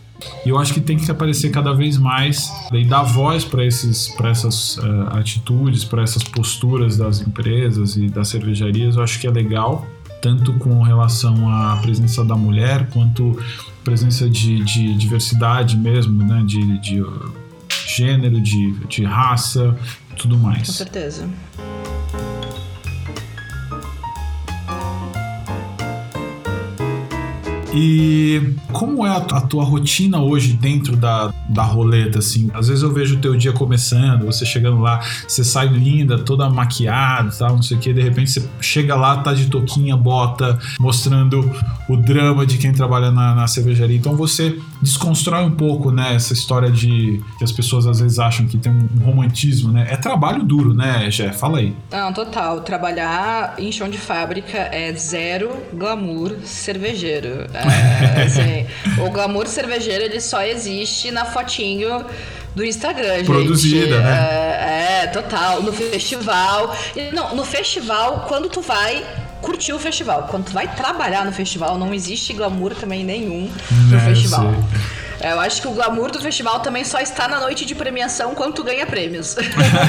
e 0.44 0.48
eu 0.48 0.58
acho 0.58 0.74
que 0.74 0.80
tem 0.80 0.96
que 0.96 1.10
aparecer 1.10 1.50
cada 1.50 1.72
vez 1.72 1.96
mais 1.98 2.50
e 2.72 2.84
dar 2.84 3.02
voz 3.02 3.44
para 3.44 3.64
essas 3.64 4.76
uh, 4.78 4.82
atitudes, 5.12 5.84
para 5.84 6.02
essas 6.02 6.22
posturas 6.22 6.96
das 6.96 7.20
empresas 7.20 7.96
e 7.96 8.08
das 8.08 8.28
cervejarias. 8.28 8.96
Eu 8.96 9.02
acho 9.02 9.18
que 9.18 9.26
é 9.26 9.30
legal, 9.30 9.86
tanto 10.20 10.52
com 10.54 10.82
relação 10.82 11.48
à 11.48 11.76
presença 11.76 12.24
da 12.24 12.36
mulher, 12.36 12.88
quanto 12.90 13.38
presença 13.82 14.28
de, 14.28 14.64
de 14.64 14.94
diversidade 14.94 15.76
mesmo, 15.76 16.24
né? 16.24 16.42
de, 16.46 16.78
de 16.78 17.04
gênero, 17.86 18.40
de, 18.40 18.72
de 18.88 19.04
raça, 19.04 19.76
tudo 20.16 20.38
mais. 20.38 20.66
Com 20.66 20.72
certeza. 20.72 21.28
E 27.74 28.54
como 28.72 29.04
é 29.04 29.10
a, 29.10 29.20
tua 29.20 29.64
rotina 29.64 30.20
hoje 30.20 30.52
dentro 30.52 30.96
da, 30.96 31.32
da 31.48 31.62
roleta, 31.62 32.20
assim? 32.20 32.50
Às 32.54 32.68
vezes 32.68 32.82
eu 32.82 32.92
vejo 32.92 33.16
o 33.16 33.20
teu 33.20 33.36
dia 33.36 33.52
começando, 33.52 34.26
você 34.26 34.46
chegando 34.46 34.80
lá, 34.80 35.00
você 35.26 35.42
sai 35.42 35.66
linda, 35.66 36.18
toda 36.18 36.48
maquiada 36.48 37.30
tal, 37.36 37.56
não 37.56 37.62
sei 37.62 37.76
o 37.76 37.80
que, 37.80 37.92
de 37.92 38.00
repente 38.00 38.30
você 38.30 38.48
chega 38.60 38.94
lá, 38.94 39.16
tá 39.18 39.32
de 39.34 39.46
toquinha, 39.46 39.96
bota, 39.96 40.58
mostrando 40.78 41.50
o 41.88 41.96
drama 41.96 42.46
de 42.46 42.58
quem 42.58 42.72
trabalha 42.72 43.10
na, 43.10 43.34
na 43.34 43.46
cervejaria. 43.46 43.96
Então 43.96 44.14
você 44.14 44.56
desconstrói 44.80 45.44
um 45.44 45.50
pouco, 45.50 45.90
né, 45.90 46.14
essa 46.14 46.32
história 46.32 46.70
de 46.70 47.20
que 47.38 47.44
as 47.44 47.52
pessoas 47.52 47.86
às 47.86 48.00
vezes 48.00 48.18
acham 48.18 48.46
que 48.46 48.56
tem 48.56 48.72
um 48.72 49.04
romantismo, 49.04 49.72
né? 49.72 49.86
É 49.90 49.96
trabalho 49.96 50.42
duro, 50.42 50.74
né, 50.74 51.10
Jé? 51.10 51.32
Fala 51.32 51.58
aí. 51.58 51.74
Não, 51.90 52.12
total. 52.12 52.60
Trabalhar 52.60 53.54
em 53.58 53.72
chão 53.72 53.88
de 53.88 53.98
fábrica 53.98 54.58
é 54.58 54.92
zero 54.94 55.50
glamour 55.72 56.36
cervejeiro. 56.44 57.46
É, 57.52 57.63
assim, 58.24 58.66
o 59.02 59.10
glamour 59.10 59.46
cervejeiro 59.46 60.04
ele 60.04 60.20
só 60.20 60.42
existe 60.42 61.10
na 61.10 61.24
fotinho 61.24 62.04
do 62.54 62.64
Instagram, 62.64 63.16
gente. 63.16 63.26
Produzida, 63.26 64.00
né? 64.00 64.10
É, 64.10 65.04
é, 65.04 65.06
total. 65.08 65.62
No 65.62 65.72
festival. 65.72 66.74
Não, 67.12 67.34
no 67.34 67.44
festival, 67.44 68.24
quando 68.28 68.48
tu 68.48 68.60
vai 68.60 69.04
curtir 69.42 69.72
o 69.72 69.78
festival. 69.78 70.28
Quando 70.30 70.46
tu 70.46 70.52
vai 70.52 70.66
trabalhar 70.74 71.24
no 71.24 71.32
festival, 71.32 71.78
não 71.78 71.92
existe 71.92 72.32
glamour 72.32 72.74
também 72.74 73.04
nenhum 73.04 73.50
no 73.88 73.96
é, 73.96 74.00
festival. 74.00 74.54
É, 75.20 75.32
eu 75.32 75.40
acho 75.40 75.60
que 75.60 75.68
o 75.68 75.72
glamour 75.72 76.10
do 76.10 76.20
festival 76.20 76.60
também 76.60 76.84
só 76.84 77.00
está 77.00 77.28
na 77.28 77.40
noite 77.40 77.64
de 77.64 77.74
premiação 77.74 78.34
quando 78.34 78.54
tu 78.54 78.64
ganha 78.64 78.86
prêmios. 78.86 79.36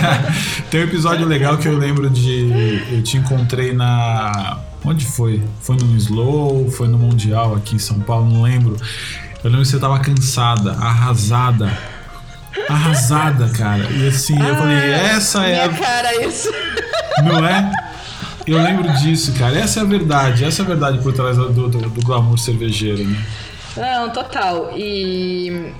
Tem 0.69 0.81
um 0.81 0.83
episódio 0.83 1.25
legal 1.25 1.57
que 1.57 1.67
eu 1.67 1.77
lembro 1.77 2.09
de. 2.09 2.81
Eu 2.91 3.03
te 3.03 3.17
encontrei 3.17 3.73
na 3.73 4.59
Onde 4.85 5.05
foi? 5.05 5.41
Foi 5.61 5.75
no 5.75 5.97
Slow? 5.97 6.69
Foi 6.69 6.87
no 6.87 6.97
Mundial 6.97 7.55
aqui 7.55 7.75
em 7.75 7.79
São 7.79 7.99
Paulo? 7.99 8.29
Não 8.29 8.43
lembro. 8.43 8.77
Eu 9.43 9.49
lembro 9.49 9.61
que 9.61 9.67
você 9.67 9.79
tava 9.79 9.99
cansada, 9.99 10.73
arrasada. 10.73 11.75
Arrasada, 12.69 13.49
cara. 13.49 13.89
E 13.91 14.07
assim, 14.07 14.39
ah, 14.39 14.47
eu 14.47 14.55
falei, 14.55 14.77
essa 14.91 15.45
é 15.45 15.65
a. 15.65 15.69
cara, 15.69 16.23
isso. 16.25 16.49
Não 17.23 17.45
é? 17.45 17.71
Eu 18.45 18.61
lembro 18.61 18.91
disso, 18.93 19.33
cara. 19.33 19.57
Essa 19.57 19.79
é 19.79 19.83
a 19.83 19.85
verdade. 19.85 20.45
Essa 20.45 20.61
é 20.61 20.65
a 20.65 20.67
verdade 20.67 20.99
por 20.99 21.13
trás 21.13 21.35
do, 21.35 21.49
do, 21.51 21.67
do 21.67 22.01
glamour 22.01 22.37
cervejeiro, 22.37 23.03
né? 23.03 23.25
Não, 23.75 24.09
total. 24.11 24.71
E 24.75 25.73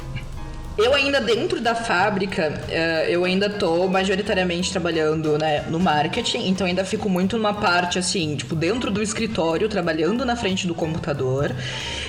eu 0.77 0.93
ainda 0.93 1.21
dentro 1.21 1.61
da 1.61 1.73
fábrica, 1.73 2.53
uh, 2.67 3.09
eu 3.09 3.23
ainda 3.23 3.49
tô 3.49 3.87
majoritariamente 3.87 4.71
trabalhando 4.71 5.37
né, 5.37 5.63
no 5.69 5.79
marketing, 5.79 6.47
então 6.49 6.67
ainda 6.67 6.83
fico 6.83 7.09
muito 7.09 7.37
numa 7.37 7.53
parte 7.53 7.97
assim, 7.97 8.35
tipo, 8.35 8.55
dentro 8.55 8.91
do 8.91 9.01
escritório, 9.01 9.69
trabalhando 9.69 10.25
na 10.25 10.35
frente 10.35 10.67
do 10.67 10.75
computador. 10.75 11.55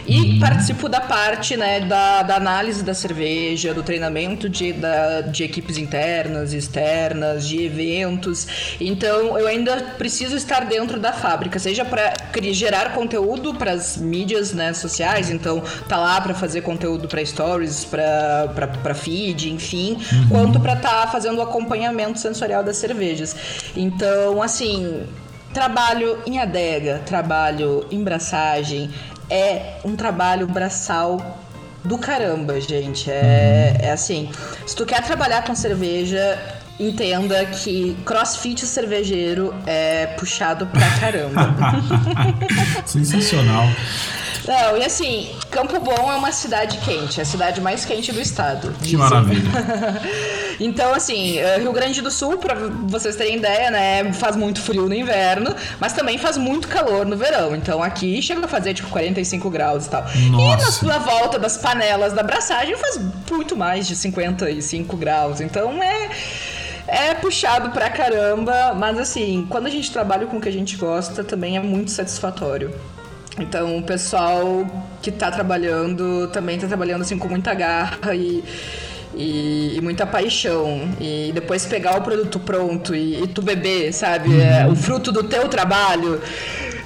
E 0.06 0.20
uhum. 0.20 0.38
participo 0.38 0.88
da 0.88 1.00
parte 1.00 1.56
né, 1.56 1.80
da, 1.80 2.22
da, 2.22 2.36
análise 2.36 2.84
da 2.84 2.94
cerveja, 2.94 3.74
do 3.74 3.82
treinamento 3.82 4.48
de, 4.48 4.72
da, 4.72 5.20
de 5.20 5.42
equipes 5.42 5.78
internas, 5.78 6.52
externas, 6.52 7.46
de 7.46 7.64
eventos. 7.64 8.76
Então 8.80 9.38
eu 9.38 9.46
ainda 9.46 9.76
preciso 9.98 10.36
estar 10.36 10.64
dentro 10.64 11.00
da 11.00 11.12
fábrica, 11.12 11.58
seja 11.58 11.84
para 11.84 12.14
gerar 12.52 12.92
conteúdo 12.94 13.54
para 13.54 13.72
as 13.72 13.96
mídias 13.96 14.52
né, 14.52 14.72
sociais, 14.72 15.30
então 15.30 15.62
tá 15.88 15.96
lá 15.96 16.20
para 16.20 16.34
fazer 16.34 16.60
conteúdo 16.60 17.08
para 17.08 17.24
stories, 17.24 17.84
para 17.84 18.46
para 18.56 18.94
feed, 18.94 19.52
enfim, 19.52 19.98
uhum. 20.12 20.28
quanto 20.28 20.60
para 20.60 20.72
estar 20.72 21.02
tá 21.02 21.06
fazendo 21.06 21.38
o 21.38 21.42
acompanhamento 21.42 22.18
sensorial 22.18 22.64
das 22.64 22.78
cervejas. 22.78 23.36
Então, 23.76 24.42
assim, 24.42 25.04
trabalho 25.52 26.18
em 26.26 26.38
adega, 26.38 27.00
trabalho 27.04 27.86
em 27.90 28.02
braçagem, 28.02 28.90
é 29.30 29.78
um 29.84 29.94
trabalho 29.94 30.46
braçal 30.46 31.40
do 31.84 31.98
caramba, 31.98 32.60
gente. 32.60 33.10
É, 33.10 33.76
é 33.80 33.90
assim, 33.92 34.30
se 34.66 34.74
tu 34.74 34.84
quer 34.84 35.02
trabalhar 35.02 35.44
com 35.44 35.54
cerveja, 35.54 36.38
entenda 36.78 37.44
que 37.46 37.96
crossfit 38.04 38.66
cervejeiro 38.66 39.54
é 39.66 40.06
puxado 40.18 40.66
pra 40.66 40.88
caramba. 40.98 41.54
Sensacional. 42.84 43.64
Não, 44.46 44.76
e 44.76 44.84
assim, 44.84 45.28
Campo 45.50 45.80
Bom 45.80 46.10
é 46.10 46.14
uma 46.14 46.30
cidade 46.30 46.78
quente, 46.78 47.18
é 47.18 47.22
a 47.22 47.26
cidade 47.26 47.60
mais 47.60 47.84
quente 47.84 48.12
do 48.12 48.20
estado. 48.20 48.72
Que 48.78 48.84
dizem. 48.84 48.98
maravilha. 48.98 49.50
então, 50.60 50.94
assim, 50.94 51.38
eh, 51.38 51.58
Rio 51.58 51.72
Grande 51.72 52.00
do 52.00 52.10
Sul, 52.10 52.38
pra 52.38 52.54
vocês 52.54 53.16
terem 53.16 53.36
ideia, 53.36 53.70
né, 53.70 54.12
faz 54.12 54.36
muito 54.36 54.60
frio 54.60 54.88
no 54.88 54.94
inverno, 54.94 55.54
mas 55.80 55.92
também 55.92 56.16
faz 56.16 56.36
muito 56.36 56.68
calor 56.68 57.04
no 57.04 57.16
verão. 57.16 57.56
Então 57.56 57.82
aqui 57.82 58.22
chega 58.22 58.44
a 58.44 58.48
fazer 58.48 58.72
tipo 58.74 58.88
45 58.88 59.50
graus 59.50 59.86
e 59.86 59.90
tal. 59.90 60.04
Nossa. 60.30 60.84
E 60.84 60.88
na, 60.88 60.94
na 60.94 60.98
volta 60.98 61.38
das 61.38 61.56
panelas 61.56 62.12
da 62.12 62.20
abraçagem 62.20 62.76
faz 62.76 63.00
muito 63.30 63.56
mais 63.56 63.86
de 63.86 63.96
55 63.96 64.96
graus. 64.96 65.40
Então 65.40 65.82
é 65.82 66.10
é 66.88 67.14
puxado 67.14 67.70
pra 67.70 67.90
caramba, 67.90 68.72
mas 68.74 68.96
assim, 68.98 69.44
quando 69.50 69.66
a 69.66 69.70
gente 69.70 69.90
trabalha 69.90 70.26
com 70.26 70.36
o 70.36 70.40
que 70.40 70.48
a 70.48 70.52
gente 70.52 70.76
gosta, 70.76 71.24
também 71.24 71.56
é 71.56 71.60
muito 71.60 71.90
satisfatório. 71.90 72.72
Então 73.38 73.78
o 73.78 73.82
pessoal 73.82 74.66
que 75.02 75.10
está 75.10 75.30
trabalhando 75.30 76.28
também 76.28 76.56
está 76.56 76.66
trabalhando 76.66 77.02
assim 77.02 77.18
com 77.18 77.28
muita 77.28 77.52
garra 77.54 78.14
e, 78.14 78.42
e, 79.14 79.76
e, 79.76 79.80
muita 79.82 80.06
paixão. 80.06 80.88
E 81.00 81.32
depois 81.34 81.66
pegar 81.66 81.98
o 81.98 82.02
produto 82.02 82.40
pronto 82.40 82.94
e, 82.94 83.22
e 83.22 83.26
tu 83.26 83.42
beber, 83.42 83.92
sabe? 83.92 84.30
Uhum. 84.30 84.40
É, 84.40 84.66
o 84.66 84.74
fruto 84.74 85.12
do 85.12 85.22
teu 85.22 85.48
trabalho 85.48 86.20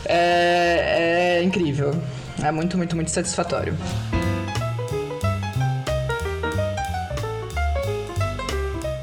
é, 0.04 1.38
é 1.38 1.42
incrível. 1.42 1.94
É 2.42 2.50
muito, 2.50 2.76
muito, 2.76 2.96
muito 2.96 3.10
satisfatório. 3.10 3.76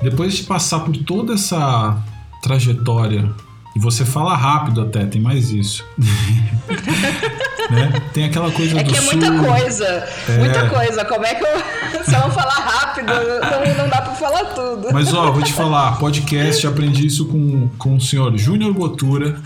Depois 0.02 0.36
de 0.36 0.44
passar 0.44 0.80
por 0.80 0.96
toda 0.98 1.34
essa 1.34 2.02
trajetória 2.42 3.30
e 3.76 3.80
você 3.80 4.04
fala 4.04 4.36
rápido 4.36 4.82
até, 4.82 5.06
tem 5.06 5.22
mais 5.22 5.52
isso. 5.52 5.86
né? 7.70 8.02
Tem 8.14 8.26
aquela 8.26 8.52
coisa 8.52 8.80
é 8.80 8.84
do 8.84 8.90
que 8.90 8.98
é 8.98 9.02
sul. 9.02 9.18
muita 9.18 9.44
coisa. 9.44 10.08
É... 10.30 10.38
Muita 10.38 10.70
coisa. 10.70 11.06
Como 11.06 11.26
é 11.26 11.36
que 11.36 11.44
eu. 11.44 11.58
Se 12.04 12.16
eu 12.16 12.20
não 12.20 12.32
falar 12.32 12.54
rápido, 12.54 13.08
não, 13.08 13.84
não 13.84 13.90
dá 13.90 14.02
pra 14.02 14.14
falar 14.14 14.46
tudo. 14.46 14.90
Mas 14.94 15.14
ó, 15.14 15.32
vou 15.32 15.42
te 15.42 15.52
falar, 15.52 15.98
podcast, 15.98 16.66
aprendi 16.66 17.06
isso 17.06 17.26
com, 17.26 17.68
com 17.78 17.96
o 17.98 18.02
senhor 18.02 18.38
Júnior 18.38 18.74
Botura. 18.74 19.42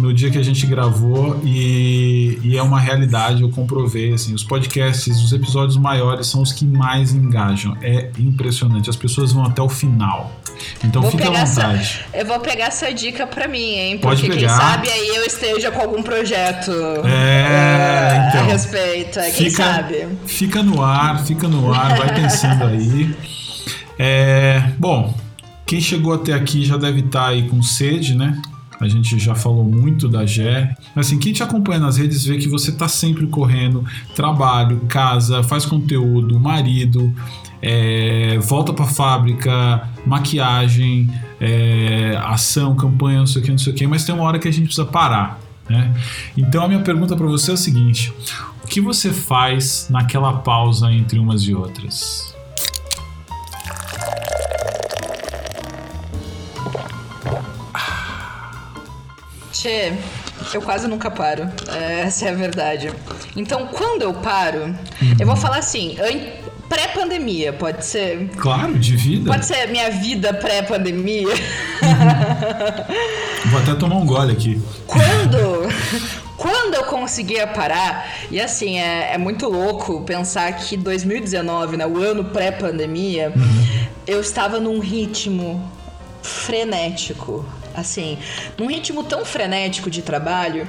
No 0.00 0.12
dia 0.12 0.30
que 0.30 0.38
a 0.38 0.42
gente 0.42 0.66
gravou 0.66 1.40
e, 1.44 2.38
e, 2.42 2.56
é 2.56 2.62
uma 2.62 2.80
realidade, 2.80 3.42
eu 3.42 3.50
comprovei, 3.50 4.12
assim, 4.12 4.34
os 4.34 4.42
podcasts, 4.42 5.22
os 5.22 5.32
episódios 5.32 5.76
maiores 5.76 6.26
são 6.26 6.42
os 6.42 6.52
que 6.52 6.64
mais 6.64 7.12
engajam, 7.12 7.76
é 7.82 8.10
impressionante, 8.18 8.88
as 8.88 8.96
pessoas 8.96 9.32
vão 9.32 9.44
até 9.44 9.60
o 9.60 9.68
final. 9.68 10.32
Então 10.84 11.02
vou 11.02 11.10
fica 11.10 11.28
à 11.28 11.44
vontade. 11.44 11.80
Essa, 11.80 12.16
eu 12.16 12.26
vou 12.26 12.40
pegar 12.40 12.66
essa 12.66 12.92
dica 12.92 13.26
pra 13.26 13.46
mim, 13.48 13.74
hein? 13.74 13.98
Porque 13.98 14.28
quem 14.28 14.48
sabe 14.48 14.88
aí 14.88 15.08
eu 15.16 15.24
esteja 15.24 15.70
com 15.70 15.80
algum 15.80 16.02
projeto 16.02 16.70
é, 16.70 18.24
uh, 18.24 18.28
então, 18.28 18.40
a 18.40 18.44
respeito. 18.44 19.20
Quem 19.20 19.50
fica, 19.50 19.64
sabe? 19.64 20.08
Fica 20.26 20.62
no 20.62 20.82
ar, 20.82 21.24
fica 21.24 21.48
no 21.48 21.72
ar, 21.72 21.96
vai 21.96 22.14
pensando 22.14 22.64
aí. 22.64 23.14
É, 23.98 24.62
bom, 24.78 25.14
quem 25.66 25.80
chegou 25.80 26.14
até 26.14 26.32
aqui 26.32 26.64
já 26.64 26.76
deve 26.76 27.00
estar 27.00 27.20
tá 27.22 27.28
aí 27.28 27.48
com 27.48 27.62
sede, 27.62 28.14
né? 28.14 28.40
A 28.80 28.88
gente 28.88 29.18
já 29.18 29.34
falou 29.34 29.62
muito 29.62 30.08
da 30.08 30.24
Gé. 30.24 30.74
Mas 30.94 31.06
assim, 31.06 31.18
quem 31.18 31.32
te 31.32 31.42
acompanha 31.42 31.80
nas 31.80 31.98
redes 31.98 32.24
vê 32.24 32.38
que 32.38 32.48
você 32.48 32.70
está 32.70 32.88
sempre 32.88 33.26
correndo, 33.26 33.84
trabalho, 34.16 34.80
casa, 34.88 35.42
faz 35.42 35.66
conteúdo, 35.66 36.40
marido, 36.40 37.14
é, 37.60 38.38
volta 38.38 38.72
para 38.72 38.86
fábrica, 38.86 39.86
maquiagem, 40.06 41.10
é, 41.38 42.18
ação, 42.24 42.74
campanha, 42.74 43.18
não 43.18 43.26
sei 43.26 43.42
o 43.42 43.44
que, 43.44 43.50
não 43.50 43.58
sei 43.58 43.72
o 43.72 43.76
que, 43.76 43.86
mas 43.86 44.04
tem 44.04 44.14
uma 44.14 44.24
hora 44.24 44.38
que 44.38 44.48
a 44.48 44.52
gente 44.52 44.64
precisa 44.64 44.86
parar. 44.86 45.38
Né? 45.68 45.94
Então 46.36 46.64
a 46.64 46.68
minha 46.68 46.80
pergunta 46.80 47.14
para 47.14 47.26
você 47.26 47.50
é 47.50 47.54
a 47.54 47.56
seguinte: 47.56 48.12
o 48.64 48.66
que 48.66 48.80
você 48.80 49.12
faz 49.12 49.88
naquela 49.90 50.32
pausa 50.38 50.90
entre 50.90 51.18
umas 51.18 51.42
e 51.42 51.54
outras? 51.54 52.29
Tchê, 59.60 59.92
eu 60.54 60.62
quase 60.62 60.88
nunca 60.88 61.10
paro. 61.10 61.46
Essa 62.02 62.24
é 62.24 62.30
a 62.30 62.34
verdade. 62.34 62.90
Então, 63.36 63.66
quando 63.66 64.00
eu 64.00 64.14
paro, 64.14 64.62
uhum. 64.62 64.74
eu 65.20 65.26
vou 65.26 65.36
falar 65.36 65.58
assim, 65.58 65.98
pré-pandemia, 66.66 67.52
pode 67.52 67.84
ser? 67.84 68.30
Claro, 68.38 68.78
de 68.78 68.96
vida. 68.96 69.30
Pode 69.30 69.44
ser 69.44 69.68
minha 69.68 69.90
vida 69.90 70.32
pré-pandemia. 70.32 71.28
Uhum. 71.28 71.34
Vou 73.50 73.60
até 73.60 73.74
tomar 73.74 73.96
um 73.96 74.06
gole 74.06 74.32
aqui. 74.32 74.58
Quando, 74.86 75.68
quando 76.38 76.74
eu 76.76 76.84
conseguia 76.84 77.46
parar, 77.46 78.10
e 78.30 78.40
assim, 78.40 78.78
é, 78.78 79.12
é 79.12 79.18
muito 79.18 79.46
louco 79.46 80.00
pensar 80.04 80.50
que 80.54 80.74
2019, 80.74 81.76
né, 81.76 81.86
o 81.86 81.98
ano 81.98 82.24
pré-pandemia, 82.24 83.30
uhum. 83.36 83.86
eu 84.06 84.22
estava 84.22 84.58
num 84.58 84.80
ritmo 84.80 85.70
frenético 86.22 87.44
assim, 87.74 88.18
num 88.58 88.66
ritmo 88.66 89.04
tão 89.04 89.24
frenético 89.24 89.90
de 89.90 90.02
trabalho 90.02 90.66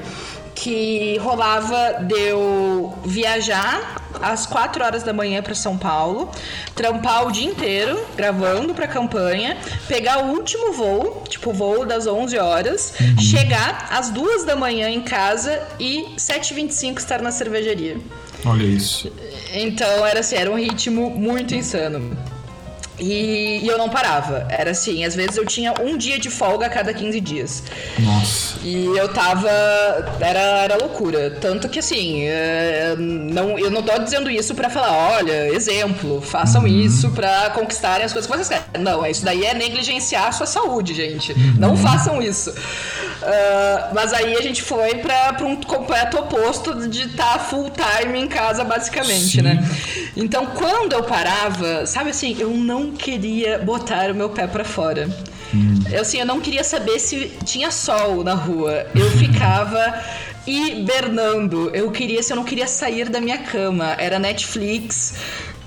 que 0.53 1.17
rolava 1.17 2.03
de 2.03 2.19
eu 2.19 2.93
viajar 3.05 3.95
às 4.21 4.45
4 4.45 4.83
horas 4.83 5.03
da 5.03 5.13
manhã 5.13 5.41
para 5.41 5.55
São 5.55 5.77
Paulo, 5.77 6.29
trampar 6.75 7.25
o 7.25 7.31
dia 7.31 7.47
inteiro 7.47 7.99
gravando 8.15 8.73
para 8.73 8.87
campanha, 8.87 9.57
pegar 9.87 10.23
o 10.23 10.31
último 10.31 10.73
voo, 10.73 11.23
tipo 11.27 11.49
o 11.49 11.53
voo 11.53 11.85
das 11.85 12.05
11 12.05 12.37
horas, 12.37 12.93
uhum. 12.99 13.17
chegar 13.19 13.87
às 13.91 14.09
2 14.09 14.43
da 14.43 14.55
manhã 14.55 14.89
em 14.89 15.01
casa 15.01 15.61
e 15.79 16.05
7h25 16.17 16.99
estar 16.99 17.21
na 17.21 17.31
cervejaria. 17.31 17.97
Olha 18.45 18.63
isso. 18.63 19.11
Então 19.53 20.05
era 20.05 20.19
assim, 20.19 20.35
era 20.35 20.51
um 20.51 20.57
ritmo 20.57 21.09
muito 21.09 21.55
insano. 21.55 22.15
E, 22.99 23.59
e, 23.63 23.67
eu 23.67 23.77
não 23.77 23.89
parava. 23.89 24.45
Era 24.49 24.71
assim, 24.71 25.03
às 25.03 25.15
vezes 25.15 25.37
eu 25.37 25.45
tinha 25.45 25.73
um 25.81 25.97
dia 25.97 26.19
de 26.19 26.29
folga 26.29 26.67
a 26.67 26.69
cada 26.69 26.93
15 26.93 27.19
dias. 27.21 27.63
Nossa. 27.99 28.59
E 28.63 28.85
eu 28.85 29.07
tava. 29.09 29.49
Era, 30.19 30.39
era 30.39 30.77
loucura. 30.77 31.37
Tanto 31.41 31.67
que 31.67 31.79
assim, 31.79 32.23
é, 32.25 32.95
não, 32.97 33.57
eu 33.57 33.71
não 33.71 33.81
tô 33.81 33.97
dizendo 33.97 34.29
isso 34.29 34.53
para 34.53 34.69
falar, 34.69 35.17
olha, 35.17 35.49
exemplo, 35.49 36.21
façam 36.21 36.61
uhum. 36.61 36.67
isso 36.67 37.09
para 37.11 37.49
conquistarem 37.51 38.05
as 38.05 38.13
coisas 38.13 38.29
que 38.29 38.37
vocês 38.37 38.49
querem. 38.49 38.83
Não, 38.83 39.05
isso 39.05 39.25
daí 39.25 39.45
é 39.45 39.53
negligenciar 39.53 40.27
a 40.27 40.31
sua 40.31 40.45
saúde, 40.45 40.93
gente. 40.93 41.31
Uhum. 41.33 41.55
Não 41.57 41.77
façam 41.77 42.21
isso. 42.21 42.51
Uh, 42.51 43.93
mas 43.93 44.13
aí 44.13 44.35
a 44.35 44.41
gente 44.41 44.61
foi 44.63 44.95
para 44.95 45.37
um 45.45 45.55
completo 45.55 46.17
oposto 46.17 46.87
de 46.87 47.03
estar 47.03 47.33
tá 47.33 47.39
full 47.39 47.69
time 47.69 48.19
em 48.19 48.27
casa, 48.27 48.63
basicamente, 48.63 49.37
Sim. 49.37 49.41
né? 49.41 49.63
Então, 50.15 50.47
quando 50.47 50.93
eu 50.93 51.03
parava, 51.03 51.85
sabe 51.85 52.09
assim, 52.09 52.35
eu 52.39 52.49
não 52.49 52.90
queria 52.91 53.59
botar 53.59 54.11
o 54.11 54.15
meu 54.15 54.29
pé 54.29 54.47
para 54.47 54.63
fora. 54.63 55.09
Hum. 55.53 55.83
Eu, 55.91 56.01
assim, 56.01 56.19
eu 56.19 56.25
não 56.25 56.39
queria 56.39 56.63
saber 56.63 56.99
se 56.99 57.31
tinha 57.45 57.71
sol 57.71 58.23
na 58.23 58.33
rua. 58.33 58.85
Eu 58.95 59.09
ficava 59.17 60.01
hibernando. 60.47 61.69
Eu 61.73 61.91
queria, 61.91 62.23
se 62.23 62.31
eu 62.33 62.37
não 62.37 62.43
queria 62.43 62.67
sair 62.67 63.09
da 63.09 63.19
minha 63.19 63.39
cama. 63.39 63.95
Era 63.97 64.19
Netflix, 64.19 65.15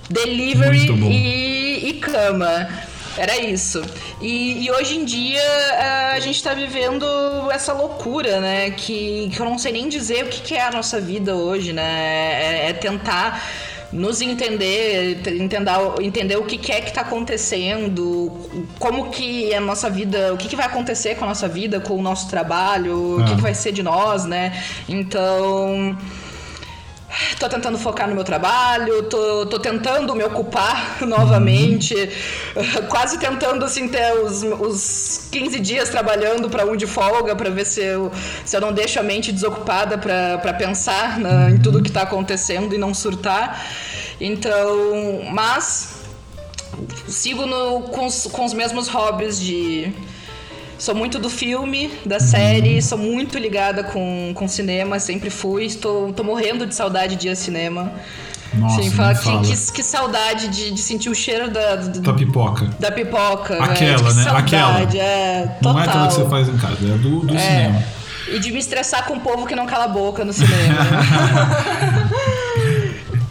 delivery 0.08 0.90
e, 0.90 1.88
e 1.88 1.92
cama. 1.94 2.68
Era 3.16 3.36
isso. 3.38 3.80
E, 4.20 4.64
e, 4.64 4.70
hoje 4.72 4.96
em 4.96 5.04
dia 5.04 5.40
a 6.14 6.18
gente 6.18 6.42
tá 6.42 6.52
vivendo 6.52 7.06
essa 7.52 7.72
loucura, 7.72 8.40
né? 8.40 8.70
Que, 8.70 9.30
que 9.32 9.40
eu 9.40 9.46
não 9.46 9.56
sei 9.56 9.72
nem 9.72 9.88
dizer 9.88 10.24
o 10.24 10.28
que, 10.28 10.40
que 10.40 10.54
é 10.54 10.66
a 10.66 10.72
nossa 10.72 11.00
vida 11.00 11.34
hoje, 11.36 11.72
né? 11.72 12.64
É, 12.64 12.70
é 12.70 12.72
tentar 12.72 13.40
nos 13.94 14.20
entender, 14.20 15.24
entender, 15.26 15.70
entender 16.02 16.36
o 16.36 16.44
que, 16.44 16.58
que 16.58 16.72
é 16.72 16.80
que 16.80 16.88
está 16.88 17.02
acontecendo, 17.02 18.30
como 18.78 19.10
que 19.10 19.54
a 19.54 19.60
nossa 19.60 19.88
vida, 19.88 20.34
o 20.34 20.36
que, 20.36 20.48
que 20.48 20.56
vai 20.56 20.66
acontecer 20.66 21.14
com 21.14 21.24
a 21.24 21.28
nossa 21.28 21.46
vida, 21.46 21.78
com 21.78 21.96
o 21.96 22.02
nosso 22.02 22.28
trabalho, 22.28 23.20
o 23.20 23.24
que, 23.24 23.36
que 23.36 23.40
vai 23.40 23.54
ser 23.54 23.72
de 23.72 23.82
nós, 23.82 24.24
né? 24.24 24.60
Então 24.88 25.96
tô 27.38 27.48
tentando 27.48 27.78
focar 27.78 28.08
no 28.08 28.14
meu 28.14 28.24
trabalho, 28.24 29.02
tô, 29.04 29.46
tô 29.46 29.58
tentando 29.58 30.14
me 30.14 30.24
ocupar 30.24 30.98
novamente, 31.06 31.94
quase 32.88 33.18
tentando 33.18 33.64
assim 33.64 33.88
ter 33.88 34.12
os, 34.14 34.42
os 34.42 35.28
15 35.30 35.60
dias 35.60 35.88
trabalhando 35.88 36.48
para 36.48 36.64
um 36.64 36.76
de 36.76 36.86
folga 36.86 37.34
para 37.34 37.50
ver 37.50 37.64
se 37.64 37.80
eu, 37.80 38.12
se 38.44 38.56
eu 38.56 38.60
não 38.60 38.72
deixo 38.72 38.98
a 38.98 39.02
mente 39.02 39.32
desocupada 39.32 39.98
para 39.98 40.54
pensar 40.54 41.18
na, 41.18 41.50
em 41.50 41.58
tudo 41.58 41.82
que 41.82 41.90
tá 41.90 42.02
acontecendo 42.02 42.74
e 42.74 42.78
não 42.78 42.94
surtar. 42.94 43.64
Então, 44.20 45.24
mas 45.32 46.02
sigo 47.08 47.46
no, 47.46 47.82
com, 47.82 48.06
os, 48.06 48.26
com 48.26 48.44
os 48.44 48.52
mesmos 48.52 48.88
hobbies 48.88 49.40
de 49.40 49.92
Sou 50.84 50.94
muito 50.94 51.18
do 51.18 51.30
filme, 51.30 51.90
da 52.04 52.20
série, 52.20 52.82
sou 52.82 52.98
muito 52.98 53.38
ligada 53.38 53.82
com, 53.82 54.32
com 54.34 54.46
cinema, 54.46 54.98
sempre 54.98 55.30
fui. 55.30 55.64
Estou, 55.64 56.12
tô 56.12 56.22
morrendo 56.22 56.66
de 56.66 56.74
saudade 56.74 57.16
de 57.16 57.26
ir 57.26 57.30
ao 57.30 57.36
cinema. 57.36 57.90
Nossa, 58.52 58.82
Sim, 58.82 58.90
fala, 58.90 59.14
que, 59.14 59.30
que, 59.30 59.72
que, 59.72 59.82
saudade 59.82 60.48
de, 60.48 60.72
de, 60.72 60.80
sentir 60.82 61.08
o 61.08 61.14
cheiro 61.14 61.50
da, 61.50 61.76
da 61.76 62.12
pipoca. 62.12 62.66
Da 62.78 62.92
pipoca. 62.92 63.64
Aquela, 63.64 64.12
né? 64.12 64.24
Saudade, 64.24 64.36
aquela. 64.36 64.80
É, 65.02 65.46
total. 65.62 65.72
Não 65.72 65.80
é 65.80 65.84
aquela 65.84 66.08
que 66.08 66.14
você 66.16 66.28
faz 66.28 66.48
em 66.50 66.58
casa, 66.58 66.76
é 66.82 66.98
do, 66.98 67.20
do 67.20 67.34
é. 67.34 67.38
cinema. 67.38 67.82
E 68.28 68.38
de 68.38 68.52
me 68.52 68.58
estressar 68.58 69.06
com 69.06 69.14
o 69.14 69.20
povo 69.20 69.46
que 69.46 69.56
não 69.56 69.64
cala 69.64 69.86
a 69.86 69.88
boca 69.88 70.22
no 70.22 70.34
cinema. 70.34 70.52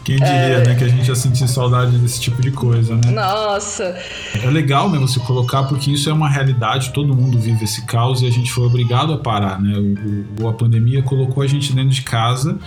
Quem 0.04 0.16
diria, 0.16 0.32
é... 0.32 0.68
né, 0.68 0.74
que 0.74 0.84
a 0.84 0.88
gente 0.88 1.08
ia 1.08 1.14
sentir 1.14 1.48
saudade 1.48 1.96
desse 1.96 2.20
tipo 2.20 2.42
de 2.42 2.50
coisa, 2.50 2.94
né? 2.94 3.10
Nossa! 3.10 3.96
É 4.34 4.50
legal, 4.50 4.90
né, 4.90 4.98
você 4.98 5.18
colocar, 5.20 5.64
porque 5.64 5.90
isso 5.90 6.10
é 6.10 6.12
uma 6.12 6.28
realidade, 6.28 6.92
todo 6.92 7.16
mundo 7.16 7.38
vive 7.38 7.64
esse 7.64 7.82
caos 7.86 8.20
e 8.20 8.26
a 8.26 8.30
gente 8.30 8.52
foi 8.52 8.66
obrigado 8.66 9.12
a 9.12 9.18
parar, 9.18 9.60
né? 9.60 9.76
O, 9.78 10.44
o, 10.44 10.48
a 10.48 10.52
pandemia 10.52 11.02
colocou 11.02 11.42
a 11.42 11.46
gente 11.46 11.72
dentro 11.72 11.90
de 11.90 12.02
casa, 12.02 12.58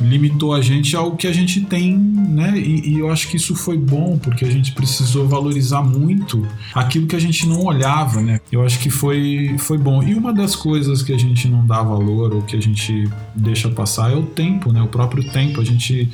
limitou 0.00 0.54
a 0.54 0.62
gente 0.62 0.96
ao 0.96 1.14
que 1.14 1.26
a 1.26 1.32
gente 1.32 1.60
tem, 1.60 1.96
né? 1.96 2.56
E, 2.56 2.94
e 2.94 2.98
eu 2.98 3.10
acho 3.10 3.28
que 3.28 3.36
isso 3.36 3.54
foi 3.54 3.76
bom, 3.76 4.18
porque 4.18 4.44
a 4.44 4.50
gente 4.50 4.72
precisou 4.72 5.28
valorizar 5.28 5.82
muito 5.82 6.46
aquilo 6.74 7.06
que 7.06 7.16
a 7.16 7.20
gente 7.20 7.46
não 7.46 7.64
olhava, 7.64 8.22
né? 8.22 8.40
Eu 8.50 8.64
acho 8.64 8.78
que 8.78 8.88
foi, 8.88 9.54
foi 9.58 9.76
bom. 9.76 10.02
E 10.02 10.14
uma 10.14 10.32
das 10.32 10.56
coisas 10.56 11.02
que 11.02 11.12
a 11.12 11.18
gente 11.18 11.46
não 11.46 11.66
dá 11.66 11.82
valor 11.82 12.34
ou 12.34 12.42
que 12.42 12.56
a 12.56 12.60
gente 12.60 13.08
deixa 13.34 13.68
passar 13.68 14.12
é 14.12 14.16
o 14.16 14.22
tempo, 14.22 14.72
né? 14.72 14.80
O 14.82 14.88
próprio 14.88 15.22
tempo. 15.30 15.60
A 15.60 15.64
gente 15.64 16.08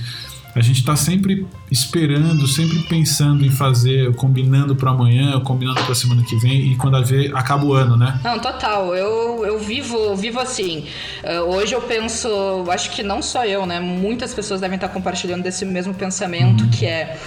a 0.54 0.60
gente 0.60 0.80
está 0.80 0.94
sempre 0.94 1.46
esperando, 1.70 2.46
sempre 2.46 2.78
pensando 2.80 3.44
em 3.44 3.50
fazer, 3.50 4.14
combinando 4.14 4.76
para 4.76 4.90
amanhã, 4.90 5.40
combinando 5.40 5.82
para 5.82 5.94
semana 5.94 6.22
que 6.22 6.36
vem 6.36 6.72
e 6.72 6.76
quando 6.76 6.96
a 6.96 7.00
ver 7.00 7.34
acaba 7.34 7.64
o 7.64 7.72
ano, 7.72 7.96
né? 7.96 8.20
Não, 8.22 8.38
total. 8.38 8.94
Eu, 8.94 9.44
eu 9.46 9.58
vivo 9.58 10.14
vivo 10.14 10.38
assim. 10.40 10.86
Uh, 11.24 11.54
hoje 11.54 11.74
eu 11.74 11.80
penso, 11.80 12.28
acho 12.68 12.90
que 12.90 13.02
não 13.02 13.22
só 13.22 13.44
eu, 13.44 13.64
né? 13.64 13.80
Muitas 13.80 14.34
pessoas 14.34 14.60
devem 14.60 14.76
estar 14.76 14.88
compartilhando 14.88 15.42
desse 15.42 15.64
mesmo 15.64 15.94
pensamento 15.94 16.64
uhum. 16.64 16.70
que 16.70 16.86
é 16.86 17.18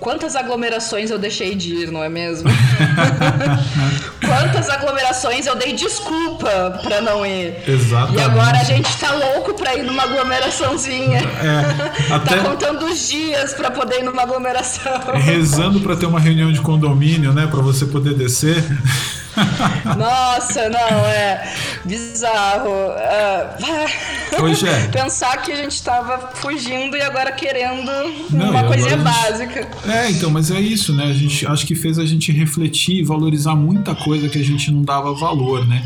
Quantas 0.00 0.34
aglomerações 0.34 1.10
eu 1.10 1.18
deixei 1.18 1.54
de 1.54 1.74
ir, 1.74 1.92
não 1.92 2.02
é 2.02 2.08
mesmo? 2.08 2.48
Quantas 4.26 4.70
aglomerações 4.70 5.46
eu 5.46 5.54
dei 5.54 5.74
desculpa 5.74 6.80
pra 6.82 7.02
não 7.02 7.24
ir. 7.24 7.54
Exatamente. 7.68 8.18
E 8.18 8.22
agora 8.22 8.58
a 8.58 8.64
gente 8.64 8.96
tá 8.96 9.12
louco 9.12 9.52
pra 9.52 9.76
ir 9.76 9.82
numa 9.82 10.04
aglomeraçãozinha. 10.04 11.20
É, 11.20 12.08
tá 12.08 12.16
até... 12.16 12.36
Tá 12.36 12.44
contando 12.44 12.86
os 12.86 13.08
dias 13.08 13.52
pra 13.52 13.70
poder 13.70 14.00
ir 14.00 14.04
numa 14.04 14.22
aglomeração. 14.22 15.00
Rezando 15.14 15.80
pra 15.80 15.94
ter 15.94 16.06
uma 16.06 16.18
reunião 16.18 16.50
de 16.50 16.60
condomínio, 16.60 17.34
né? 17.34 17.46
Pra 17.46 17.60
você 17.60 17.84
poder 17.84 18.14
descer. 18.14 18.64
Nossa, 19.96 20.68
não, 20.68 21.06
é 21.06 21.52
bizarro. 21.84 22.70
Uh, 22.70 23.64
é. 23.64 24.20
Pensar 24.92 25.42
que 25.42 25.52
a 25.52 25.56
gente 25.56 25.82
tava 25.82 26.30
fugindo 26.34 26.96
e 26.96 27.02
agora 27.02 27.32
querendo 27.32 27.90
não, 28.30 28.50
uma 28.50 28.64
coisinha 28.64 28.96
gente... 28.96 29.02
básica. 29.02 29.68
É, 29.86 30.10
então, 30.10 30.30
mas 30.30 30.50
é 30.50 30.60
isso, 30.60 30.94
né? 30.94 31.04
A 31.04 31.12
gente 31.12 31.46
acho 31.46 31.66
que 31.66 31.74
fez 31.74 31.98
a 31.98 32.04
gente 32.04 32.32
refletir 32.32 32.96
e 32.96 33.02
valorizar 33.02 33.54
muita 33.54 33.94
coisa 33.94 34.28
que 34.28 34.38
a 34.38 34.44
gente 34.44 34.70
não 34.70 34.82
dava 34.82 35.12
valor, 35.14 35.66
né? 35.66 35.84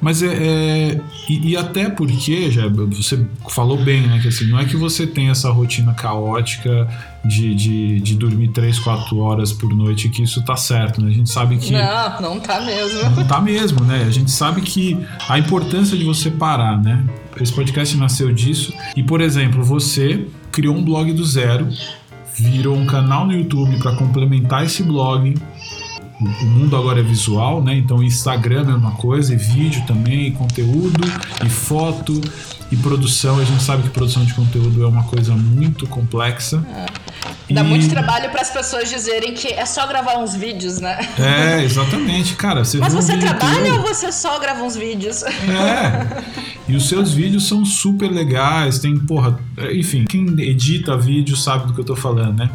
Mas 0.00 0.22
é. 0.22 0.26
é 0.26 1.00
e, 1.28 1.52
e, 1.52 1.56
até 1.56 1.88
porque, 1.88 2.50
já 2.50 2.68
você 2.68 3.24
falou 3.48 3.76
bem, 3.76 4.02
né? 4.02 4.18
Que 4.20 4.28
assim, 4.28 4.46
não 4.46 4.58
é 4.58 4.64
que 4.64 4.76
você 4.76 5.06
tem 5.06 5.30
essa 5.30 5.50
rotina 5.50 5.94
caótica 5.94 6.88
de, 7.24 7.54
de, 7.54 8.00
de 8.00 8.14
dormir 8.14 8.48
3, 8.48 8.78
4 8.78 9.16
horas 9.18 9.52
por 9.52 9.74
noite 9.74 10.08
que 10.08 10.22
isso 10.22 10.44
tá 10.44 10.56
certo, 10.56 11.02
né? 11.02 11.08
A 11.08 11.14
gente 11.14 11.30
sabe 11.30 11.56
que. 11.56 11.72
Não, 11.72 12.20
não 12.20 12.40
tá 12.40 12.60
mesmo. 12.60 13.10
Não 13.10 13.26
tá 13.26 13.40
mesmo, 13.40 13.80
né? 13.84 14.04
A 14.06 14.10
gente 14.10 14.30
sabe 14.30 14.60
que 14.60 14.98
a 15.28 15.38
importância 15.38 15.96
de 15.96 16.04
você 16.04 16.30
parar, 16.30 16.80
né? 16.80 17.04
Esse 17.40 17.52
podcast 17.52 17.96
nasceu 17.96 18.32
disso. 18.32 18.72
E, 18.94 19.02
por 19.02 19.20
exemplo, 19.20 19.64
você 19.64 20.26
criou 20.52 20.76
um 20.76 20.84
blog 20.84 21.12
do 21.12 21.24
zero, 21.24 21.68
virou 22.36 22.76
um 22.76 22.86
canal 22.86 23.26
no 23.26 23.32
YouTube 23.32 23.78
para 23.78 23.96
complementar 23.96 24.64
esse 24.64 24.82
blog. 24.82 25.34
O 26.24 26.44
mundo 26.46 26.76
agora 26.76 27.00
é 27.00 27.02
visual, 27.02 27.62
né? 27.62 27.76
Então, 27.76 28.02
Instagram 28.02 28.60
é 28.60 28.62
a 28.62 28.64
mesma 28.64 28.92
coisa, 28.92 29.32
e 29.32 29.36
vídeo 29.36 29.84
também, 29.86 30.28
e 30.28 30.30
conteúdo, 30.32 31.04
e 31.44 31.48
foto, 31.48 32.20
e 32.70 32.76
produção. 32.76 33.38
A 33.38 33.44
gente 33.44 33.62
sabe 33.62 33.82
que 33.82 33.90
produção 33.90 34.24
de 34.24 34.34
conteúdo 34.34 34.82
é 34.82 34.86
uma 34.86 35.04
coisa 35.04 35.34
muito 35.34 35.86
complexa. 35.86 36.64
É. 36.74 37.52
Dá 37.52 37.62
e... 37.62 37.64
muito 37.64 37.88
trabalho 37.88 38.30
para 38.30 38.40
as 38.40 38.50
pessoas 38.50 38.88
dizerem 38.88 39.34
que 39.34 39.48
é 39.48 39.66
só 39.66 39.86
gravar 39.86 40.18
uns 40.18 40.34
vídeos, 40.34 40.80
né? 40.80 40.98
É, 41.18 41.62
exatamente. 41.62 42.34
Cara, 42.36 42.64
você 42.64 42.78
Mas 42.78 42.94
você 42.94 43.14
um 43.14 43.18
trabalha 43.18 43.74
ou 43.74 43.82
você 43.82 44.10
só 44.10 44.38
grava 44.38 44.62
uns 44.62 44.76
vídeos? 44.76 45.22
É. 45.22 46.24
E 46.66 46.74
os 46.74 46.88
seus 46.88 47.12
vídeos 47.12 47.46
são 47.46 47.64
super 47.64 48.10
legais, 48.10 48.78
tem, 48.78 48.98
porra, 48.98 49.38
enfim, 49.72 50.04
quem 50.04 50.26
edita 50.40 50.96
vídeo 50.96 51.36
sabe 51.36 51.66
do 51.66 51.74
que 51.74 51.80
eu 51.80 51.84
tô 51.84 51.94
falando, 51.94 52.38
né? 52.38 52.50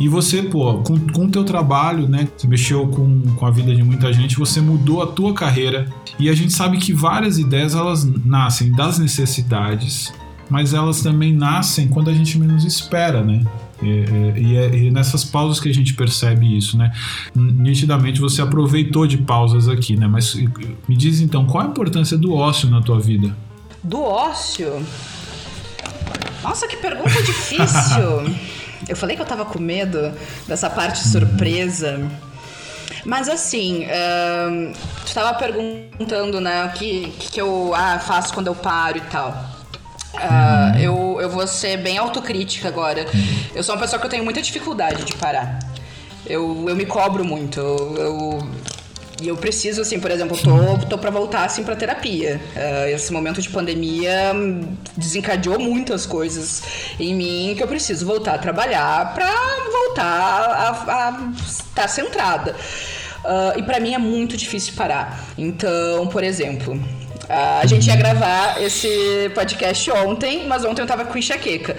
E 0.00 0.06
você, 0.06 0.42
pô, 0.42 0.78
com, 0.78 0.96
com 1.08 1.26
o 1.26 1.30
teu 1.30 1.44
trabalho, 1.44 2.08
né? 2.08 2.28
Você 2.36 2.46
mexeu 2.46 2.86
com, 2.86 3.20
com 3.34 3.46
a 3.46 3.50
vida 3.50 3.74
de 3.74 3.82
muita 3.82 4.12
gente, 4.12 4.36
você 4.36 4.60
mudou 4.60 5.02
a 5.02 5.06
tua 5.06 5.34
carreira. 5.34 5.88
E 6.18 6.28
a 6.28 6.34
gente 6.34 6.52
sabe 6.52 6.78
que 6.78 6.92
várias 6.92 7.38
ideias, 7.38 7.74
elas 7.74 8.04
nascem 8.24 8.70
das 8.72 8.98
necessidades, 8.98 10.12
mas 10.48 10.72
elas 10.72 11.02
também 11.02 11.32
nascem 11.32 11.88
quando 11.88 12.10
a 12.10 12.14
gente 12.14 12.38
menos 12.38 12.64
espera, 12.64 13.24
né? 13.24 13.42
E, 13.82 14.40
e, 14.40 14.56
é, 14.56 14.74
e, 14.74 14.90
nessas 14.90 15.24
pausas 15.24 15.60
que 15.60 15.68
a 15.68 15.74
gente 15.74 15.94
percebe 15.94 16.56
isso, 16.56 16.76
né? 16.76 16.92
Nitidamente 17.34 18.20
você 18.20 18.40
aproveitou 18.40 19.06
de 19.06 19.18
pausas 19.18 19.68
aqui, 19.68 19.96
né? 19.96 20.06
Mas 20.06 20.34
me 20.88 20.96
diz 20.96 21.20
então, 21.20 21.44
qual 21.44 21.64
a 21.64 21.66
importância 21.68 22.16
do 22.16 22.32
ócio 22.34 22.70
na 22.70 22.80
tua 22.80 23.00
vida? 23.00 23.36
Do 23.82 24.00
ócio? 24.00 24.84
Nossa, 26.42 26.68
que 26.68 26.76
pergunta 26.76 27.22
difícil! 27.22 28.48
eu 28.86 28.96
falei 28.96 29.16
que 29.16 29.22
eu 29.22 29.26
tava 29.26 29.44
com 29.44 29.58
medo 29.58 30.12
dessa 30.46 30.68
parte 30.68 31.06
surpresa. 31.06 31.98
Mas 33.04 33.28
assim, 33.28 33.86
uh, 33.86 34.72
tu 35.06 35.14
tava 35.14 35.38
perguntando, 35.38 36.40
né, 36.40 36.64
o 36.64 36.70
que, 36.70 37.10
que 37.18 37.40
eu 37.40 37.72
ah, 37.74 37.98
faço 37.98 38.34
quando 38.34 38.48
eu 38.48 38.54
paro 38.54 38.98
e 38.98 39.02
tal. 39.02 39.30
Uh, 40.14 40.78
eu, 40.78 41.18
eu 41.20 41.30
vou 41.30 41.46
ser 41.46 41.76
bem 41.78 41.96
autocrítica 41.96 42.68
agora. 42.68 43.06
Eu 43.54 43.62
sou 43.62 43.74
uma 43.74 43.80
pessoa 43.80 44.00
que 44.00 44.06
eu 44.06 44.10
tenho 44.10 44.24
muita 44.24 44.42
dificuldade 44.42 45.04
de 45.04 45.14
parar. 45.14 45.58
Eu, 46.26 46.66
eu 46.68 46.76
me 46.76 46.84
cobro 46.84 47.24
muito. 47.24 47.60
Eu, 47.60 47.96
eu, 47.96 48.50
e 49.20 49.28
eu 49.28 49.36
preciso, 49.36 49.80
assim, 49.82 49.98
por 49.98 50.10
exemplo, 50.10 50.36
tô, 50.36 50.86
tô 50.86 50.98
pra 50.98 51.10
voltar, 51.10 51.44
assim, 51.44 51.64
pra 51.64 51.74
terapia. 51.74 52.40
Uh, 52.54 52.88
esse 52.94 53.12
momento 53.12 53.42
de 53.42 53.48
pandemia 53.48 54.32
desencadeou 54.96 55.58
muitas 55.58 56.06
coisas 56.06 56.62
em 57.00 57.14
mim 57.14 57.54
que 57.56 57.62
eu 57.62 57.66
preciso 57.66 58.06
voltar 58.06 58.34
a 58.34 58.38
trabalhar 58.38 59.14
pra 59.14 59.32
voltar 59.72 60.84
a 60.88 61.32
estar 61.36 61.82
tá 61.82 61.88
centrada. 61.88 62.54
Uh, 63.24 63.58
e 63.58 63.62
para 63.64 63.80
mim 63.80 63.92
é 63.92 63.98
muito 63.98 64.36
difícil 64.36 64.74
parar. 64.76 65.20
Então, 65.36 66.06
por 66.06 66.22
exemplo, 66.22 66.80
a 67.28 67.66
gente 67.66 67.88
ia 67.88 67.96
gravar 67.96 68.62
esse 68.62 69.30
podcast 69.34 69.90
ontem, 69.90 70.46
mas 70.46 70.64
ontem 70.64 70.80
eu 70.80 70.86
tava 70.86 71.04
com 71.04 71.18
enxaqueca. 71.18 71.76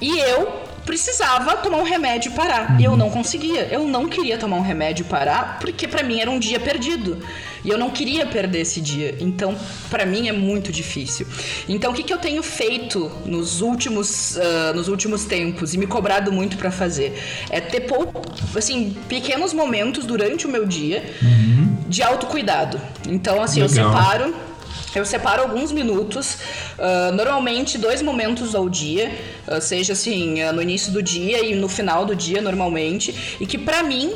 E 0.00 0.18
eu 0.20 0.65
precisava 0.86 1.56
tomar 1.56 1.78
um 1.78 1.82
remédio 1.82 2.30
e 2.30 2.34
parar. 2.34 2.80
E 2.80 2.84
eu 2.84 2.96
não 2.96 3.10
conseguia. 3.10 3.68
Eu 3.70 3.86
não 3.86 4.08
queria 4.08 4.38
tomar 4.38 4.56
um 4.56 4.62
remédio 4.62 5.04
e 5.04 5.08
parar, 5.08 5.58
porque 5.58 5.86
para 5.86 6.02
mim 6.02 6.20
era 6.20 6.30
um 6.30 6.38
dia 6.38 6.58
perdido. 6.60 7.18
E 7.64 7.68
eu 7.68 7.76
não 7.76 7.90
queria 7.90 8.24
perder 8.24 8.60
esse 8.60 8.80
dia. 8.80 9.16
Então, 9.18 9.56
para 9.90 10.06
mim 10.06 10.28
é 10.28 10.32
muito 10.32 10.70
difícil. 10.70 11.26
Então, 11.68 11.90
o 11.90 11.94
que, 11.94 12.04
que 12.04 12.12
eu 12.14 12.18
tenho 12.18 12.42
feito 12.42 13.10
nos 13.24 13.60
últimos, 13.60 14.36
uh, 14.36 14.72
nos 14.74 14.86
últimos 14.86 15.24
tempos 15.24 15.74
e 15.74 15.78
me 15.78 15.86
cobrado 15.86 16.30
muito 16.30 16.56
para 16.56 16.70
fazer? 16.70 17.20
É 17.50 17.60
ter 17.60 17.80
pouco, 17.80 18.22
assim, 18.56 18.96
pequenos 19.08 19.52
momentos 19.52 20.04
durante 20.04 20.46
o 20.46 20.48
meu 20.48 20.64
dia 20.64 21.04
uhum. 21.20 21.76
de 21.88 22.04
autocuidado. 22.04 22.80
Então, 23.08 23.42
assim, 23.42 23.60
Legal. 23.60 23.84
eu 23.84 23.90
separo 23.90 24.34
eu 24.96 25.04
separo 25.04 25.42
alguns 25.42 25.70
minutos, 25.72 26.38
uh, 26.78 27.12
normalmente 27.12 27.76
dois 27.76 28.00
momentos 28.00 28.54
ao 28.54 28.66
dia, 28.66 29.12
uh, 29.46 29.60
seja 29.60 29.92
assim, 29.92 30.42
uh, 30.42 30.52
no 30.54 30.62
início 30.62 30.90
do 30.90 31.02
dia 31.02 31.44
e 31.44 31.54
no 31.54 31.68
final 31.68 32.06
do 32.06 32.16
dia, 32.16 32.40
normalmente, 32.40 33.36
e 33.38 33.46
que 33.46 33.58
para 33.58 33.82
mim 33.82 34.14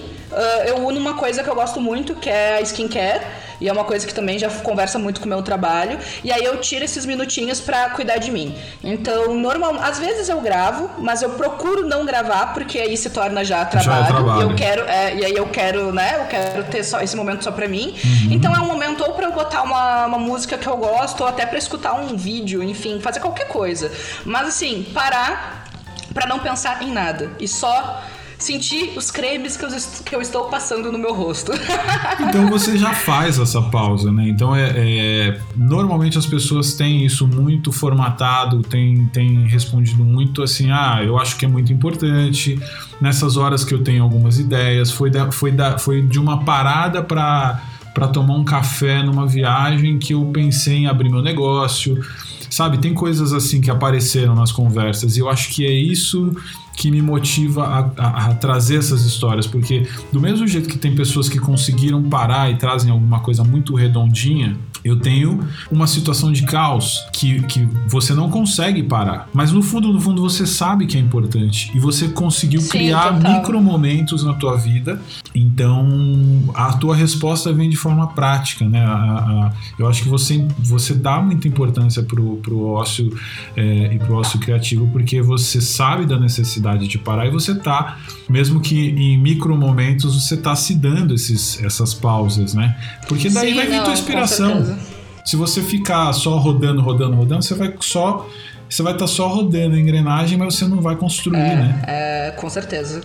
eu 0.66 0.76
uno 0.76 0.98
uma 0.98 1.14
coisa 1.14 1.42
que 1.42 1.48
eu 1.48 1.54
gosto 1.54 1.80
muito, 1.80 2.14
que 2.14 2.28
é 2.28 2.56
a 2.56 2.60
skincare 2.60 3.22
e 3.60 3.68
é 3.68 3.72
uma 3.72 3.84
coisa 3.84 4.06
que 4.06 4.14
também 4.14 4.38
já 4.38 4.48
conversa 4.48 4.98
muito 4.98 5.20
com 5.20 5.26
o 5.26 5.28
meu 5.28 5.42
trabalho. 5.42 5.98
E 6.24 6.32
aí 6.32 6.42
eu 6.42 6.56
tiro 6.60 6.84
esses 6.84 7.04
minutinhos 7.04 7.60
para 7.60 7.90
cuidar 7.90 8.16
de 8.16 8.30
mim. 8.30 8.56
Então, 8.82 9.34
normal, 9.34 9.74
às 9.80 9.98
vezes 9.98 10.28
eu 10.28 10.40
gravo, 10.40 10.90
mas 10.98 11.20
eu 11.20 11.30
procuro 11.30 11.86
não 11.86 12.06
gravar 12.06 12.54
porque 12.54 12.78
aí 12.78 12.96
se 12.96 13.10
torna 13.10 13.44
já 13.44 13.64
trabalho. 13.64 14.02
Já 14.02 14.06
é 14.06 14.06
trabalho. 14.06 14.40
E 14.40 14.42
eu 14.50 14.56
quero, 14.56 14.82
é, 14.88 15.14
e 15.14 15.24
aí 15.26 15.34
eu 15.34 15.46
quero, 15.48 15.92
né? 15.92 16.16
Eu 16.20 16.26
quero 16.26 16.64
ter 16.64 16.82
só 16.82 17.00
esse 17.02 17.14
momento 17.14 17.44
só 17.44 17.52
para 17.52 17.68
mim. 17.68 17.94
Uhum. 18.02 18.32
Então 18.32 18.54
é 18.54 18.60
um 18.60 18.66
momento 18.66 19.04
ou 19.04 19.12
para 19.12 19.26
eu 19.26 19.32
botar 19.32 19.62
uma, 19.62 20.06
uma 20.06 20.18
música 20.18 20.56
que 20.56 20.66
eu 20.66 20.76
gosto 20.76 21.20
ou 21.20 21.28
até 21.28 21.44
para 21.44 21.58
escutar 21.58 21.92
um 21.94 22.16
vídeo, 22.16 22.62
enfim, 22.62 22.98
fazer 23.00 23.20
qualquer 23.20 23.48
coisa. 23.48 23.92
Mas 24.24 24.48
assim, 24.48 24.86
parar 24.94 25.66
para 26.14 26.26
não 26.26 26.38
pensar 26.38 26.82
em 26.82 26.90
nada 26.90 27.30
e 27.38 27.46
só 27.46 28.02
sentir 28.40 28.92
os 28.96 29.10
cremes 29.10 29.56
que 29.56 29.64
eu, 29.64 29.68
que 30.04 30.14
eu 30.14 30.20
estou 30.20 30.44
passando 30.44 30.90
no 30.90 30.98
meu 30.98 31.14
rosto. 31.14 31.52
então 32.28 32.48
você 32.48 32.76
já 32.76 32.94
faz 32.94 33.38
essa 33.38 33.60
pausa, 33.62 34.10
né? 34.10 34.28
Então 34.28 34.56
é, 34.56 34.72
é, 34.74 35.40
normalmente 35.54 36.18
as 36.18 36.26
pessoas 36.26 36.74
têm 36.74 37.04
isso 37.04 37.26
muito 37.26 37.70
formatado, 37.70 38.62
têm, 38.62 39.06
têm 39.06 39.46
respondido 39.46 40.04
muito 40.04 40.42
assim, 40.42 40.70
ah, 40.70 41.00
eu 41.04 41.18
acho 41.18 41.36
que 41.36 41.44
é 41.44 41.48
muito 41.48 41.72
importante. 41.72 42.58
Nessas 43.00 43.36
horas 43.36 43.64
que 43.64 43.74
eu 43.74 43.82
tenho 43.82 44.02
algumas 44.02 44.38
ideias, 44.38 44.90
foi, 44.90 45.10
da, 45.10 45.30
foi, 45.30 45.52
da, 45.52 45.78
foi 45.78 46.02
de 46.02 46.18
uma 46.18 46.44
parada 46.44 47.02
para 47.02 47.62
para 47.92 48.06
tomar 48.06 48.34
um 48.34 48.44
café 48.44 49.02
numa 49.02 49.26
viagem 49.26 49.98
que 49.98 50.14
eu 50.14 50.24
pensei 50.26 50.76
em 50.76 50.86
abrir 50.86 51.10
meu 51.10 51.20
negócio. 51.20 52.00
Sabe, 52.48 52.78
tem 52.78 52.94
coisas 52.94 53.32
assim 53.32 53.60
que 53.60 53.70
apareceram 53.70 54.34
nas 54.34 54.50
conversas 54.50 55.16
e 55.16 55.20
eu 55.20 55.28
acho 55.28 55.50
que 55.50 55.66
é 55.66 55.72
isso 55.72 56.34
que 56.80 56.90
me 56.90 57.02
motiva 57.02 57.62
a, 57.66 58.02
a, 58.02 58.26
a, 58.30 58.34
trazer 58.36 58.78
essas 58.78 59.04
histórias, 59.04 59.46
porque 59.46 59.86
do 60.10 60.18
mesmo 60.18 60.46
jeito 60.46 60.66
que 60.66 60.78
tem 60.78 60.94
pessoas 60.94 61.28
que 61.28 61.38
conseguiram 61.38 62.02
parar 62.04 62.50
e 62.50 62.56
trazem 62.56 62.90
alguma 62.90 63.20
coisa 63.20 63.44
muito 63.44 63.74
redondinha, 63.74 64.56
eu 64.84 64.98
tenho 64.98 65.46
uma 65.70 65.86
situação 65.86 66.32
de 66.32 66.42
caos 66.44 67.04
que, 67.12 67.42
que 67.42 67.68
você 67.86 68.14
não 68.14 68.30
consegue 68.30 68.82
parar. 68.82 69.28
Mas 69.32 69.52
no 69.52 69.62
fundo, 69.62 69.92
no 69.92 70.00
fundo, 70.00 70.22
você 70.22 70.46
sabe 70.46 70.86
que 70.86 70.96
é 70.96 71.00
importante. 71.00 71.70
E 71.74 71.78
você 71.78 72.08
conseguiu 72.08 72.60
Sim, 72.60 72.70
criar 72.70 73.14
total. 73.14 73.32
micro 73.32 73.60
momentos 73.60 74.24
na 74.24 74.32
tua 74.32 74.56
vida. 74.56 75.00
Então, 75.34 75.86
a 76.54 76.72
tua 76.72 76.96
resposta 76.96 77.52
vem 77.52 77.68
de 77.68 77.76
forma 77.76 78.06
prática, 78.08 78.66
né? 78.66 78.84
A, 78.84 78.94
a, 78.94 79.52
eu 79.78 79.86
acho 79.86 80.02
que 80.02 80.08
você, 80.08 80.46
você 80.58 80.94
dá 80.94 81.20
muita 81.20 81.46
importância 81.46 82.02
pro, 82.02 82.36
pro 82.36 82.66
ócio 82.66 83.14
é, 83.56 83.94
e 83.94 83.98
pro 83.98 84.16
ócio 84.16 84.38
criativo, 84.38 84.88
porque 84.88 85.20
você 85.20 85.60
sabe 85.60 86.06
da 86.06 86.18
necessidade 86.18 86.69
de 86.76 86.98
parar 86.98 87.26
e 87.26 87.30
você 87.30 87.54
tá, 87.54 87.98
mesmo 88.28 88.60
que 88.60 88.90
em 88.90 89.18
micro 89.18 89.56
momentos, 89.56 90.22
você 90.22 90.36
tá 90.36 90.54
se 90.54 90.74
dando 90.74 91.14
esses, 91.14 91.62
essas 91.62 91.94
pausas, 91.94 92.54
né? 92.54 92.76
Porque 93.08 93.28
daí 93.28 93.50
Sim, 93.50 93.54
vai 93.54 93.66
vir 93.66 93.76
não, 93.76 93.84
tua 93.84 93.92
inspiração. 93.92 94.78
Se 95.24 95.36
você 95.36 95.62
ficar 95.62 96.12
só 96.12 96.36
rodando, 96.38 96.80
rodando, 96.80 97.14
rodando, 97.14 97.42
você 97.42 97.54
vai 97.54 97.72
só 97.80 98.28
você 98.70 98.84
vai 98.84 98.92
estar 98.92 99.04
tá 99.04 99.10
só 99.10 99.26
rodando 99.26 99.74
a 99.74 99.78
engrenagem, 99.78 100.38
mas 100.38 100.54
você 100.54 100.64
não 100.64 100.80
vai 100.80 100.94
construir, 100.94 101.38
é, 101.38 101.56
né? 101.56 101.82
É, 101.88 102.30
com 102.36 102.48
certeza. 102.48 103.00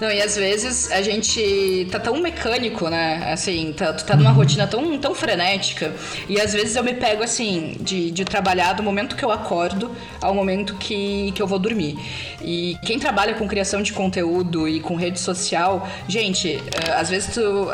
Não, 0.00 0.08
e 0.08 0.22
às 0.22 0.36
vezes 0.36 0.92
a 0.92 1.02
gente 1.02 1.88
tá 1.90 1.98
tão 1.98 2.20
mecânico, 2.22 2.88
né? 2.88 3.32
Assim, 3.32 3.74
tá, 3.76 3.92
tu 3.92 4.04
tá 4.04 4.14
numa 4.14 4.30
uhum. 4.30 4.36
rotina 4.36 4.66
tão, 4.68 4.96
tão 4.96 5.14
frenética. 5.16 5.92
E 6.28 6.40
às 6.40 6.52
vezes 6.52 6.76
eu 6.76 6.84
me 6.84 6.94
pego 6.94 7.24
assim, 7.24 7.76
de, 7.80 8.12
de 8.12 8.24
trabalhar 8.24 8.74
do 8.74 8.82
momento 8.82 9.16
que 9.16 9.24
eu 9.24 9.32
acordo 9.32 9.90
ao 10.20 10.32
momento 10.32 10.76
que, 10.76 11.32
que 11.32 11.42
eu 11.42 11.48
vou 11.48 11.58
dormir. 11.58 11.98
E 12.40 12.76
quem 12.84 13.00
trabalha 13.00 13.34
com 13.34 13.48
criação 13.48 13.82
de 13.82 13.92
conteúdo 13.92 14.68
e 14.68 14.78
com 14.78 14.94
rede 14.94 15.18
social, 15.18 15.88
gente, 16.06 16.48
eh, 16.56 16.92
às 16.92 17.10
vezes 17.10 17.34
tu, 17.34 17.68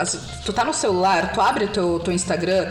tu 0.47 0.53
tá 0.53 0.65
no 0.65 0.73
celular, 0.73 1.33
tu 1.35 1.43
abre 1.43 1.67
teu, 1.67 2.01
teu 2.01 2.15
Instagram 2.15 2.67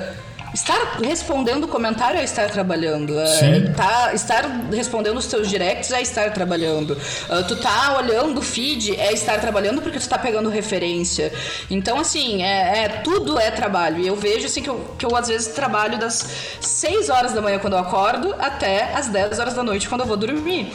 Estar 0.53 0.99
respondendo 1.01 1.67
comentário 1.67 2.19
é 2.19 2.23
estar 2.23 2.49
trabalhando. 2.51 3.19
É, 3.19 3.71
tá, 3.75 4.13
estar 4.13 4.45
respondendo 4.71 5.17
os 5.17 5.25
teus 5.25 5.49
directs 5.49 5.91
é 5.91 6.01
estar 6.01 6.31
trabalhando. 6.31 6.91
Uh, 6.91 7.43
tu 7.47 7.55
tá 7.55 7.97
olhando 7.97 8.37
o 8.37 8.41
feed 8.41 8.95
é 8.99 9.11
estar 9.11 9.39
trabalhando 9.39 9.81
porque 9.81 9.99
tu 9.99 10.07
tá 10.07 10.19
pegando 10.19 10.49
referência. 10.49 11.33
Então, 11.71 11.99
assim, 11.99 12.43
é, 12.43 12.83
é, 12.83 12.89
tudo 12.89 13.39
é 13.39 13.49
trabalho. 13.49 13.99
E 13.99 14.07
eu 14.07 14.15
vejo 14.15 14.45
assim 14.45 14.61
que 14.61 14.69
eu, 14.69 14.95
que 14.97 15.05
eu 15.05 15.15
às 15.15 15.27
vezes 15.27 15.47
trabalho 15.53 15.97
das 15.97 16.23
6 16.61 17.09
horas 17.09 17.33
da 17.33 17.41
manhã 17.41 17.57
quando 17.57 17.73
eu 17.73 17.79
acordo 17.79 18.35
até 18.37 18.93
as 18.93 19.07
10 19.07 19.39
horas 19.39 19.53
da 19.55 19.63
noite 19.63 19.89
quando 19.89 20.01
eu 20.01 20.07
vou 20.07 20.17
dormir. 20.17 20.71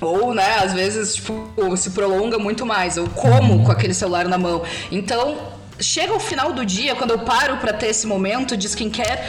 Ou, 0.00 0.34
né, 0.34 0.58
às 0.64 0.72
vezes, 0.72 1.16
tipo, 1.16 1.76
se 1.76 1.90
prolonga 1.90 2.38
muito 2.38 2.64
mais. 2.66 2.96
Eu 2.96 3.06
como 3.08 3.62
com 3.64 3.70
aquele 3.70 3.94
celular 3.94 4.26
na 4.26 4.38
mão. 4.38 4.62
Então, 4.90 5.36
chega 5.80 6.12
ao 6.12 6.20
final 6.20 6.52
do 6.52 6.64
dia, 6.64 6.94
quando 6.94 7.10
eu 7.12 7.20
paro 7.20 7.56
para 7.56 7.72
ter 7.72 7.88
esse 7.88 8.06
momento 8.06 8.56
de 8.56 8.66
skincare, 8.66 9.20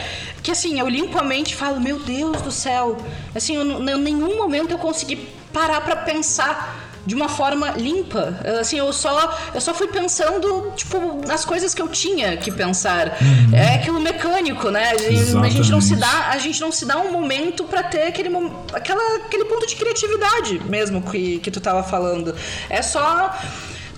que 0.42 0.50
assim, 0.50 0.78
eu 0.78 0.88
limpo 0.88 1.18
a 1.18 1.22
mente 1.22 1.52
e 1.52 1.56
falo, 1.56 1.80
meu 1.80 1.98
Deus 2.00 2.42
do 2.42 2.50
céu. 2.50 2.96
Assim, 3.34 3.56
eu, 3.56 3.62
em 3.62 3.98
nenhum 3.98 4.36
momento 4.36 4.70
eu 4.72 4.78
consegui 4.78 5.16
parar 5.52 5.80
para 5.80 5.96
pensar 5.96 6.82
de 7.04 7.14
uma 7.14 7.28
forma 7.28 7.70
limpa. 7.72 8.38
Assim, 8.60 8.78
eu 8.78 8.92
só, 8.92 9.36
eu 9.54 9.60
só 9.60 9.74
fui 9.74 9.88
pensando, 9.88 10.72
tipo, 10.76 11.20
nas 11.26 11.44
coisas 11.44 11.74
que 11.74 11.82
eu 11.82 11.88
tinha 11.88 12.36
que 12.36 12.50
pensar. 12.50 13.18
Uhum. 13.20 13.56
É 13.56 13.74
aquilo 13.74 14.00
mecânico, 14.00 14.70
né? 14.70 14.92
A 14.92 15.48
gente 15.48 15.70
não 15.70 15.80
se 15.80 15.96
dá, 15.96 16.30
a 16.30 16.38
gente 16.38 16.60
não 16.60 16.70
se 16.70 16.86
dá 16.86 16.98
um 16.98 17.10
momento 17.10 17.64
para 17.64 17.82
ter 17.82 18.04
aquele, 18.04 18.30
aquela, 18.72 19.16
aquele 19.16 19.44
ponto 19.46 19.66
de 19.66 19.76
criatividade 19.76 20.60
mesmo 20.68 21.02
que, 21.02 21.38
que 21.40 21.50
tu 21.50 21.60
tava 21.60 21.82
falando. 21.82 22.34
É 22.70 22.82
só 22.82 23.36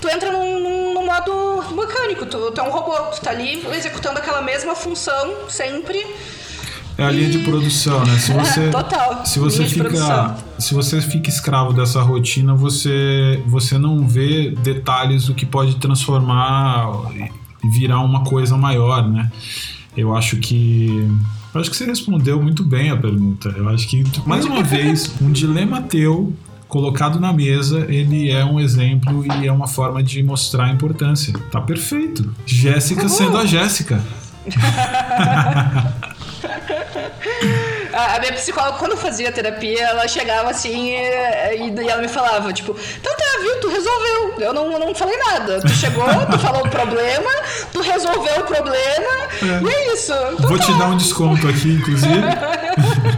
tu 0.04 0.08
entra 0.10 0.30
num, 0.30 0.60
num, 0.60 0.94
num 0.94 1.06
modo 1.06 1.74
mecânico, 1.74 2.26
tu, 2.26 2.50
tu, 2.52 2.60
é 2.60 2.62
um 2.62 2.70
robô, 2.70 2.94
tu 3.10 3.22
tá 3.22 3.30
ali 3.30 3.66
executando 3.74 4.18
aquela 4.18 4.42
mesma 4.42 4.74
função 4.74 5.34
sempre. 5.48 6.04
É 6.98 7.04
a 7.04 7.10
linha 7.10 7.30
de 7.30 7.38
produção, 7.38 8.04
né? 8.04 8.18
Se 8.18 8.30
você, 8.34 8.70
Total. 8.70 9.24
Se 9.24 9.38
você 9.38 9.64
fica, 9.64 10.36
se 10.58 10.74
você 10.74 11.00
fica 11.00 11.30
escravo 11.30 11.72
dessa 11.72 12.02
rotina, 12.02 12.54
você 12.54 13.42
você 13.46 13.78
não 13.78 14.06
vê 14.06 14.50
detalhes 14.50 15.24
do 15.24 15.34
que 15.34 15.46
pode 15.46 15.76
transformar 15.76 16.86
e 17.64 17.68
virar 17.70 18.00
uma 18.00 18.22
coisa 18.22 18.56
maior, 18.58 19.08
né? 19.08 19.32
Eu 19.96 20.14
acho 20.14 20.36
que 20.36 21.10
eu 21.54 21.60
acho 21.60 21.70
que 21.70 21.76
você 21.76 21.86
respondeu 21.86 22.42
muito 22.42 22.62
bem 22.62 22.90
a 22.90 22.96
pergunta. 22.96 23.48
Eu 23.56 23.70
acho 23.70 23.88
que 23.88 24.04
mais 24.26 24.44
uma 24.44 24.62
vez 24.62 25.10
um 25.20 25.32
dilema 25.32 25.80
teu 25.80 26.32
colocado 26.74 27.20
na 27.20 27.32
mesa, 27.32 27.86
ele 27.88 28.32
é 28.32 28.44
um 28.44 28.58
exemplo 28.58 29.24
e 29.24 29.46
é 29.46 29.52
uma 29.52 29.68
forma 29.68 30.02
de 30.02 30.20
mostrar 30.24 30.64
a 30.64 30.70
importância. 30.70 31.32
Tá 31.48 31.60
perfeito. 31.60 32.34
Jéssica 32.44 33.08
sendo 33.08 33.38
a 33.38 33.46
Jéssica. 33.46 34.02
a 37.94 38.18
minha 38.18 38.32
psicóloga, 38.32 38.78
quando 38.78 38.96
fazia 38.96 39.30
terapia, 39.30 39.84
ela 39.84 40.08
chegava 40.08 40.50
assim 40.50 40.90
e, 40.90 41.70
e 41.80 41.88
ela 41.88 42.02
me 42.02 42.08
falava, 42.08 42.52
tipo, 42.52 42.76
então 43.00 43.16
tá, 43.16 43.38
viu, 43.40 43.60
tu 43.60 43.68
resolveu. 43.68 44.34
Eu 44.40 44.52
não, 44.52 44.76
não 44.76 44.92
falei 44.96 45.16
nada. 45.16 45.60
Tu 45.60 45.68
chegou, 45.68 46.04
tu 46.28 46.40
falou 46.40 46.66
o 46.66 46.68
problema, 46.68 47.30
tu 47.72 47.82
resolveu 47.82 48.40
o 48.40 48.44
problema, 48.44 49.28
é. 49.42 49.62
e 49.62 49.68
é 49.68 49.94
isso. 49.94 50.12
Então 50.32 50.48
Vou 50.48 50.58
tá. 50.58 50.64
te 50.64 50.76
dar 50.76 50.88
um 50.88 50.96
desconto 50.96 51.46
aqui, 51.46 51.74
inclusive. 51.74 52.14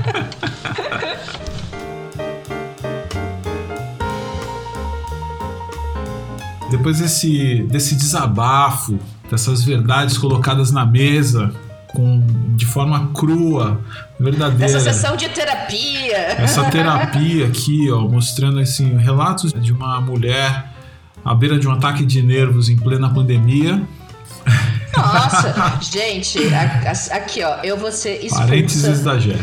depois 6.70 6.98
desse, 6.98 7.62
desse 7.70 7.94
desabafo, 7.94 8.98
dessas 9.30 9.64
verdades 9.64 10.18
colocadas 10.18 10.70
na 10.70 10.84
mesa, 10.84 11.52
com, 11.88 12.22
de 12.54 12.66
forma 12.66 13.10
crua, 13.14 13.80
verdadeira. 14.18 14.64
Essa 14.64 14.80
sessão 14.80 15.16
de 15.16 15.28
terapia. 15.28 16.16
Essa 16.38 16.64
terapia 16.64 17.46
aqui, 17.46 17.90
ó, 17.90 18.00
mostrando 18.00 18.58
assim, 18.58 18.96
relatos 18.96 19.52
de 19.52 19.72
uma 19.72 20.00
mulher 20.00 20.72
à 21.24 21.34
beira 21.34 21.58
de 21.58 21.66
um 21.66 21.72
ataque 21.72 22.04
de 22.04 22.22
nervos 22.22 22.68
em 22.68 22.76
plena 22.76 23.08
pandemia. 23.10 23.82
Nossa, 24.96 25.78
gente, 25.82 26.38
aqui 27.10 27.42
ó, 27.42 27.56
eu 27.62 27.76
vou 27.76 27.92
ser 27.92 28.24
expulsa. 28.24 28.46
Parênteses 28.46 29.02
da 29.02 29.18
Gé. 29.18 29.38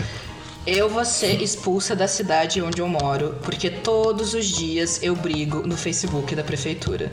Eu 0.66 0.88
vou 0.88 1.04
ser 1.04 1.42
expulsa 1.42 1.94
da 1.94 2.08
cidade 2.08 2.62
onde 2.62 2.80
eu 2.82 2.88
moro, 2.88 3.36
porque 3.44 3.70
todos 3.70 4.34
os 4.34 4.46
dias 4.46 5.04
eu 5.04 5.14
brigo 5.14 5.68
no 5.68 5.76
Facebook 5.76 6.34
da 6.36 6.44
prefeitura. 6.44 7.12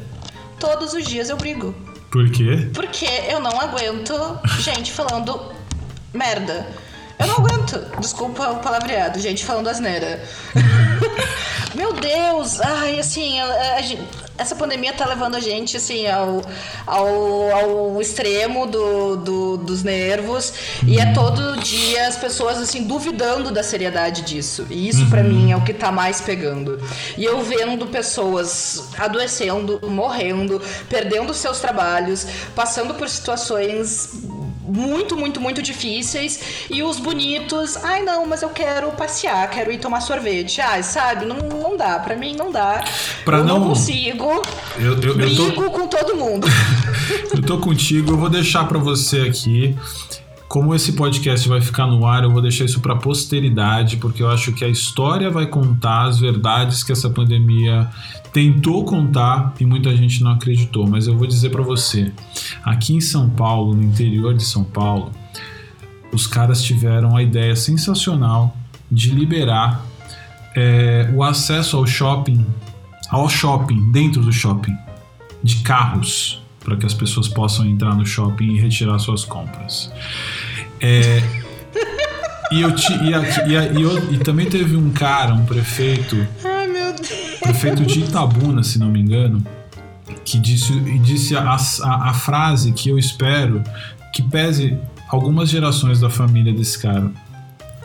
Todos 0.59 0.93
os 0.93 1.05
dias 1.05 1.31
eu 1.31 1.37
brigo. 1.37 1.75
Por 2.13 2.31
quê? 2.31 2.71
Porque 2.73 3.07
eu 3.29 3.41
não 3.41 3.61
aguento 3.61 4.15
gente 4.61 4.93
falando 4.93 5.53
merda. 6.15 6.67
Eu 7.19 7.27
não 7.27 7.37
aguento. 7.37 7.79
Desculpa 7.99 8.51
o 8.51 8.61
palavreado, 8.61 9.19
gente 9.19 9.45
falando 9.45 9.69
asneira. 9.69 10.23
Meu 11.75 11.93
Deus! 11.93 12.61
Ai, 12.61 12.99
assim, 12.99 13.39
a, 13.39 13.45
a, 13.45 13.81
essa 14.39 14.57
pandemia 14.57 14.93
tá 14.93 15.07
levando 15.07 15.37
a 15.37 15.41
gente, 15.41 15.77
assim, 15.77 16.07
ao, 16.07 16.43
ao, 16.87 17.53
ao 17.53 18.01
extremo 18.01 18.67
do, 18.67 19.17
do, 19.17 19.57
dos 19.59 19.83
nervos. 19.83 20.53
E 20.87 20.99
é 20.99 21.13
todo 21.13 21.61
dia 21.61 22.09
as 22.09 22.17
pessoas, 22.17 22.59
assim, 22.59 22.85
duvidando 22.85 23.51
da 23.51 23.63
seriedade 23.63 24.23
disso. 24.23 24.67
E 24.71 24.89
isso, 24.89 25.03
uhum. 25.03 25.11
para 25.11 25.23
mim, 25.23 25.53
é 25.53 25.57
o 25.57 25.63
que 25.63 25.73
tá 25.75 25.93
mais 25.93 26.21
pegando. 26.21 26.81
E 27.17 27.25
eu 27.25 27.41
vendo 27.43 27.87
pessoas 27.87 28.89
adoecendo, 28.99 29.81
morrendo, 29.89 30.61
perdendo 30.89 31.33
seus 31.35 31.61
trabalhos, 31.61 32.27
passando 32.55 32.95
por 32.95 33.09
situações 33.09 34.11
muito, 34.71 35.17
muito, 35.17 35.41
muito 35.41 35.61
difíceis. 35.61 36.67
E 36.71 36.83
os 36.83 36.99
bonitos, 36.99 37.77
ai 37.77 38.03
não, 38.03 38.27
mas 38.27 38.43
eu 38.43 38.51
quero 38.51 38.91
passear, 38.93 39.49
quero 39.51 39.73
ir 39.73 39.79
tomar 39.79 40.01
sorvete. 40.01 40.61
Ai, 40.61 40.83
sabe, 40.83 41.27
não, 41.27 41.37
não 41.37 41.77
dá, 41.77 41.99
pra 41.99 42.17
mim 42.17 42.35
não 42.37 42.51
dá. 42.51 42.85
Pra 43.25 43.39
eu 43.39 43.45
não, 43.45 43.59
não 43.59 43.69
consigo. 43.69 44.43
Eu, 44.79 45.01
eu, 45.01 45.15
brigo 45.17 45.43
eu 45.43 45.55
tô... 45.55 45.71
com 45.71 45.87
todo 45.89 46.17
mundo. 46.17 46.47
eu 47.35 47.43
tô 47.43 47.59
contigo, 47.59 48.13
eu 48.13 48.17
vou 48.17 48.31
deixar 48.31 48.65
para 48.65 48.79
você 48.79 49.21
aqui. 49.23 49.77
Como 50.51 50.75
esse 50.75 50.95
podcast 50.95 51.49
vai 51.49 51.61
ficar 51.61 51.87
no 51.87 52.05
ar, 52.05 52.25
eu 52.25 52.31
vou 52.33 52.43
deixar 52.43 52.65
isso 52.65 52.81
para 52.81 52.97
posteridade, 52.97 53.99
porque 53.99 54.21
eu 54.21 54.29
acho 54.29 54.53
que 54.53 54.65
a 54.65 54.69
história 54.69 55.31
vai 55.31 55.47
contar 55.47 56.09
as 56.09 56.19
verdades 56.19 56.83
que 56.83 56.91
essa 56.91 57.09
pandemia 57.09 57.89
tentou 58.33 58.85
contar 58.85 59.55
e 59.61 59.65
muita 59.65 59.97
gente 59.97 60.25
não 60.25 60.33
acreditou. 60.33 60.89
Mas 60.89 61.07
eu 61.07 61.17
vou 61.17 61.25
dizer 61.25 61.51
para 61.51 61.63
você, 61.63 62.13
aqui 62.65 62.93
em 62.93 63.01
São 63.01 63.31
Paulo, 63.31 63.77
no 63.77 63.85
interior 63.85 64.35
de 64.35 64.43
São 64.43 64.65
Paulo, 64.65 65.13
os 66.13 66.27
caras 66.27 66.65
tiveram 66.65 67.17
a 67.17 67.23
ideia 67.23 67.55
sensacional 67.55 68.57
de 68.91 69.11
liberar 69.11 69.87
é, 70.57 71.09
o 71.15 71.23
acesso 71.23 71.77
ao 71.77 71.87
shopping, 71.87 72.45
ao 73.09 73.29
shopping 73.29 73.93
dentro 73.93 74.21
do 74.21 74.33
shopping, 74.33 74.75
de 75.45 75.59
carros 75.59 76.40
para 76.63 76.77
que 76.77 76.87
as 76.87 76.95
pessoas 76.95 77.29
possam 77.29 77.67
entrar 77.67 77.95
no 77.95 78.07
shopping 78.07 78.55
e 78.55 78.61
retirar 78.61 78.99
suas 78.99 79.25
compras. 79.25 79.91
É, 80.81 81.23
e, 82.53 82.61
eu 82.61 82.75
te, 82.75 82.93
e, 82.93 83.15
a, 83.15 83.47
e, 83.47 83.57
a, 83.57 83.67
e, 83.73 83.83
eu, 83.83 84.13
e, 84.13 84.19
também 84.19 84.47
teve 84.47 84.77
um 84.77 84.91
cara, 84.91 85.35
um 85.35 85.45
prefeito, 85.45 86.17
Ai, 86.45 86.67
meu 86.67 86.93
Deus. 86.93 87.39
prefeito 87.41 87.85
de 87.85 88.01
Itabuna, 88.01 88.63
se 88.63 88.79
não 88.79 88.89
me 88.89 89.01
engano, 89.01 89.45
que 90.25 90.39
disse, 90.39 90.79
disse 91.01 91.37
a, 91.37 91.43
a, 91.43 92.11
a 92.11 92.15
frase 92.15 92.73
que 92.73 92.89
eu 92.89 92.99
espero 92.99 93.63
que 94.13 94.23
pese 94.23 94.79
algumas 95.09 95.49
gerações 95.49 96.01
da 96.01 96.11
família 96.11 96.53
desse 96.53 96.79
cara. 96.79 97.11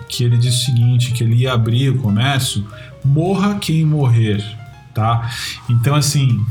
Que 0.08 0.24
ele 0.24 0.38
disse 0.38 0.64
o 0.64 0.66
seguinte: 0.66 1.12
que 1.12 1.24
ele 1.24 1.36
ia 1.36 1.54
abrir 1.54 1.90
o 1.90 1.98
comércio, 1.98 2.66
morra 3.04 3.56
quem 3.56 3.86
morrer, 3.86 4.44
tá? 4.94 5.30
Então, 5.68 5.96
assim, 5.96 6.46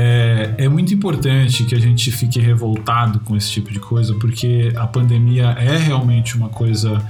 é, 0.00 0.54
é, 0.58 0.68
muito 0.68 0.94
importante 0.94 1.64
que 1.64 1.74
a 1.74 1.80
gente 1.80 2.12
fique 2.12 2.38
revoltado 2.38 3.18
com 3.18 3.36
esse 3.36 3.50
tipo 3.50 3.72
de 3.72 3.80
coisa, 3.80 4.14
porque 4.14 4.72
a 4.76 4.86
pandemia 4.86 5.56
é 5.58 5.76
realmente 5.76 6.36
uma 6.36 6.48
coisa 6.48 7.04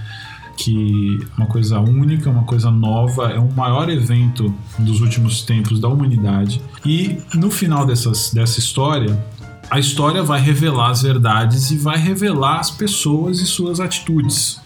que 0.56 1.18
uma 1.36 1.46
coisa 1.46 1.78
única, 1.80 2.30
uma 2.30 2.44
coisa 2.44 2.70
nova, 2.70 3.30
é 3.30 3.38
o 3.38 3.52
maior 3.52 3.90
evento 3.90 4.54
dos 4.78 5.02
últimos 5.02 5.42
tempos 5.42 5.78
da 5.78 5.86
humanidade. 5.86 6.62
E 6.82 7.18
no 7.34 7.50
final 7.50 7.84
dessas, 7.84 8.32
dessa 8.32 8.58
história, 8.58 9.22
a 9.70 9.78
história 9.78 10.22
vai 10.22 10.40
revelar 10.40 10.88
as 10.88 11.02
verdades 11.02 11.70
e 11.70 11.76
vai 11.76 11.98
revelar 11.98 12.58
as 12.58 12.70
pessoas 12.70 13.38
e 13.38 13.44
suas 13.44 13.80
atitudes. 13.80 14.62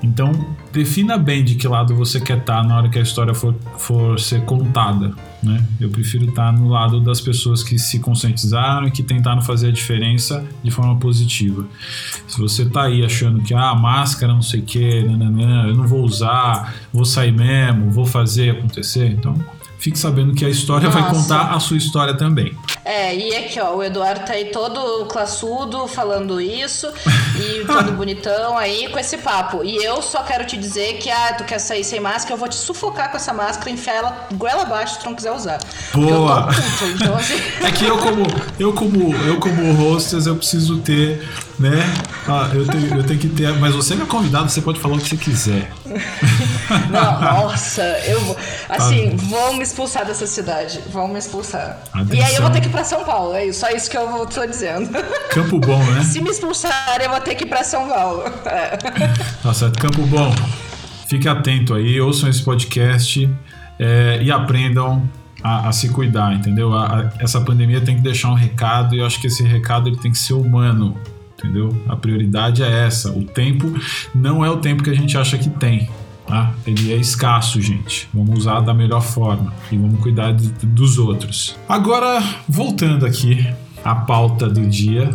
Então, 0.00 0.30
defina 0.72 1.18
bem 1.18 1.44
de 1.44 1.56
que 1.56 1.66
lado 1.66 1.92
você 1.96 2.20
quer 2.20 2.38
estar 2.38 2.62
na 2.62 2.76
hora 2.76 2.88
que 2.88 3.00
a 3.00 3.02
história 3.02 3.34
for, 3.34 3.52
for 3.76 4.20
ser 4.20 4.44
contada. 4.44 5.12
Né? 5.42 5.64
Eu 5.80 5.88
prefiro 5.88 6.28
estar 6.28 6.52
no 6.52 6.68
lado 6.68 7.00
das 7.00 7.20
pessoas 7.20 7.62
que 7.62 7.78
se 7.78 8.00
conscientizaram 8.00 8.88
e 8.88 8.90
que 8.90 9.02
tentaram 9.02 9.40
fazer 9.40 9.68
a 9.68 9.72
diferença 9.72 10.44
de 10.62 10.70
forma 10.70 10.96
positiva. 10.96 11.66
Se 12.26 12.38
você 12.38 12.62
está 12.62 12.84
aí 12.84 13.04
achando 13.04 13.40
que 13.42 13.54
ah, 13.54 13.74
máscara 13.74 14.32
não 14.32 14.42
sei 14.42 14.60
o 14.60 14.62
que, 14.64 14.82
eu 14.82 15.16
não 15.76 15.86
vou 15.86 16.02
usar, 16.02 16.74
vou 16.92 17.04
sair 17.04 17.32
mesmo, 17.32 17.90
vou 17.90 18.04
fazer 18.04 18.50
acontecer, 18.50 19.12
então 19.12 19.34
fique 19.78 19.98
sabendo 19.98 20.34
que 20.34 20.44
a 20.44 20.48
história 20.48 20.88
Nossa. 20.88 21.00
vai 21.00 21.10
contar 21.10 21.54
a 21.54 21.60
sua 21.60 21.76
história 21.76 22.14
também. 22.14 22.52
É, 22.88 23.14
e 23.14 23.36
aqui, 23.36 23.60
ó, 23.60 23.74
o 23.76 23.84
Eduardo 23.84 24.24
tá 24.24 24.32
aí 24.32 24.46
todo 24.46 25.04
classudo 25.04 25.86
falando 25.86 26.40
isso 26.40 26.90
e 27.38 27.62
todo 27.68 27.92
bonitão 27.92 28.56
aí 28.56 28.88
com 28.88 28.98
esse 28.98 29.18
papo. 29.18 29.62
E 29.62 29.76
eu 29.84 30.00
só 30.00 30.22
quero 30.22 30.46
te 30.46 30.56
dizer 30.56 30.94
que, 30.94 31.10
ah, 31.10 31.34
tu 31.36 31.44
quer 31.44 31.58
sair 31.58 31.84
sem 31.84 32.00
máscara, 32.00 32.32
eu 32.32 32.38
vou 32.38 32.48
te 32.48 32.56
sufocar 32.56 33.10
com 33.10 33.18
essa 33.18 33.34
máscara, 33.34 33.68
enfiar 33.68 33.96
ela 33.96 34.26
goela 34.32 34.62
abaixo 34.62 34.94
se 34.94 35.00
tu 35.00 35.04
não 35.04 35.14
quiser 35.14 35.32
usar. 35.32 35.58
Boa! 35.92 36.46
Puta, 36.46 36.86
então, 36.94 37.14
assim... 37.14 37.34
É 37.60 37.70
que 37.70 37.84
eu 37.84 37.98
como, 37.98 38.24
eu 38.58 38.72
como, 38.72 39.14
eu 39.26 39.38
como 39.38 39.72
hostess, 39.74 40.26
eu 40.26 40.36
preciso 40.36 40.78
ter 40.78 41.28
né? 41.58 41.82
Ah, 42.26 42.50
eu, 42.54 42.66
tenho, 42.66 42.96
eu 42.96 43.04
tenho 43.04 43.18
que 43.18 43.28
ter. 43.28 43.52
Mas 43.58 43.74
você 43.74 43.94
é 43.94 43.96
convidado, 44.06 44.48
você 44.48 44.60
pode 44.60 44.78
falar 44.78 44.96
o 44.96 44.98
que 44.98 45.08
você 45.08 45.16
quiser. 45.16 45.70
Não, 46.90 47.20
nossa, 47.20 47.82
eu 48.06 48.20
vou. 48.20 48.36
Assim, 48.68 49.12
ah. 49.12 49.16
vão 49.28 49.54
me 49.54 49.62
expulsar 49.62 50.06
dessa 50.06 50.26
cidade. 50.26 50.80
Vão 50.90 51.08
me 51.08 51.18
expulsar. 51.18 51.80
Atenção. 51.92 52.14
E 52.14 52.22
aí 52.22 52.34
eu 52.36 52.42
vou 52.42 52.50
ter 52.50 52.60
que 52.60 52.68
pra 52.78 52.84
São 52.84 53.04
Paulo. 53.04 53.34
É 53.34 53.52
só 53.52 53.70
isso 53.70 53.90
que 53.90 53.96
eu 53.96 54.26
tô 54.26 54.46
dizendo. 54.46 54.90
Campo 55.30 55.58
Bom, 55.58 55.82
né? 55.84 56.02
Se 56.04 56.22
me 56.22 56.30
expulsarem, 56.30 57.06
eu 57.06 57.10
vou 57.10 57.20
ter 57.20 57.34
que 57.34 57.44
ir 57.44 57.48
pra 57.48 57.64
São 57.64 57.88
Paulo. 57.88 58.22
É. 58.46 58.78
Tá 59.42 59.54
certo. 59.54 59.78
Campo 59.78 60.06
Bom, 60.06 60.34
fique 61.08 61.28
atento 61.28 61.74
aí, 61.74 62.00
ouçam 62.00 62.28
esse 62.28 62.42
podcast 62.42 63.28
é, 63.78 64.20
e 64.22 64.30
aprendam 64.30 65.08
a, 65.42 65.68
a, 65.68 65.72
se 65.72 65.88
cuidar, 65.88 66.34
entendeu? 66.34 66.74
A, 66.74 67.00
a, 67.00 67.12
essa 67.20 67.40
pandemia 67.40 67.80
tem 67.80 67.96
que 67.96 68.02
deixar 68.02 68.30
um 68.30 68.34
recado 68.34 68.94
e 68.94 68.98
eu 68.98 69.06
acho 69.06 69.20
que 69.20 69.26
esse 69.26 69.42
recado 69.42 69.88
ele 69.88 69.96
tem 69.96 70.12
que 70.12 70.18
ser 70.18 70.34
humano 70.34 70.96
entendeu? 71.38 71.70
A 71.88 71.94
prioridade 71.94 72.64
é 72.64 72.86
essa. 72.86 73.12
O 73.12 73.24
tempo 73.24 73.72
não 74.12 74.44
é 74.44 74.50
o 74.50 74.56
tempo 74.56 74.82
que 74.82 74.90
a 74.90 74.94
gente 74.94 75.16
acha 75.16 75.38
que 75.38 75.48
tem. 75.48 75.88
Tá? 76.28 76.52
Ele 76.66 76.92
é 76.92 76.96
escasso, 76.96 77.58
gente. 77.58 78.06
Vamos 78.12 78.40
usar 78.40 78.60
da 78.60 78.74
melhor 78.74 79.00
forma 79.00 79.50
e 79.72 79.78
vamos 79.78 79.98
cuidar 80.00 80.32
de, 80.32 80.50
dos 80.66 80.98
outros. 80.98 81.56
Agora, 81.66 82.22
voltando 82.46 83.06
aqui 83.06 83.46
à 83.82 83.94
pauta 83.94 84.46
do 84.46 84.66
dia. 84.66 85.10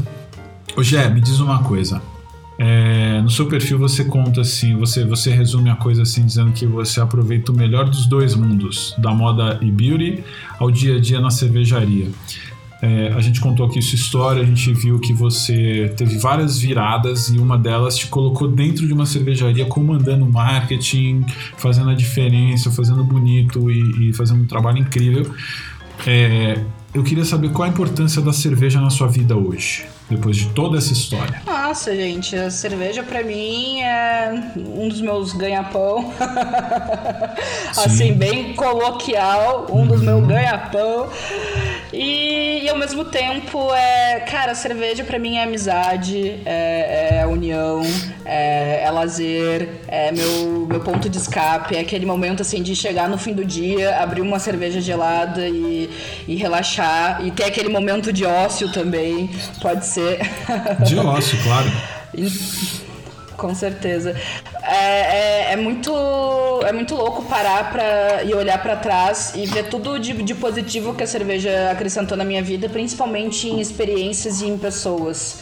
Ô 0.75 0.81
Gé, 0.81 1.07
me 1.09 1.21
diz 1.21 1.39
uma 1.39 1.59
coisa. 1.59 2.01
É, 2.57 3.21
no 3.21 3.29
seu 3.29 3.45
perfil 3.47 3.77
você 3.77 4.05
conta 4.05 4.41
assim, 4.41 4.75
você, 4.75 5.05
você 5.05 5.31
resume 5.31 5.69
a 5.69 5.75
coisa 5.75 6.01
assim, 6.01 6.25
dizendo 6.25 6.51
que 6.51 6.65
você 6.65 6.99
aproveita 6.99 7.51
o 7.51 7.55
melhor 7.55 7.89
dos 7.89 8.07
dois 8.07 8.35
mundos, 8.35 8.95
da 8.97 9.11
moda 9.11 9.59
e 9.61 9.71
beauty 9.71 10.23
ao 10.59 10.71
dia 10.71 10.97
a 10.97 10.99
dia 10.99 11.19
na 11.19 11.29
cervejaria. 11.29 12.09
É, 12.83 13.13
a 13.13 13.21
gente 13.21 13.39
contou 13.39 13.65
aqui 13.65 13.81
sua 13.81 13.95
história, 13.95 14.41
a 14.41 14.45
gente 14.45 14.73
viu 14.73 14.99
que 14.99 15.13
você 15.13 15.93
teve 15.95 16.17
várias 16.17 16.59
viradas 16.59 17.29
e 17.29 17.37
uma 17.37 17.57
delas 17.57 17.97
te 17.97 18.07
colocou 18.07 18.45
dentro 18.45 18.85
de 18.85 18.91
uma 18.91 19.05
cervejaria 19.05 19.65
comandando 19.65 20.25
marketing, 20.25 21.25
fazendo 21.55 21.91
a 21.91 21.93
diferença, 21.93 22.69
fazendo 22.69 23.01
bonito 23.01 23.71
e, 23.71 24.09
e 24.09 24.13
fazendo 24.13 24.41
um 24.41 24.45
trabalho 24.45 24.79
incrível. 24.79 25.33
É, 26.05 26.59
eu 26.93 27.03
queria 27.03 27.23
saber 27.23 27.53
qual 27.53 27.67
a 27.67 27.71
importância 27.71 28.21
da 28.21 28.33
cerveja 28.33 28.81
na 28.81 28.89
sua 28.89 29.07
vida 29.07 29.35
hoje, 29.35 29.85
depois 30.09 30.35
de 30.35 30.49
toda 30.49 30.77
essa 30.77 30.91
história. 30.91 31.41
Nossa, 31.45 31.95
gente, 31.95 32.35
a 32.35 32.51
cerveja 32.51 33.01
para 33.01 33.23
mim 33.23 33.81
é 33.81 34.51
um 34.57 34.89
dos 34.89 34.99
meus 34.99 35.31
ganha-pão. 35.31 36.13
assim, 37.77 38.13
bem 38.13 38.53
coloquial, 38.53 39.67
um 39.71 39.87
dos 39.87 40.01
meus 40.01 40.21
uhum. 40.21 40.27
ganha-pão. 40.27 41.07
E, 41.93 42.63
e, 42.63 42.69
ao 42.69 42.75
mesmo 42.75 43.05
tempo, 43.05 43.71
é, 43.71 44.21
cara, 44.21 44.55
cerveja 44.55 45.03
para 45.03 45.19
mim 45.19 45.37
é 45.37 45.43
amizade, 45.43 46.41
é, 46.43 47.19
é 47.19 47.27
união, 47.27 47.83
é, 48.25 48.81
é, 48.83 48.89
lazer, 48.89 49.69
é 49.87 50.11
meu, 50.11 50.65
meu 50.67 50.79
ponto 50.79 51.07
de 51.07 51.19
escape, 51.19 51.75
é 51.75 51.79
aquele 51.79 52.05
momento 52.05 52.41
assim 52.41 52.63
de 52.63 52.75
chegar 52.75 53.07
no 53.07 53.17
fim 53.17 53.33
do 53.33 53.45
dia, 53.45 53.97
abrir 53.99 54.21
uma 54.21 54.39
cerveja 54.39 54.81
gelada 54.81 55.47
e, 55.47 55.87
e 56.27 56.35
relaxar, 56.35 57.23
e 57.23 57.29
ter 57.29 57.43
aquele 57.43 57.69
momento 57.69 58.11
de 58.11 58.25
ócio 58.25 58.71
também, 58.71 59.29
pode 59.61 59.85
ser. 59.85 60.19
De 60.83 60.97
ócio, 60.97 61.37
claro. 61.43 61.71
Com 63.37 63.53
certeza. 63.53 64.15
É, 64.63 65.49
é, 65.49 65.53
é, 65.53 65.55
muito, 65.55 65.91
é 66.65 66.71
muito 66.71 66.95
louco 66.95 67.23
parar 67.23 67.71
pra, 67.71 68.23
e 68.23 68.33
olhar 68.33 68.61
para 68.61 68.75
trás 68.75 69.33
e 69.35 69.45
ver 69.45 69.69
tudo 69.69 69.99
de, 69.99 70.13
de 70.13 70.35
positivo 70.35 70.93
que 70.93 71.03
a 71.03 71.07
cerveja 71.07 71.71
acrescentou 71.71 72.17
na 72.17 72.23
minha 72.23 72.41
vida, 72.41 72.69
principalmente 72.69 73.47
em 73.47 73.59
experiências 73.59 74.41
e 74.41 74.47
em 74.47 74.57
pessoas. 74.57 75.41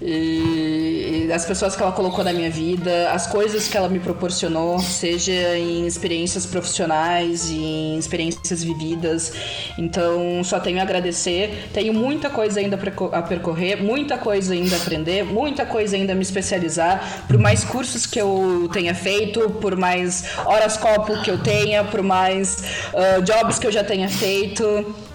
E 0.00 1.28
as 1.32 1.44
pessoas 1.44 1.74
que 1.74 1.82
ela 1.82 1.92
colocou 1.92 2.22
na 2.24 2.32
minha 2.32 2.50
vida, 2.50 3.10
as 3.10 3.26
coisas 3.26 3.68
que 3.68 3.76
ela 3.76 3.88
me 3.88 3.98
proporcionou, 3.98 4.78
seja 4.78 5.58
em 5.58 5.86
experiências 5.86 6.46
profissionais, 6.46 7.50
em 7.50 7.98
experiências 7.98 8.62
vividas. 8.62 9.32
Então, 9.76 10.42
só 10.44 10.60
tenho 10.60 10.78
a 10.78 10.82
agradecer. 10.82 11.68
Tenho 11.72 11.92
muita 11.92 12.30
coisa 12.30 12.60
ainda 12.60 12.78
a 13.12 13.22
percorrer, 13.22 13.82
muita 13.82 14.16
coisa 14.16 14.54
ainda 14.54 14.76
a 14.76 14.78
aprender, 14.78 15.24
muita 15.24 15.66
coisa 15.66 15.96
ainda 15.96 16.12
a 16.12 16.16
me 16.16 16.22
especializar. 16.22 17.24
Por 17.26 17.38
mais 17.38 17.64
cursos 17.64 18.06
que 18.06 18.20
eu 18.20 18.70
tenha 18.72 18.94
feito, 18.94 19.50
por 19.60 19.76
mais 19.76 20.24
horas 20.44 20.76
copo 20.76 21.20
que 21.22 21.30
eu 21.30 21.38
tenha, 21.38 21.84
por 21.84 22.02
mais 22.02 22.62
uh, 22.92 23.22
jobs 23.22 23.58
que 23.58 23.66
eu 23.66 23.72
já 23.72 23.82
tenha 23.82 24.08
feito. 24.08 25.07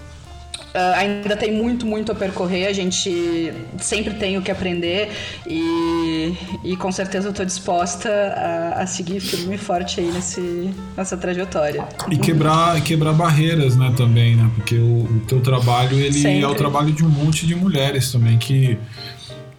Uh, 0.74 0.94
ainda 0.96 1.36
tem 1.36 1.52
muito, 1.52 1.86
muito 1.86 2.10
a 2.10 2.16
percorrer, 2.16 2.66
a 2.66 2.72
gente 2.72 3.52
sempre 3.78 4.14
tem 4.14 4.36
o 4.36 4.42
que 4.42 4.50
aprender 4.50 5.08
e, 5.46 6.34
e 6.64 6.76
com 6.76 6.90
certeza 6.90 7.28
eu 7.28 7.30
estou 7.30 7.46
disposta 7.46 8.08
a, 8.10 8.82
a, 8.82 8.86
seguir 8.86 9.20
firme 9.20 9.54
e 9.54 9.58
forte 9.58 10.00
aí 10.00 10.10
nesse, 10.10 10.74
nessa 10.96 11.16
trajetória. 11.16 11.86
E 12.10 12.18
quebrar, 12.18 12.82
quebrar 12.82 13.12
barreiras, 13.12 13.76
né, 13.76 13.94
também, 13.96 14.34
né? 14.34 14.50
Porque 14.56 14.74
o, 14.74 15.04
o 15.04 15.22
teu 15.28 15.40
trabalho, 15.40 15.96
ele 15.96 16.12
sempre. 16.12 16.42
é 16.42 16.48
o 16.48 16.56
trabalho 16.56 16.92
de 16.92 17.04
um 17.04 17.08
monte 17.08 17.46
de 17.46 17.54
mulheres 17.54 18.10
também 18.10 18.36
que 18.36 18.76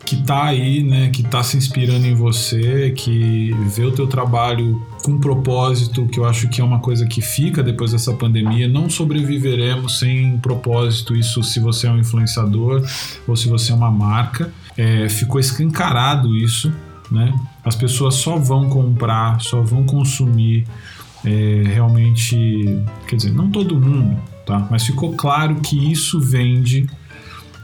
que 0.06 0.18
tá 0.18 0.43
aí, 0.43 0.84
né, 0.84 1.10
que 1.10 1.24
tá 1.24 1.41
se 1.41 1.58
inspirando 1.58 2.06
em 2.06 2.14
você, 2.14 2.91
que 2.95 3.51
vê 3.76 3.84
o 3.84 3.91
teu 3.91 4.06
trabalho 4.06 4.86
com 5.03 5.18
propósito, 5.18 6.06
que 6.06 6.20
eu 6.20 6.26
acho 6.26 6.47
que 6.47 6.62
é 6.62 6.64
uma 6.64 6.80
coisa 6.80 7.08
que 7.08 7.22
fica 7.22 7.64
depois 7.64 7.91
dessa 7.91 8.14
pandemia. 8.14 8.68
Não 8.68 8.88
sobreviveremos 8.89 9.99
sem 9.99 10.38
propósito, 10.38 11.16
isso 11.16 11.41
se 11.43 11.60
você 11.60 11.88
é 11.88 11.91
um 11.91 11.97
influenciador 11.97 12.86
ou 13.28 13.36
se 13.36 13.47
você 13.49 13.72
é 13.72 13.76
uma 13.76 13.89
marca. 13.89 14.53
É, 14.78 15.10
ficou 15.10 15.39
escancarado 15.39 16.36
isso, 16.36 16.72
né? 17.10 17.34
As 17.64 17.76
pessoas 17.76 18.16
só 18.16 18.38
vão 18.38 18.70
comprar, 18.70 19.41
só 19.41 19.62
vão 19.62 19.84
consumir 19.86 20.68
é, 21.24 21.64
realmente, 21.66 22.80
quer 23.08 23.16
dizer, 23.16 23.32
não 23.32 23.49
todo 23.49 23.80
mundo, 23.80 24.20
tá? 24.45 24.68
Mas 24.70 24.86
ficou 24.86 25.14
claro 25.14 25.56
que 25.56 25.91
isso 25.91 26.20
vende 26.20 26.88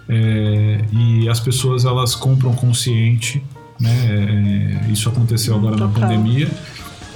é, 0.08 0.86
e 0.92 1.30
as 1.30 1.40
pessoas 1.40 1.86
elas 1.86 2.16
compram 2.16 2.54
consciente, 2.54 3.44
né? 3.80 4.82
É, 4.88 4.92
isso 4.92 5.10
aconteceu 5.10 5.56
agora 5.56 5.76
Total. 5.76 5.90
na 5.90 6.00
pandemia. 6.00 6.50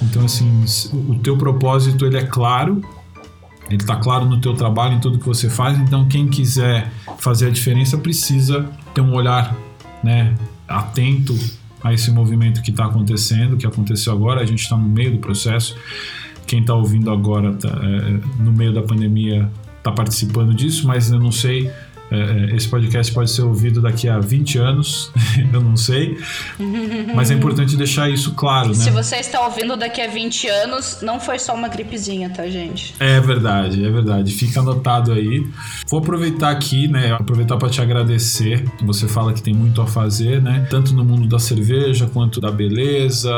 Então 0.02 0.24
assim, 0.24 0.64
o 0.92 1.14
teu 1.16 1.36
propósito 1.36 2.04
ele 2.04 2.16
é 2.16 2.24
claro, 2.24 2.82
ele 3.68 3.82
está 3.82 3.96
claro 3.96 4.26
no 4.26 4.40
teu 4.40 4.54
trabalho, 4.54 4.94
em 4.94 5.00
tudo 5.00 5.18
que 5.18 5.26
você 5.26 5.48
faz. 5.48 5.78
Então 5.78 6.06
quem 6.08 6.28
quiser 6.28 6.90
fazer 7.18 7.48
a 7.48 7.50
diferença 7.50 7.98
precisa 7.98 8.68
ter 8.94 9.00
um 9.00 9.14
olhar, 9.14 9.56
né? 10.02 10.34
Atento 10.68 11.36
a 11.82 11.92
esse 11.92 12.10
movimento 12.10 12.62
que 12.62 12.70
está 12.70 12.86
acontecendo, 12.86 13.56
que 13.56 13.66
aconteceu 13.66 14.12
agora. 14.12 14.40
A 14.40 14.46
gente 14.46 14.62
está 14.62 14.76
no 14.76 14.88
meio 14.88 15.12
do 15.12 15.18
processo. 15.18 15.76
Quem 16.46 16.60
está 16.60 16.74
ouvindo 16.74 17.10
agora, 17.10 17.52
tá, 17.54 17.68
é, 17.68 18.42
no 18.42 18.52
meio 18.52 18.72
da 18.72 18.82
pandemia, 18.82 19.50
está 19.78 19.90
participando 19.90 20.54
disso, 20.54 20.86
mas 20.86 21.10
eu 21.10 21.18
não 21.18 21.32
sei 21.32 21.70
esse 22.54 22.68
podcast 22.68 23.12
pode 23.12 23.30
ser 23.30 23.42
ouvido 23.42 23.80
daqui 23.80 24.08
a 24.08 24.20
20 24.20 24.58
anos, 24.58 25.10
eu 25.52 25.60
não 25.60 25.76
sei. 25.76 26.18
Mas 27.14 27.30
é 27.30 27.34
importante 27.34 27.76
deixar 27.76 28.08
isso 28.08 28.34
claro, 28.34 28.68
né? 28.68 28.74
Se 28.74 28.90
você 28.90 29.16
está 29.16 29.44
ouvindo 29.44 29.76
daqui 29.76 30.00
a 30.00 30.06
20 30.06 30.48
anos, 30.48 30.98
não 31.02 31.18
foi 31.18 31.38
só 31.38 31.54
uma 31.54 31.68
gripezinha, 31.68 32.30
tá, 32.30 32.46
gente? 32.48 32.94
É 33.00 33.20
verdade, 33.20 33.84
é 33.84 33.90
verdade. 33.90 34.32
Fica 34.32 34.60
anotado 34.60 35.12
aí. 35.12 35.46
Vou 35.88 35.98
aproveitar 35.98 36.50
aqui, 36.50 36.86
né? 36.86 37.12
Aproveitar 37.12 37.56
para 37.56 37.68
te 37.68 37.80
agradecer. 37.80 38.64
Você 38.82 39.08
fala 39.08 39.32
que 39.32 39.42
tem 39.42 39.54
muito 39.54 39.82
a 39.82 39.86
fazer, 39.86 40.40
né? 40.40 40.66
Tanto 40.70 40.94
no 40.94 41.04
mundo 41.04 41.26
da 41.26 41.38
cerveja 41.38 42.08
quanto 42.12 42.40
da 42.40 42.50
beleza 42.50 43.30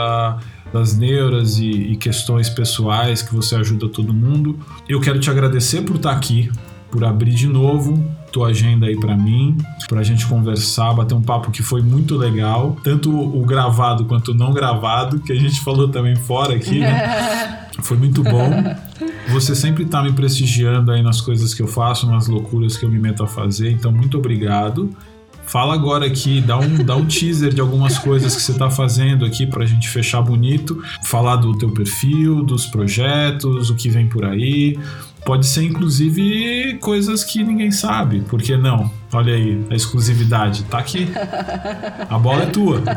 das 0.71 0.95
neuras 0.95 1.59
e, 1.59 1.71
e, 1.71 1.97
questões 1.97 2.51
pessoais 2.51 3.23
que 3.23 3.35
você 3.35 3.57
ajuda 3.57 3.89
todo 3.89 4.13
mundo. 4.13 4.59
Eu 4.87 5.01
quero 5.01 5.19
te 5.19 5.31
agradecer 5.31 5.81
por 5.81 5.97
estar 5.97 6.13
aqui, 6.13 6.51
por 6.91 7.05
abrir 7.05 7.33
de 7.33 7.47
novo 7.47 8.18
tua 8.31 8.49
agenda 8.49 8.87
aí 8.87 8.99
para 8.99 9.17
mim, 9.17 9.57
pra 9.89 10.03
gente 10.03 10.27
conversar, 10.27 10.93
bater 10.95 11.15
um 11.15 11.23
papo 11.23 11.51
que 11.51 11.63
foi 11.63 11.83
muito 11.83 12.17
legal, 12.17 12.77
tanto 12.83 13.11
o 13.11 13.45
gravado 13.45 14.05
quanto 14.05 14.33
o 14.33 14.35
não 14.35 14.53
gravado, 14.53 15.21
que 15.21 15.33
a 15.33 15.37
gente 15.37 15.61
falou 15.65 15.89
também 15.89 16.17
fora 16.17 16.55
aqui, 16.55 16.81
né? 16.81 17.67
Foi 17.81 17.97
muito 17.97 18.25
bom. 18.25 18.51
Você 19.29 19.55
sempre 19.55 19.85
tá 19.85 20.03
me 20.03 20.13
prestigiando 20.13 20.91
aí 20.91 21.01
nas 21.01 21.21
coisas 21.21 21.55
que 21.55 21.63
eu 21.63 21.69
faço, 21.69 22.11
nas 22.11 22.27
loucuras 22.27 22.77
que 22.77 22.85
eu 22.85 22.91
me 22.91 22.99
meto 22.99 23.23
a 23.23 23.27
fazer, 23.29 23.71
então 23.71 23.93
muito 23.93 24.19
obrigado. 24.19 24.91
Fala 25.49 25.73
agora 25.73 26.05
aqui, 26.05 26.43
dá 26.43 26.59
um, 26.59 26.85
dá 26.85 26.95
um 26.95 27.07
teaser 27.07 27.55
de 27.55 27.61
algumas 27.61 27.99
coisas 27.99 28.37
que 28.37 28.43
você 28.43 28.53
está 28.53 28.69
fazendo 28.69 29.25
aqui 29.25 29.47
para 29.47 29.65
a 29.65 29.67
gente 29.67 29.89
fechar 29.89 30.21
bonito. 30.21 30.83
Falar 31.05 31.37
do 31.37 31.57
teu 31.57 31.71
perfil, 31.71 32.43
dos 32.43 32.67
projetos, 32.67 33.71
o 33.71 33.75
que 33.75 33.89
vem 33.89 34.07
por 34.07 34.27
aí. 34.27 34.79
Pode 35.25 35.47
ser 35.47 35.65
inclusive 35.65 36.79
coisas 36.81 37.23
que 37.23 37.43
ninguém 37.43 37.71
sabe, 37.71 38.21
por 38.23 38.41
que 38.41 38.57
não? 38.57 38.91
Olha 39.13 39.35
aí, 39.35 39.65
a 39.71 39.75
exclusividade 39.75 40.65
tá 40.65 40.79
aqui. 40.79 41.09
A 42.09 42.19
bola 42.19 42.45
é 42.45 42.47
tua. 42.47 42.83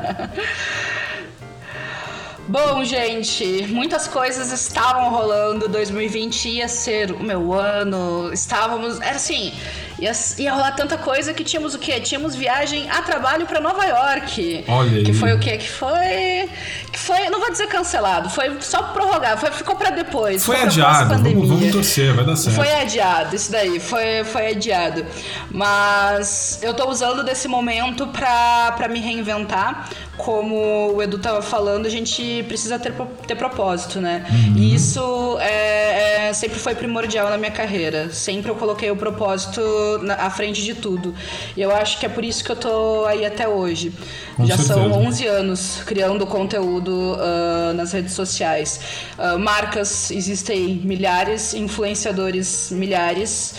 Bom, 2.47 2.83
gente, 2.83 3.65
muitas 3.69 4.09
coisas 4.09 4.51
estavam 4.51 5.09
rolando. 5.09 5.69
2020 5.69 6.49
ia 6.49 6.67
ser 6.67 7.11
o 7.11 7.23
meu 7.23 7.53
ano. 7.53 8.29
Estávamos. 8.33 8.99
Era 8.99 9.15
assim, 9.15 9.53
ia, 10.01 10.11
ia 10.39 10.53
rolar 10.53 10.71
tanta 10.71 10.97
coisa 10.97 11.33
que 11.33 11.43
tínhamos 11.43 11.75
o 11.75 11.79
quê? 11.79 11.99
Tínhamos 11.99 12.35
viagem 12.35 12.89
a 12.89 13.01
trabalho 13.03 13.45
para 13.45 13.61
Nova 13.61 13.85
York. 13.85 14.65
Olha 14.67 14.97
aí. 14.97 15.03
Que 15.03 15.13
foi 15.13 15.33
o 15.33 15.39
quê? 15.39 15.57
Que 15.57 15.69
foi. 15.69 16.49
Que 16.91 16.99
foi. 16.99 17.29
Não 17.29 17.39
vou 17.39 17.51
dizer 17.51 17.67
cancelado, 17.67 18.29
foi 18.29 18.57
só 18.61 18.81
prorrogado, 18.83 19.39
foi, 19.39 19.51
ficou 19.51 19.75
para 19.75 19.91
depois. 19.91 20.43
Foi 20.43 20.59
adiado. 20.61 21.15
Vamos, 21.15 21.47
vamos 21.47 21.71
torcer, 21.71 22.13
vai 22.13 22.25
dar 22.25 22.35
certo. 22.35 22.55
Foi 22.55 22.73
adiado, 22.73 23.35
isso 23.35 23.51
daí, 23.51 23.79
foi, 23.79 24.23
foi 24.23 24.47
adiado. 24.47 25.05
Mas 25.51 26.59
eu 26.63 26.73
tô 26.73 26.89
usando 26.89 27.23
desse 27.23 27.47
momento 27.47 28.07
pra 28.07 28.87
me 28.89 28.99
reinventar. 28.99 29.87
Como 30.23 30.93
o 30.93 31.01
Edu 31.01 31.17
tava 31.17 31.41
falando, 31.41 31.87
a 31.87 31.89
gente 31.89 32.43
precisa 32.47 32.77
ter, 32.77 32.93
ter 33.25 33.35
propósito, 33.35 33.99
né? 33.99 34.23
Uhum. 34.29 34.57
E 34.57 34.75
isso 34.75 35.37
é, 35.39 36.27
é, 36.29 36.33
sempre 36.33 36.59
foi 36.59 36.75
primordial 36.75 37.29
na 37.29 37.37
minha 37.37 37.51
carreira. 37.51 38.11
Sempre 38.11 38.51
eu 38.51 38.55
coloquei 38.55 38.91
o 38.91 38.95
propósito 38.95 39.61
na, 40.03 40.13
à 40.15 40.29
frente 40.29 40.61
de 40.61 40.75
tudo. 40.75 41.13
E 41.57 41.61
eu 41.61 41.71
acho 41.75 41.99
que 41.99 42.05
é 42.05 42.09
por 42.09 42.23
isso 42.23 42.43
que 42.43 42.51
eu 42.51 42.55
tô 42.55 43.05
aí 43.05 43.25
até 43.25 43.47
hoje. 43.47 43.91
Com 44.35 44.45
Já 44.45 44.57
certeza. 44.57 44.75
são 44.75 44.91
11 44.91 45.27
anos 45.27 45.81
criando 45.85 46.25
conteúdo 46.27 46.91
uh, 46.91 47.73
nas 47.73 47.91
redes 47.91 48.13
sociais. 48.13 48.79
Uh, 49.17 49.39
marcas 49.39 50.11
existem 50.11 50.81
milhares, 50.83 51.53
influenciadores 51.53 52.69
milhares. 52.71 53.55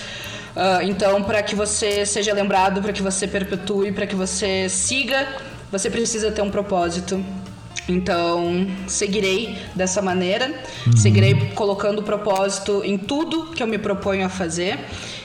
Uh, 0.55 0.83
então, 0.83 1.23
para 1.23 1.43
que 1.43 1.55
você 1.55 2.05
seja 2.05 2.33
lembrado, 2.33 2.83
para 2.83 2.93
que 2.93 3.03
você 3.03 3.27
perpetue, 3.27 3.91
para 3.91 4.07
que 4.07 4.15
você 4.15 4.69
siga, 4.69 5.27
você 5.73 5.89
precisa 5.89 6.31
ter 6.31 6.43
um 6.43 6.51
propósito. 6.51 7.25
Então, 7.89 8.69
seguirei 8.87 9.59
dessa 9.75 10.01
maneira, 10.01 10.63
seguirei 10.97 11.51
colocando 11.55 12.03
propósito 12.03 12.83
em 12.85 12.97
tudo 12.97 13.47
que 13.47 13.63
eu 13.63 13.67
me 13.67 13.79
proponho 13.79 14.25
a 14.25 14.29
fazer. 14.29 14.79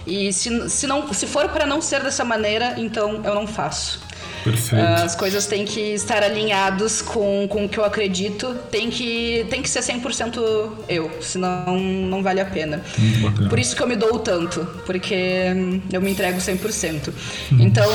E 0.07 0.31
se, 0.33 0.69
se, 0.69 0.87
não, 0.87 1.13
se 1.13 1.27
for 1.27 1.49
para 1.49 1.65
não 1.67 1.81
ser 1.81 2.01
dessa 2.01 2.23
maneira, 2.23 2.75
então 2.77 3.21
eu 3.23 3.35
não 3.35 3.45
faço. 3.45 4.06
Perfeito. 4.51 4.85
As 4.85 5.15
coisas 5.15 5.45
têm 5.45 5.65
que 5.65 5.93
estar 5.93 6.23
alinhadas 6.23 7.01
com, 7.01 7.47
com 7.49 7.65
o 7.65 7.69
que 7.69 7.77
eu 7.77 7.83
acredito. 7.83 8.55
Tem 8.71 8.89
que, 8.89 9.45
tem 9.49 9.61
que 9.61 9.69
ser 9.69 9.81
100% 9.81 10.71
eu, 10.87 11.11
senão 11.21 11.77
não 11.77 12.23
vale 12.23 12.39
a 12.39 12.45
pena. 12.45 12.81
Por 13.49 13.59
isso 13.59 13.75
que 13.75 13.81
eu 13.81 13.87
me 13.87 13.95
dou 13.95 14.19
tanto, 14.19 14.65
porque 14.85 15.47
eu 15.91 16.01
me 16.01 16.11
entrego 16.11 16.39
100%. 16.39 17.13
Então, 17.59 17.89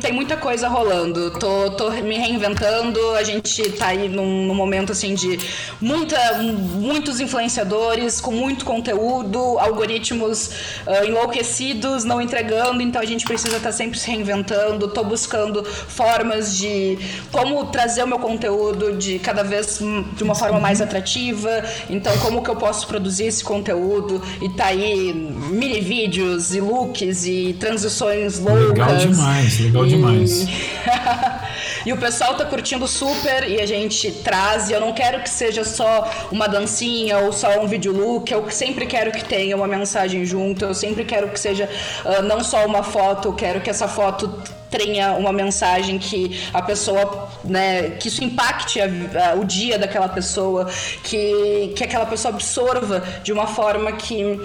tem 0.00 0.12
muita 0.12 0.36
coisa 0.36 0.68
rolando. 0.68 1.30
Tô, 1.38 1.70
tô 1.70 1.90
me 1.90 2.18
reinventando, 2.18 2.98
a 3.12 3.22
gente 3.22 3.70
tá 3.72 3.88
aí 3.88 4.08
num, 4.08 4.46
num 4.46 4.54
momento 4.54 4.92
assim 4.92 5.14
de 5.14 5.38
muita, 5.80 6.18
muitos 6.42 7.20
influenciadores 7.20 8.20
com 8.20 8.30
muito 8.30 8.64
conteúdo, 8.64 9.58
algoritmos 9.58 10.50
ah, 10.86 11.04
enlouquecidos, 11.04 12.04
não 12.04 12.20
entregando, 12.20 12.82
então 12.82 13.00
a 13.00 13.04
gente 13.04 13.24
precisa 13.24 13.56
estar 13.56 13.72
sempre 13.72 13.98
se 13.98 14.10
reinventando. 14.10 14.88
Tô 14.88 15.02
buscando 15.04 15.64
formas 15.94 16.56
de 16.56 16.98
como 17.30 17.64
trazer 17.66 18.02
o 18.02 18.06
meu 18.06 18.18
conteúdo 18.18 18.96
de 18.96 19.18
cada 19.18 19.42
vez 19.42 19.78
de 20.16 20.22
uma 20.22 20.34
forma 20.34 20.58
mais 20.60 20.80
atrativa. 20.80 21.62
Então, 21.88 22.16
como 22.18 22.42
que 22.42 22.50
eu 22.50 22.56
posso 22.56 22.86
produzir 22.86 23.24
esse 23.26 23.44
conteúdo 23.44 24.20
e 24.42 24.48
tá 24.48 24.66
aí 24.66 25.12
mini 25.12 25.80
vídeos 25.80 26.54
e 26.54 26.60
looks 26.60 27.24
e 27.26 27.56
transições 27.58 28.38
loucas. 28.38 28.68
Legal 28.70 28.96
demais, 28.96 29.60
legal 29.60 29.86
E- 29.86 29.88
demais. 29.88 30.46
e 31.84 31.92
o 31.92 31.96
pessoal 31.96 32.34
tá 32.34 32.44
curtindo 32.44 32.86
super 32.88 33.48
e 33.48 33.60
a 33.60 33.66
gente 33.66 34.10
traz. 34.10 34.70
E 34.70 34.72
eu 34.72 34.80
não 34.80 34.92
quero 34.92 35.22
que 35.22 35.28
seja 35.28 35.64
só 35.64 36.10
uma 36.32 36.46
dancinha 36.48 37.18
ou 37.18 37.32
só 37.32 37.60
um 37.60 37.66
vídeo 37.66 37.92
look. 37.92 38.30
Eu 38.32 38.50
sempre 38.50 38.86
quero 38.86 39.10
que 39.12 39.24
tenha 39.24 39.54
uma 39.56 39.66
mensagem 39.66 40.24
junto. 40.24 40.64
Eu 40.64 40.74
sempre 40.74 41.04
quero 41.04 41.28
que 41.28 41.38
seja 41.38 41.68
ah, 42.04 42.22
não 42.22 42.42
só 42.42 42.64
uma 42.66 42.82
foto. 42.82 43.28
Eu 43.28 43.32
quero 43.34 43.60
que 43.60 43.68
essa 43.70 43.86
foto 43.88 44.42
tenha 44.70 45.12
uma 45.12 45.32
mensagem 45.32 45.98
que 45.98 46.40
a 46.52 46.60
pessoa, 46.62 47.30
né, 47.44 47.90
que 47.90 48.08
isso 48.08 48.24
impacte 48.24 48.80
a- 48.80 48.86
a- 49.30 49.34
o 49.34 49.44
dia 49.44 49.78
daquela 49.78 50.08
pessoa, 50.08 50.68
que, 51.04 51.72
que 51.76 51.84
aquela 51.84 52.06
pessoa 52.06 52.34
absorva 52.34 53.00
de 53.22 53.32
uma 53.32 53.46
forma 53.46 53.92
que, 53.92 54.40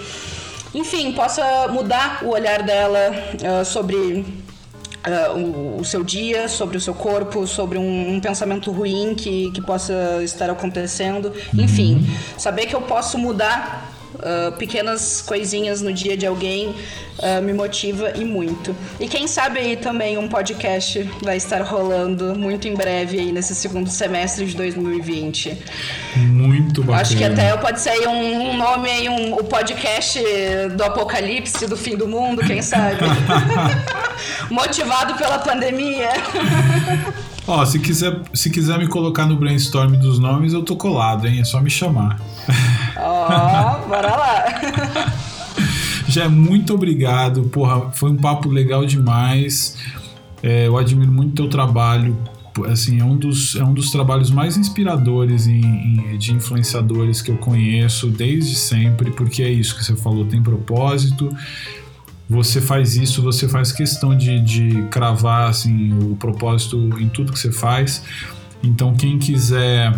enfim, 0.76 1.14
possa 1.14 1.68
mudar 1.70 2.20
o 2.24 2.30
olhar 2.30 2.62
dela 2.62 3.00
ah, 3.44 3.64
sobre 3.66 4.24
ah, 5.04 5.34
o, 5.34 5.80
o 5.80 5.86
seu 5.86 6.04
dia, 6.04 6.47
sobre 6.47 6.78
o 6.78 6.82
seu 6.82 6.93
corpo, 6.93 7.47
sobre 7.47 7.78
um, 7.78 8.16
um 8.16 8.20
pensamento 8.20 8.72
ruim 8.72 9.16
que, 9.16 9.52
que 9.52 9.62
possa 9.62 10.22
estar 10.24 10.50
acontecendo. 10.50 11.34
Enfim, 11.54 12.06
saber 12.38 12.66
que 12.66 12.76
eu 12.76 12.82
posso 12.82 13.18
mudar 13.18 13.89
ah, 14.22 14.51
pequenas 14.57 15.22
coisinhas 15.22 15.82
no 15.82 15.93
dia 15.93 16.15
de 16.17 16.26
alguém 16.26 16.76
ah, 17.22 17.41
me 17.41 17.53
motiva 17.53 18.11
e 18.15 18.24
muito. 18.24 18.76
E 18.99 19.07
quem 19.07 19.28
sabe 19.28 19.59
aí 19.59 19.76
também 19.76 20.17
um 20.17 20.28
podcast 20.28 21.09
vai 21.22 21.38
estar 21.38 21.61
rolando 21.61 22.36
muito 22.38 22.67
em 22.67 22.74
breve 22.74 23.20
aí 23.20 23.32
nesse 23.32 23.55
segundo 23.55 23.89
semestre 23.89 24.45
de 24.45 24.55
2020. 24.55 25.57
Muito 26.15 26.82
bacana. 26.82 27.01
Acho 27.01 27.17
que 27.17 27.24
até 27.24 27.55
pode 27.57 27.80
ser 27.80 28.07
um, 28.07 28.51
um 28.51 28.57
nome 28.57 28.89
aí, 28.89 29.09
um, 29.09 29.34
o 29.34 29.43
podcast 29.43 30.20
do 30.76 30.84
apocalipse, 30.84 31.67
do 31.67 31.78
fim 31.78 31.95
do 31.95 32.07
mundo, 32.07 32.41
quem 32.45 32.61
sabe? 32.61 32.97
Motivado 34.49 35.15
pela 35.15 35.39
pandemia. 35.39 36.09
Ó, 37.52 37.66
se 37.66 37.80
quiser, 37.80 38.22
se 38.34 38.50
quiser 38.52 38.78
me 38.78 38.88
colocar 38.88 39.26
no 39.26 39.36
brainstorm 39.36 39.93
dos 39.95 40.20
nomes, 40.20 40.54
eu 40.54 40.62
tô 40.62 40.76
colado, 40.76 41.28
hein? 41.28 41.39
É 41.39 41.43
só 41.43 41.60
me 41.60 41.70
chamar. 41.70 42.20
Ó, 42.95 43.88
bora 43.88 44.16
lá. 44.16 44.45
Já 46.08 46.30
muito 46.30 46.74
obrigado, 46.74 47.43
porra, 47.43 47.91
foi 47.91 48.12
um 48.12 48.16
papo 48.18 48.50
legal 48.50 48.86
demais. 48.86 49.78
É, 50.43 50.68
eu 50.68 50.78
admiro 50.78 51.12
muito 51.12 51.34
teu 51.36 51.47
trabalho. 51.50 52.16
Assim, 52.68 53.00
é 53.00 53.04
um 53.04 53.16
dos, 53.16 53.56
é 53.56 53.64
um 53.64 53.74
dos 53.74 53.89
trabalhos 53.89 54.30
mais 54.32 54.58
inspiradores 54.58 55.47
em- 55.47 55.62
em- 56.14 56.18
de 56.18 56.34
influenciadores 56.34 57.22
que 57.22 57.32
eu 57.32 57.38
conheço 57.38 58.08
desde 58.08 58.56
sempre, 58.56 59.12
porque 59.12 59.41
é 59.43 59.50
isso 59.50 59.76
que 59.76 59.84
você 59.86 59.95
falou, 59.95 60.26
tem 60.26 60.41
propósito. 60.41 61.34
Você 62.30 62.61
faz 62.61 62.95
isso, 62.95 63.23
você 63.23 63.47
faz 63.47 63.71
questão 63.71 64.15
de, 64.15 64.39
de 64.39 64.84
cravar 64.91 65.49
assim, 65.49 65.91
o 65.93 66.15
propósito 66.15 66.77
em 66.99 67.09
tudo 67.09 67.32
que 67.34 67.39
você 67.39 67.51
faz. 67.51 68.03
Então, 68.61 68.93
quem 68.93 69.17
quiser 69.17 69.91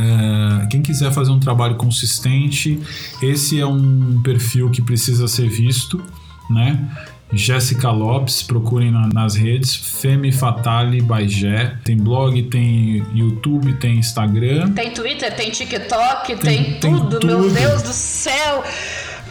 é, 0.00 0.66
quem 0.66 0.82
quiser 0.82 1.12
fazer 1.12 1.30
um 1.30 1.38
trabalho 1.38 1.76
consistente, 1.76 2.80
esse 3.22 3.60
é 3.60 3.66
um 3.66 4.20
perfil 4.24 4.68
que 4.68 4.82
precisa 4.82 5.28
ser 5.28 5.48
visto, 5.48 6.02
né? 6.50 6.84
Jéssica 7.32 7.90
Lopes, 7.90 8.42
procurem 8.42 8.90
na- 8.90 9.08
nas 9.12 9.34
redes, 9.34 9.74
Femme 9.74 10.30
Fatale 10.32 11.00
by 11.00 11.28
Jé. 11.28 11.76
Tem 11.84 11.96
blog, 11.96 12.42
tem 12.44 13.04
YouTube, 13.14 13.72
tem 13.74 13.96
Instagram. 13.98 14.70
Tem 14.72 14.92
Twitter, 14.92 15.34
tem 15.34 15.50
TikTok, 15.50 16.36
tem, 16.36 16.36
Tem- 16.38 16.64
tem 16.64 16.80
tudo, 16.80 17.24
meu 17.26 17.42
tudo. 17.42 17.54
Deus 17.54 17.82
do 17.82 17.92
céu. 17.92 18.62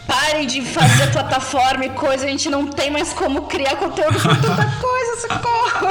Parem 0.06 0.46
de 0.46 0.60
fazer 0.62 1.10
plataforma 1.10 1.86
e 1.86 1.90
coisa, 1.90 2.26
a 2.26 2.28
gente 2.28 2.48
não 2.50 2.66
tem 2.66 2.90
mais 2.90 3.12
como 3.12 3.42
criar 3.42 3.76
conteúdo 3.76 4.20
com 4.20 4.28
tanta 4.28 4.66
coisa, 4.80 5.20
socorro. 5.22 5.88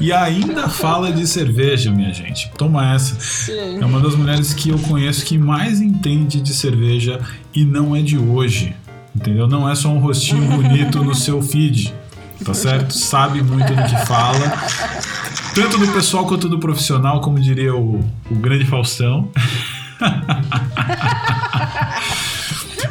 E 0.00 0.12
ainda 0.12 0.68
fala 0.68 1.12
de 1.12 1.26
cerveja, 1.26 1.90
minha 1.90 2.12
gente. 2.12 2.50
Toma 2.56 2.94
essa. 2.94 3.18
Sim. 3.18 3.80
É 3.80 3.86
uma 3.86 4.00
das 4.00 4.14
mulheres 4.14 4.52
que 4.52 4.70
eu 4.70 4.78
conheço 4.78 5.24
que 5.24 5.38
mais 5.38 5.80
entende 5.80 6.40
de 6.40 6.52
cerveja 6.52 7.20
e 7.54 7.64
não 7.64 7.96
é 7.96 8.02
de 8.02 8.18
hoje. 8.18 8.76
Entendeu? 9.14 9.46
Não 9.46 9.68
é 9.68 9.74
só 9.74 9.88
um 9.88 9.98
rostinho 9.98 10.44
bonito 10.44 11.02
no 11.02 11.14
seu 11.14 11.42
feed. 11.42 11.94
Tá 12.44 12.52
certo? 12.52 12.92
Sabe 12.92 13.42
muito 13.42 13.72
do 13.72 13.82
que 13.84 14.06
fala. 14.06 14.52
Tanto 15.54 15.78
do 15.78 15.86
pessoal 15.88 16.26
quanto 16.26 16.48
do 16.48 16.58
profissional, 16.58 17.20
como 17.20 17.38
diria 17.38 17.74
o, 17.74 18.00
o 18.30 18.34
grande 18.34 18.64
Faustão. 18.64 19.30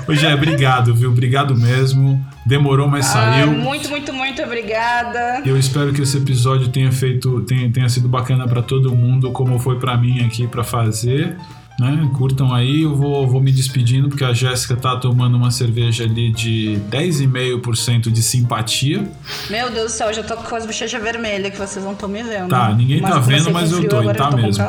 Ô, 0.07 0.13
Gé, 0.13 0.33
obrigado, 0.33 0.93
viu? 0.95 1.09
Obrigado 1.11 1.55
mesmo. 1.55 2.23
Demorou, 2.45 2.87
mas 2.87 3.05
Ah, 3.07 3.13
saiu. 3.13 3.51
muito, 3.51 3.89
muito, 3.89 4.13
muito 4.13 4.41
obrigada. 4.41 5.41
Eu 5.45 5.57
espero 5.57 5.93
que 5.93 6.01
esse 6.01 6.17
episódio 6.17 6.69
tenha 6.69 6.91
feito, 6.91 7.41
tenha, 7.41 7.71
tenha 7.71 7.87
sido 7.89 8.07
bacana 8.07 8.47
pra 8.47 8.61
todo 8.61 8.93
mundo, 8.95 9.31
como 9.31 9.59
foi 9.59 9.77
pra 9.79 9.95
mim 9.97 10.25
aqui 10.25 10.47
pra 10.47 10.63
fazer. 10.63 11.37
Né? 11.79 12.09
Curtam 12.15 12.53
aí, 12.53 12.83
eu 12.83 12.95
vou, 12.95 13.25
vou 13.27 13.41
me 13.41 13.51
despedindo 13.51 14.07
porque 14.09 14.23
a 14.23 14.33
Jéssica 14.33 14.75
tá 14.75 14.97
tomando 14.97 15.35
uma 15.35 15.49
cerveja 15.49 16.03
ali 16.03 16.31
de 16.31 16.79
10,5% 16.91 18.11
de 18.11 18.21
simpatia. 18.21 19.09
Meu 19.49 19.69
Deus 19.71 19.91
do 19.91 19.95
céu, 19.95 20.07
eu 20.09 20.13
já 20.13 20.23
tô 20.23 20.35
com 20.35 20.55
as 20.55 20.65
bochechas 20.65 21.01
vermelhas 21.01 21.51
que 21.51 21.57
vocês 21.57 21.83
não 21.83 21.93
estão 21.93 22.07
me 22.09 22.21
vendo. 22.21 22.49
Tá, 22.49 22.71
ninguém 22.73 23.01
tá 23.01 23.09
comecei 23.11 23.35
vendo, 23.35 23.45
com 23.45 23.51
mas 23.53 23.71
eu 23.71 23.87
tô, 23.87 24.03
tá 24.13 24.25
eu 24.25 24.31
tô 24.31 24.37
mesmo. 24.37 24.63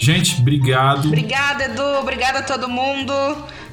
Gente, 0.00 0.40
obrigado. 0.40 1.06
Obrigada, 1.06 1.64
Edu. 1.64 1.82
Obrigada 2.00 2.38
a 2.40 2.42
todo 2.42 2.68
mundo. 2.68 3.12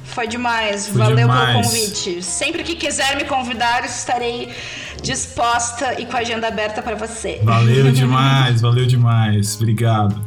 Foi 0.06 0.26
demais. 0.26 0.88
Foi 0.88 0.98
Valeu 0.98 1.16
demais. 1.16 1.50
pelo 1.50 1.62
convite. 1.62 2.22
Sempre 2.22 2.62
que 2.62 2.74
quiser 2.74 3.16
me 3.16 3.24
convidar, 3.24 3.84
estarei 3.84 4.54
disposta 5.02 6.00
e 6.00 6.06
com 6.06 6.16
a 6.16 6.20
agenda 6.20 6.48
aberta 6.48 6.82
para 6.82 6.94
você. 6.96 7.40
Valeu 7.42 7.92
demais, 7.92 8.60
valeu 8.60 8.86
demais. 8.86 9.56
Obrigado. 9.56 10.24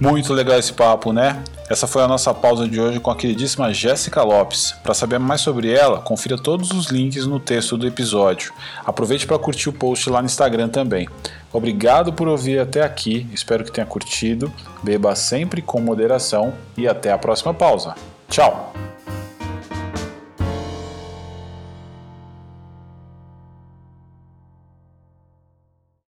Muito 0.00 0.32
legal 0.32 0.58
esse 0.58 0.72
papo, 0.72 1.12
né? 1.12 1.42
Essa 1.68 1.86
foi 1.86 2.02
a 2.02 2.08
nossa 2.08 2.32
pausa 2.32 2.68
de 2.68 2.80
hoje 2.80 3.00
com 3.00 3.10
a 3.10 3.16
queridíssima 3.16 3.74
Jéssica 3.74 4.22
Lopes. 4.22 4.72
Para 4.84 4.94
saber 4.94 5.18
mais 5.18 5.40
sobre 5.40 5.72
ela, 5.72 6.00
confira 6.00 6.38
todos 6.38 6.70
os 6.70 6.86
links 6.86 7.26
no 7.26 7.40
texto 7.40 7.76
do 7.76 7.86
episódio. 7.86 8.52
Aproveite 8.84 9.26
para 9.26 9.38
curtir 9.38 9.68
o 9.68 9.72
post 9.72 10.08
lá 10.08 10.20
no 10.22 10.26
Instagram 10.26 10.68
também. 10.68 11.08
Obrigado 11.52 12.12
por 12.12 12.28
ouvir 12.28 12.60
até 12.60 12.82
aqui, 12.82 13.26
espero 13.32 13.64
que 13.64 13.72
tenha 13.72 13.86
curtido. 13.86 14.52
Beba 14.82 15.14
sempre 15.16 15.60
com 15.60 15.80
moderação 15.80 16.54
e 16.76 16.86
até 16.86 17.10
a 17.10 17.18
próxima 17.18 17.52
pausa. 17.52 17.94
Tchau! 18.28 18.72